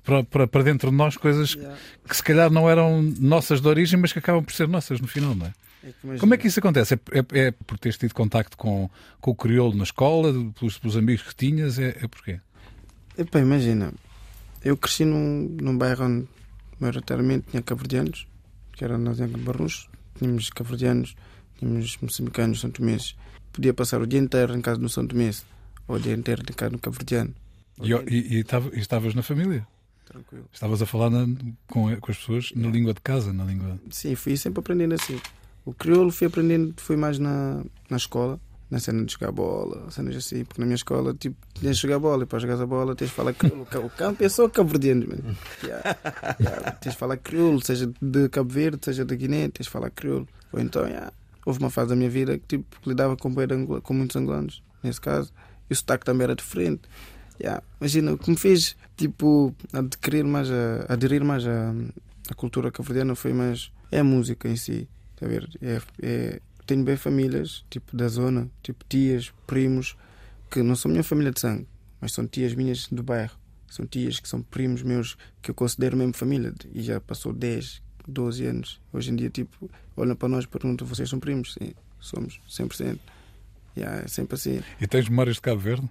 para, 0.04 0.22
para, 0.24 0.46
para 0.46 0.62
dentro 0.62 0.90
de 0.90 0.96
nós 0.96 1.16
coisas 1.16 1.54
que 2.06 2.16
se 2.16 2.22
calhar 2.22 2.50
não 2.50 2.68
eram 2.68 3.00
nossas 3.18 3.60
de 3.60 3.66
origem, 3.68 3.98
mas 3.98 4.12
que 4.12 4.18
acabam 4.18 4.44
por 4.44 4.52
ser 4.52 4.68
nossas 4.68 5.00
no 5.00 5.06
final, 5.08 5.34
não 5.34 5.46
é? 5.46 5.52
É 6.14 6.18
Como 6.18 6.34
é 6.34 6.36
que 6.36 6.48
isso 6.48 6.58
acontece? 6.60 6.94
É, 6.94 6.98
é, 7.18 7.46
é 7.46 7.50
por 7.50 7.78
teres 7.78 7.96
tido 7.96 8.12
contacto 8.12 8.56
com, 8.56 8.90
com 9.20 9.30
o 9.30 9.34
crioulo 9.34 9.74
na 9.76 9.84
escola, 9.84 10.32
pelos, 10.58 10.76
pelos 10.78 10.96
amigos 10.96 11.22
que 11.22 11.34
tinhas? 11.34 11.78
É, 11.78 11.96
é 12.02 12.08
porquê? 12.08 12.40
Epá, 13.16 13.38
imagina, 13.40 13.92
eu 14.64 14.76
cresci 14.76 15.04
num, 15.04 15.56
num 15.62 15.78
bairro 15.78 16.04
onde 16.04 16.26
maioritariamente 16.80 17.46
tinha 17.50 17.62
cabo-verdianos, 17.62 18.26
que 18.72 18.84
era 18.84 18.96
Zenga 19.14 19.38
de 19.38 19.44
Barros, 19.44 19.88
tínhamos 20.18 20.50
cabo-verdianos, 20.50 21.14
tínhamos 21.58 21.96
moçambicanos, 22.00 22.60
são 22.60 22.70
tomenses. 22.70 23.16
Podia 23.52 23.72
passar 23.72 24.00
o 24.00 24.06
dia 24.06 24.20
inteiro 24.20 24.54
em 24.56 24.60
casa 24.60 24.80
no 24.80 24.88
São 24.88 25.06
Tomé, 25.06 25.30
ou 25.88 25.96
o 25.96 26.00
dia 26.00 26.12
inteiro 26.14 26.42
em 26.42 26.52
casa 26.52 26.70
no 26.72 26.78
cabo-verdiano. 26.78 27.34
E, 27.82 27.90
e, 27.92 28.38
e, 28.40 28.44
e 28.74 28.78
estavas 28.80 29.14
na 29.14 29.22
família? 29.22 29.66
Tranquilo. 30.04 30.48
Estavas 30.52 30.80
a 30.82 30.86
falar 30.86 31.10
na- 31.10 31.26
com, 31.66 31.94
com 31.96 32.10
as 32.12 32.18
pessoas 32.18 32.52
na 32.54 32.68
língua 32.68 32.94
de 32.94 33.00
casa, 33.00 33.32
na 33.32 33.44
língua. 33.44 33.78
Sim, 33.90 34.14
fui 34.14 34.36
sempre 34.36 34.60
aprendendo 34.60 34.94
assim. 34.94 35.20
O 35.64 35.74
crioulo 35.74 36.12
fui 36.12 36.26
aprendendo, 36.28 36.74
fui 36.76 36.96
mais 36.96 37.18
na, 37.18 37.64
na 37.90 37.96
escola, 37.96 38.38
na 38.70 38.78
cena 38.80 39.04
de 39.04 39.12
jogar 39.12 39.30
bola, 39.32 39.90
cenas 39.90 40.16
assim, 40.16 40.44
porque 40.44 40.60
na 40.60 40.66
minha 40.66 40.74
escola, 40.74 41.14
tipo, 41.14 41.36
tens 41.60 41.76
de 41.76 41.82
jogar 41.82 41.98
bola 42.00 42.24
e 42.24 42.26
para 42.26 42.38
jogar 42.40 42.60
a 42.60 42.66
bola 42.66 42.94
tens 42.96 43.08
de 43.10 43.14
falar 43.14 43.32
crioulo. 43.32 43.62
O 43.62 43.66
ca- 43.66 43.78
O 43.80 43.88
campo 43.90 44.24
é 44.24 44.28
só 44.28 44.48
cabo-verdiano, 44.48 45.06
mano. 45.08 45.36
Yeah, 45.62 45.96
yeah, 46.40 46.72
Tens 46.72 46.92
de 46.94 46.98
falar 46.98 47.16
crioulo, 47.18 47.64
seja 47.64 47.90
de 48.02 48.28
Cabo 48.28 48.50
Verde, 48.52 48.78
seja 48.84 49.04
da 49.04 49.14
Guiné, 49.14 49.48
tens 49.48 49.66
de 49.66 49.70
falar 49.70 49.90
crioulo. 49.90 50.26
Ou 50.52 50.60
então, 50.60 50.84
yeah, 50.86 51.12
houve 51.44 51.60
uma 51.60 51.70
fase 51.70 51.90
da 51.90 51.96
minha 51.96 52.10
vida 52.10 52.38
que 52.38 52.58
tipo, 52.58 52.76
lidava 52.86 53.16
com, 53.16 53.32
com 53.82 53.94
muitos 53.94 54.16
angolanos, 54.16 54.62
nesse 54.82 55.00
caso, 55.00 55.32
e 55.70 55.72
o 55.72 55.76
sotaque 55.76 56.04
também 56.04 56.24
era 56.24 56.34
diferente. 56.34 56.82
Yeah, 57.40 57.62
imagina, 57.80 58.12
o 58.14 58.18
que 58.18 58.30
me 58.30 58.36
fez 58.36 58.76
tipo, 58.96 59.54
adquirir 59.72 60.24
mais 60.24 60.50
a, 60.50 60.86
aderir 60.92 61.22
mais 61.22 61.46
a 61.46 62.34
cultura 62.34 62.70
cabo-verdiana 62.72 63.14
foi 63.14 63.32
mais 63.32 63.70
é 63.92 64.00
a 64.00 64.04
música 64.04 64.48
em 64.48 64.56
si. 64.56 64.88
Tá 65.14 65.26
a 65.26 65.28
ver? 65.28 65.48
É, 65.62 65.80
é- 66.02 66.40
tenho 66.66 66.84
bem 66.84 66.96
famílias, 66.96 67.64
tipo 67.70 67.96
da 67.96 68.08
zona, 68.08 68.50
tipo 68.62 68.84
tias, 68.88 69.32
primos, 69.46 69.96
que 70.50 70.62
não 70.62 70.76
são 70.76 70.90
minha 70.90 71.04
família 71.04 71.32
de 71.32 71.40
sangue, 71.40 71.66
mas 72.00 72.12
são 72.12 72.26
tias 72.26 72.54
minhas 72.54 72.88
do 72.88 73.02
bairro. 73.02 73.36
São 73.68 73.86
tias 73.86 74.20
que 74.20 74.28
são 74.28 74.42
primos 74.42 74.82
meus 74.82 75.16
que 75.42 75.50
eu 75.50 75.54
considero 75.54 75.96
mesmo 75.96 76.14
família. 76.14 76.54
E 76.72 76.82
já 76.82 77.00
passou 77.00 77.32
10, 77.32 77.82
12 78.06 78.46
anos. 78.46 78.80
Hoje 78.92 79.10
em 79.10 79.16
dia, 79.16 79.28
tipo, 79.28 79.70
olham 79.96 80.14
para 80.14 80.28
nós 80.28 80.44
e 80.44 80.48
perguntam: 80.48 80.86
vocês 80.86 81.08
são 81.08 81.18
primos? 81.18 81.54
Sim, 81.54 81.72
somos, 82.00 82.40
100%. 82.48 82.98
Yeah, 83.76 84.04
é 84.04 84.08
sempre 84.08 84.36
assim. 84.36 84.62
E 84.80 84.86
tens 84.86 85.08
memórias 85.08 85.36
de 85.36 85.42
Cabo 85.42 85.60
Verde? 85.60 85.88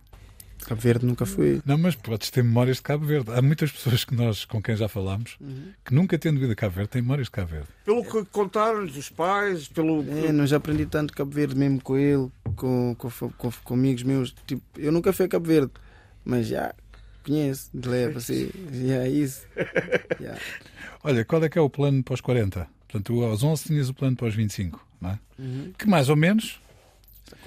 Cabo 0.63 0.81
Verde 0.81 1.05
nunca 1.05 1.25
fui. 1.25 1.61
Não, 1.65 1.77
mas 1.77 1.95
podes 1.95 2.29
ter 2.31 2.43
memórias 2.43 2.77
de 2.77 2.83
Cabo 2.83 3.05
Verde. 3.05 3.31
Há 3.31 3.41
muitas 3.41 3.71
pessoas 3.71 4.03
que 4.03 4.15
nós, 4.15 4.45
com 4.45 4.61
quem 4.61 4.75
já 4.75 4.87
falámos, 4.87 5.37
que 5.83 5.93
nunca 5.93 6.17
tendo 6.17 6.39
vindo 6.39 6.51
a 6.51 6.55
Cabo 6.55 6.75
Verde 6.75 6.89
têm 6.89 7.01
memórias 7.01 7.27
de 7.27 7.31
Cabo 7.31 7.51
Verde. 7.51 7.67
Pelo 7.83 8.03
que 8.03 8.25
contaram-lhes 8.31 8.95
os 8.95 9.09
pais, 9.09 9.67
pelo. 9.67 10.03
É, 10.25 10.31
não 10.31 10.47
já 10.47 10.57
aprendi 10.57 10.85
tanto 10.85 11.13
Cabo 11.13 11.31
Verde 11.31 11.55
mesmo 11.55 11.81
com 11.81 11.97
ele, 11.97 12.31
com, 12.55 12.95
com, 12.97 13.09
com, 13.09 13.51
com 13.63 13.73
amigos 13.73 14.03
meus. 14.03 14.33
Tipo, 14.47 14.63
eu 14.77 14.91
nunca 14.91 15.13
fui 15.13 15.25
a 15.25 15.29
Cabo 15.29 15.45
Verde, 15.45 15.71
mas 16.23 16.47
já 16.47 16.73
conheço, 17.23 17.69
de 17.73 17.87
leve, 17.87 18.17
assim. 18.17 18.49
Já 18.71 18.95
é 19.03 19.09
isso. 19.09 19.45
Já. 20.21 20.37
Olha, 21.03 21.25
qual 21.25 21.43
é 21.43 21.49
que 21.49 21.57
é 21.57 21.61
o 21.61 21.69
plano 21.69 22.03
para 22.03 22.13
os 22.13 22.21
40? 22.21 22.67
Portanto, 22.87 23.05
tu 23.05 23.23
aos 23.23 23.43
11 23.43 23.63
tinhas 23.65 23.89
o 23.89 23.93
plano 23.93 24.15
para 24.15 24.27
os 24.27 24.35
25, 24.35 24.85
não 25.01 25.11
é? 25.11 25.19
Que 25.77 25.87
mais 25.87 26.09
ou 26.09 26.15
menos. 26.15 26.59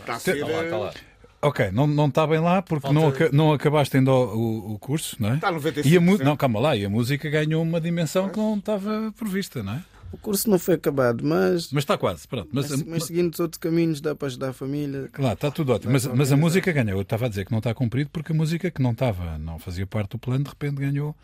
Está 0.00 0.14
a 0.14 0.18
ser. 0.18 0.36
Está 0.36 0.46
lá, 0.46 0.64
está 0.64 0.78
lá. 0.78 0.94
Ok, 1.40 1.70
não, 1.72 1.86
não 1.86 2.06
está 2.06 2.26
bem 2.26 2.40
lá 2.40 2.60
porque 2.62 2.92
não, 2.92 3.08
aca- 3.08 3.30
não 3.32 3.52
acabaste 3.52 3.96
ainda 3.96 4.10
o, 4.10 4.36
o- 4.36 4.72
o 4.74 4.78
curso, 4.78 5.16
não 5.20 5.30
é? 5.30 5.34
Está 5.36 5.48
a 5.48 5.52
95%. 5.52 5.86
E 5.86 5.96
a 5.96 6.00
não, 6.24 6.36
calma 6.36 6.58
lá, 6.58 6.76
e 6.76 6.84
a 6.84 6.88
música 6.90 7.30
ganhou 7.30 7.62
uma 7.62 7.80
dimensão 7.80 8.28
que 8.28 8.36
não 8.38 8.56
estava 8.56 9.12
prevista, 9.16 9.62
não 9.62 9.74
é? 9.74 9.82
O 10.10 10.16
curso 10.16 10.48
não 10.48 10.58
foi 10.58 10.74
acabado, 10.74 11.24
mas, 11.24 11.70
Mas 11.70 11.82
está 11.82 11.98
quase, 11.98 12.26
pronto. 12.26 12.48
Mas, 12.52 12.70
mas, 12.70 12.82
mas 12.82 13.04
seguindo 13.04 13.32
os 13.32 13.40
outros 13.40 13.58
caminhos 13.58 14.00
dá 14.00 14.14
para 14.14 14.26
ajudar 14.26 14.50
a 14.50 14.52
família. 14.52 15.08
Claro, 15.12 15.34
está 15.34 15.50
tudo 15.50 15.72
ótimo. 15.72 15.92
Mas, 15.92 16.06
mas 16.06 16.32
a 16.32 16.36
música 16.36 16.72
ganhou. 16.72 16.98
Eu 16.98 17.02
estava 17.02 17.26
a 17.26 17.28
dizer 17.28 17.44
que 17.44 17.50
não 17.50 17.58
está 17.58 17.74
cumprido 17.74 18.08
porque 18.10 18.32
a 18.32 18.34
música 18.34 18.70
que 18.70 18.80
não 18.80 18.92
estava, 18.92 19.36
não 19.38 19.58
fazia 19.58 19.86
parte 19.86 20.12
do 20.12 20.18
plano, 20.18 20.44
de 20.44 20.50
repente 20.50 20.76
ganhou. 20.76 21.14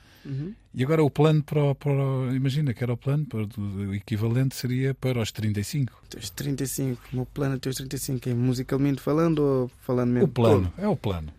E 0.73 0.83
agora 0.83 1.05
o 1.05 1.11
plano 1.11 1.43
para, 1.43 1.75
para 1.75 1.93
Imagina 2.35 2.73
que 2.73 2.83
era 2.83 2.93
o 2.93 2.97
plano, 2.97 3.27
para, 3.27 3.47
o 3.61 3.95
equivalente 3.95 4.57
seria 4.57 4.95
para 4.95 5.21
os 5.21 5.31
35. 5.31 5.93
Teus 6.09 6.31
35, 6.31 7.03
o 7.13 7.17
meu 7.17 7.27
plano 7.27 7.57
é 7.57 7.59
teus 7.59 7.77
35, 7.77 8.29
é 8.29 8.35
musicalmente 8.35 9.01
falando 9.01 9.39
ou 9.41 9.71
falando 9.83 10.11
mesmo? 10.11 10.27
O 10.27 10.33
plano, 10.33 10.73
é 10.79 10.89
o 10.89 10.97
plano. 10.97 11.33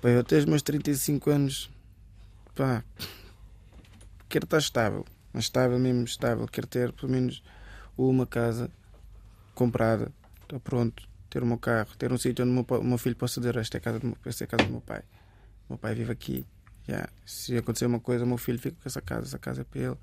Pá, 0.00 0.08
eu 0.08 0.20
até 0.20 0.38
os 0.38 0.46
meus 0.46 0.62
35 0.62 1.30
anos, 1.30 1.70
pá, 2.54 2.82
quero 4.28 4.44
estar 4.44 4.58
estável, 4.58 5.04
mas 5.34 5.44
estável 5.44 5.78
mesmo, 5.78 6.04
estável. 6.04 6.46
Quero 6.46 6.66
ter 6.68 6.92
pelo 6.92 7.10
menos 7.10 7.42
uma 7.98 8.24
casa 8.24 8.70
comprada, 9.54 10.12
está 10.42 10.58
pronto, 10.60 11.06
ter 11.28 11.42
o 11.42 11.46
meu 11.46 11.58
carro, 11.58 11.90
ter 11.98 12.12
um 12.12 12.16
sítio 12.16 12.44
onde 12.44 12.52
o 12.52 12.54
meu, 12.54 12.80
o 12.80 12.84
meu 12.84 12.98
filho 12.98 13.16
possa 13.16 13.40
dizer: 13.40 13.56
Esta 13.56 13.76
é 13.76 13.78
a 13.78 13.80
casa 13.80 13.98
do 13.98 14.06
meu, 14.06 14.16
esta 14.24 14.44
é 14.44 14.46
a 14.46 14.48
casa 14.48 14.64
do 14.64 14.70
meu 14.70 14.80
pai. 14.80 15.02
O 15.68 15.72
meu 15.72 15.78
pai 15.78 15.94
vive 15.94 16.12
aqui. 16.12 16.46
Já, 16.86 17.08
Se 17.26 17.56
acontecer 17.56 17.86
uma 17.86 17.98
coisa, 17.98 18.24
o 18.24 18.26
meu 18.26 18.38
filho 18.38 18.58
fica 18.58 18.76
com 18.80 18.88
essa 18.88 19.00
casa, 19.00 19.26
essa 19.26 19.38
casa 19.38 19.62
é 19.62 19.64
para 19.64 19.80
ele. 19.80 19.96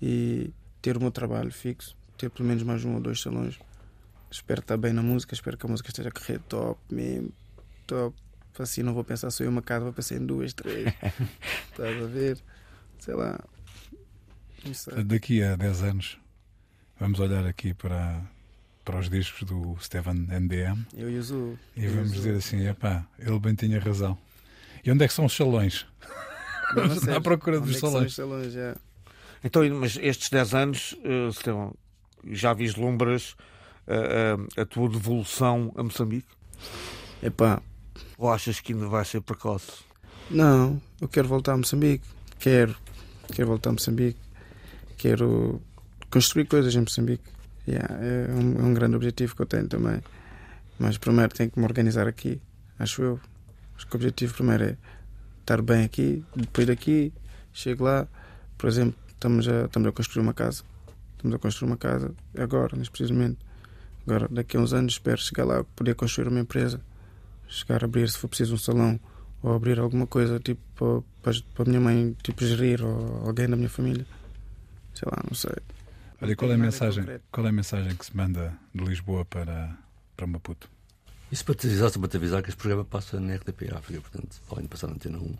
E 0.00 0.52
ter 0.80 0.96
o 0.96 1.00
meu 1.00 1.10
trabalho 1.10 1.52
fixo, 1.52 1.96
ter 2.16 2.30
pelo 2.30 2.48
menos 2.48 2.62
mais 2.62 2.84
um 2.84 2.94
ou 2.94 3.00
dois 3.00 3.20
salões. 3.20 3.58
Espero 4.30 4.60
estar 4.60 4.78
bem 4.78 4.94
na 4.94 5.02
música, 5.02 5.34
espero 5.34 5.58
que 5.58 5.66
a 5.66 5.68
música 5.68 5.90
esteja 5.90 6.08
a 6.08 6.12
correr 6.12 6.38
top 6.48 6.80
mesmo, 6.90 7.30
top. 7.86 8.16
Assim 8.58 8.82
não 8.82 8.94
vou 8.94 9.04
pensar 9.04 9.30
só 9.30 9.44
em 9.44 9.48
uma 9.48 9.62
casa, 9.62 9.84
vou 9.84 9.92
pensar 9.92 10.16
em 10.16 10.24
duas, 10.24 10.52
três. 10.54 10.92
Estás 11.70 12.02
a 12.02 12.06
ver? 12.06 12.38
Sei 12.98 13.14
lá. 13.14 13.38
Daqui 15.04 15.42
a 15.42 15.56
10 15.56 15.82
anos, 15.82 16.18
vamos 16.98 17.18
olhar 17.20 17.46
aqui 17.46 17.74
para, 17.74 18.22
para 18.84 18.98
os 18.98 19.08
discos 19.10 19.42
do 19.48 19.76
Steven 19.80 20.26
NDM 20.28 20.84
Eu 20.96 21.10
e 21.10 21.18
o 21.18 21.58
e 21.76 21.86
vamos 21.88 22.12
dizer 22.12 22.34
assim: 22.36 22.66
epá, 22.66 23.04
ele 23.18 23.38
bem 23.38 23.54
tinha 23.54 23.80
razão. 23.80 24.16
E 24.84 24.90
onde 24.90 25.04
é 25.04 25.08
que 25.08 25.14
são 25.14 25.24
os 25.26 25.34
salões? 25.36 25.86
Vamos 26.74 27.06
à 27.08 27.20
procura 27.20 27.58
onde 27.58 27.66
dos 27.68 27.76
é 27.76 27.80
salões. 27.80 28.06
os 28.10 28.14
salões 28.14 28.52
já. 28.52 28.76
Então, 29.44 29.62
mas 29.80 29.96
estes 30.00 30.28
10 30.30 30.54
anos, 30.54 30.96
Estevão, 31.30 31.74
já 32.30 32.52
vislumbras 32.52 33.34
eh, 33.88 34.36
eh, 34.56 34.60
a 34.60 34.64
tua 34.64 34.88
devolução 34.88 35.72
a 35.76 35.82
Moçambique? 35.82 36.28
Epá, 37.20 37.60
Ou 38.16 38.30
achas 38.32 38.60
que 38.60 38.72
ainda 38.72 38.86
vai 38.86 39.04
ser 39.04 39.20
precoce? 39.20 39.82
não, 40.30 40.80
eu 41.00 41.08
quero 41.08 41.26
voltar 41.28 41.52
a 41.54 41.56
Moçambique. 41.56 42.04
Quero. 42.38 42.76
Quero 43.34 43.48
voltar 43.48 43.70
a 43.70 43.72
Moçambique. 43.72 44.18
Quero 45.02 45.60
construir 46.12 46.46
coisas 46.46 46.72
em 46.76 46.78
Moçambique. 46.78 47.24
Yeah, 47.66 47.92
é, 48.00 48.32
um, 48.32 48.60
é 48.60 48.62
um 48.62 48.72
grande 48.72 48.94
objetivo 48.94 49.34
que 49.34 49.42
eu 49.42 49.46
tenho 49.46 49.66
também. 49.66 50.00
Mas 50.78 50.96
primeiro 50.96 51.34
tenho 51.34 51.50
que 51.50 51.58
me 51.58 51.64
organizar 51.64 52.06
aqui, 52.06 52.40
acho 52.78 53.02
eu. 53.02 53.20
Acho 53.74 53.84
que 53.88 53.94
o 53.94 53.96
objetivo 53.96 54.32
primeiro 54.32 54.62
é 54.62 54.76
estar 55.40 55.60
bem 55.60 55.82
aqui, 55.82 56.24
depois 56.36 56.68
daqui, 56.68 57.12
chego 57.52 57.82
lá, 57.82 58.06
por 58.56 58.68
exemplo, 58.68 58.94
estamos 59.08 59.48
a, 59.48 59.64
estamos 59.64 59.88
a 59.88 59.92
construir 59.92 60.22
uma 60.22 60.32
casa. 60.32 60.62
Estamos 61.16 61.34
a 61.34 61.38
construir 61.40 61.70
uma 61.70 61.76
casa 61.76 62.14
agora, 62.38 62.76
neste 62.76 62.92
preciso 62.92 63.12
momento. 63.12 63.44
Agora, 64.06 64.28
daqui 64.30 64.56
a 64.56 64.60
uns 64.60 64.72
anos, 64.72 64.92
espero 64.92 65.20
chegar 65.20 65.44
lá, 65.44 65.64
poder 65.74 65.96
construir 65.96 66.28
uma 66.28 66.38
empresa, 66.38 66.80
chegar 67.48 67.82
a 67.82 67.86
abrir, 67.86 68.08
se 68.08 68.18
for 68.18 68.28
preciso, 68.28 68.54
um 68.54 68.58
salão, 68.58 69.00
ou 69.42 69.52
abrir 69.52 69.80
alguma 69.80 70.06
coisa, 70.06 70.38
tipo, 70.38 71.04
para, 71.20 71.32
para 71.54 71.64
a 71.64 71.68
minha 71.68 71.80
mãe, 71.80 72.16
tipo, 72.22 72.44
gerir, 72.44 72.84
ou 72.84 73.26
alguém 73.26 73.48
da 73.48 73.56
minha 73.56 73.68
família. 73.68 74.06
Sei 74.94 75.08
lá, 75.10 75.22
não 75.28 75.34
sei. 75.34 75.54
Olha, 76.20 76.36
qual 76.36 76.50
é 76.50 76.54
a 76.54 76.58
mensagem, 76.58 77.04
qual 77.32 77.46
é 77.46 77.48
a 77.48 77.52
mensagem 77.52 77.96
que 77.96 78.06
se 78.06 78.16
manda 78.16 78.54
de 78.74 78.84
Lisboa 78.84 79.24
para, 79.24 79.76
para 80.16 80.26
Maputo? 80.26 80.68
Isso 81.32 81.44
para 81.44 81.54
te 81.54 81.66
avisar, 81.66 81.90
só 81.90 81.98
para 81.98 82.08
te 82.08 82.16
avisar 82.16 82.42
que 82.42 82.50
este 82.50 82.58
programa 82.58 82.84
passa 82.84 83.18
na 83.18 83.34
RTP 83.34 83.72
África, 83.74 84.00
portanto, 84.02 84.36
além 84.50 84.62
de 84.62 84.68
passar 84.68 84.86
na 84.86 84.94
Antena 84.94 85.18
1, 85.18 85.36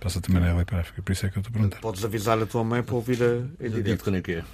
Passa 0.00 0.20
também 0.20 0.42
na 0.42 0.52
LA 0.52 0.64
para 0.64 0.78
a 0.78 0.80
África, 0.80 1.02
por 1.02 1.12
isso 1.12 1.24
é 1.24 1.30
que 1.30 1.38
eu 1.38 1.40
estou 1.40 1.50
a 1.50 1.54
perguntar. 1.54 1.80
Podes 1.80 2.04
avisar 2.04 2.38
a 2.40 2.46
tua 2.46 2.62
mãe 2.62 2.82
para 2.82 2.94
ouvir 2.94 3.22
a, 3.22 3.38
digo 3.62 3.82
direto. 3.82 4.04
quando 4.04 4.16
é 4.16 4.22
que 4.22 4.32
é. 4.32 4.44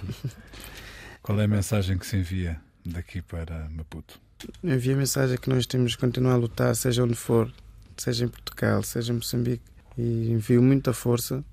Qual 1.21 1.39
é 1.39 1.43
a 1.43 1.47
mensagem 1.47 1.97
que 1.97 2.05
se 2.05 2.17
envia 2.17 2.59
daqui 2.85 3.21
para 3.21 3.69
Maputo? 3.69 4.19
Envia 4.63 4.93
a 4.93 4.97
mensagem 4.97 5.37
que 5.37 5.49
nós 5.49 5.65
temos 5.65 5.95
que 5.95 6.01
continuar 6.01 6.33
a 6.33 6.37
lutar, 6.37 6.75
seja 6.75 7.03
onde 7.03 7.15
for, 7.15 7.51
seja 7.97 8.25
em 8.25 8.27
Portugal, 8.27 8.83
seja 8.83 9.11
em 9.11 9.17
Moçambique. 9.17 9.63
E 9.97 10.31
envio 10.31 10.61
muita 10.61 10.93
força, 10.93 11.43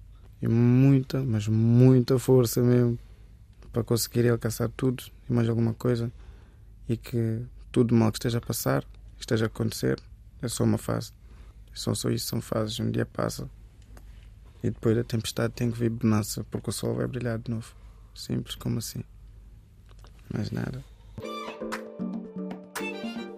e 0.42 0.48
muita, 0.48 1.22
mas 1.22 1.46
muita 1.48 2.18
força 2.18 2.62
mesmo, 2.62 2.98
para 3.72 3.84
conseguir 3.84 4.28
alcançar 4.28 4.68
tudo 4.70 5.04
e 5.28 5.32
mais 5.32 5.48
alguma 5.48 5.74
coisa. 5.74 6.10
E 6.88 6.96
que 6.96 7.42
tudo 7.70 7.94
mal 7.94 8.10
que 8.10 8.18
esteja 8.18 8.38
a 8.38 8.40
passar, 8.40 8.84
esteja 9.18 9.44
a 9.44 9.48
acontecer, 9.48 10.00
é 10.42 10.48
só 10.48 10.64
uma 10.64 10.78
fase. 10.78 11.12
São 11.74 11.94
só 11.94 12.10
isso, 12.10 12.26
são 12.26 12.40
fases. 12.40 12.80
Um 12.80 12.90
dia 12.90 13.06
passa 13.06 13.48
e 14.62 14.70
depois 14.70 14.94
da 14.94 15.04
tempestade 15.04 15.54
tem 15.54 15.70
que 15.70 15.78
vir 15.78 15.90
bonança, 15.90 16.44
porque 16.50 16.70
o 16.70 16.72
sol 16.72 16.94
vai 16.94 17.06
brilhar 17.06 17.38
de 17.38 17.50
novo. 17.50 17.74
Simples 18.14 18.54
como 18.54 18.78
assim. 18.78 19.02
Mais 20.32 20.50
nada. 20.50 20.84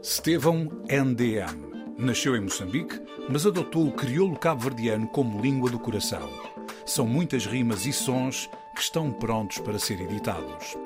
Estevão 0.03 0.69
NDM. 0.89 1.73
Nasceu 1.99 2.35
em 2.35 2.41
Moçambique, 2.41 3.01
mas 3.29 3.47
adotou 3.47 3.87
o 3.87 3.93
crioulo 3.93 4.37
cabo-verdiano 4.37 5.07
como 5.09 5.41
língua 5.41 5.71
do 5.71 5.79
coração. 5.79 6.52
São 6.93 7.07
muitas 7.07 7.47
rimas 7.47 7.87
e 7.87 7.93
sons 7.93 8.51
que 8.75 8.83
estão 8.83 9.11
prontos 9.11 9.57
para 9.57 9.79
ser 9.79 9.99
editados. 10.03 10.77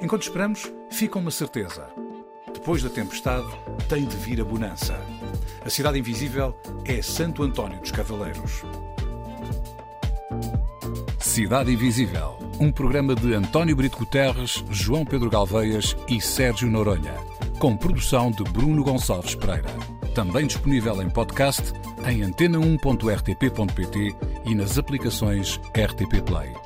Enquanto 0.00 0.22
esperamos, 0.22 0.72
fica 0.88 1.18
uma 1.18 1.32
certeza. 1.32 1.88
Depois 2.54 2.84
da 2.84 2.88
tempestade, 2.88 3.48
tem 3.88 4.04
de 4.04 4.16
vir 4.16 4.40
a 4.40 4.44
bonança. 4.44 4.96
A 5.64 5.68
cidade 5.68 5.98
invisível 5.98 6.56
é 6.84 7.02
Santo 7.02 7.42
António 7.42 7.80
dos 7.80 7.90
Cavaleiros. 7.90 8.62
Cidade 11.18 11.72
Invisível, 11.72 12.38
um 12.60 12.70
programa 12.70 13.16
de 13.16 13.34
António 13.34 13.74
Brito 13.74 13.98
Guterres, 13.98 14.62
João 14.70 15.04
Pedro 15.04 15.28
Galveias 15.28 15.96
e 16.06 16.20
Sérgio 16.20 16.70
Noronha, 16.70 17.14
com 17.58 17.76
produção 17.76 18.30
de 18.30 18.44
Bruno 18.44 18.84
Gonçalves 18.84 19.34
Pereira. 19.34 19.74
também 20.14 20.46
disponível 20.46 21.02
em 21.02 21.10
podcast 21.10 21.72
em 22.08 22.20
antena1.rtp.pt 22.20 24.16
e 24.46 24.54
nas 24.54 24.78
aplicações 24.78 25.60
RTP 25.74 26.22
Play. 26.24 26.65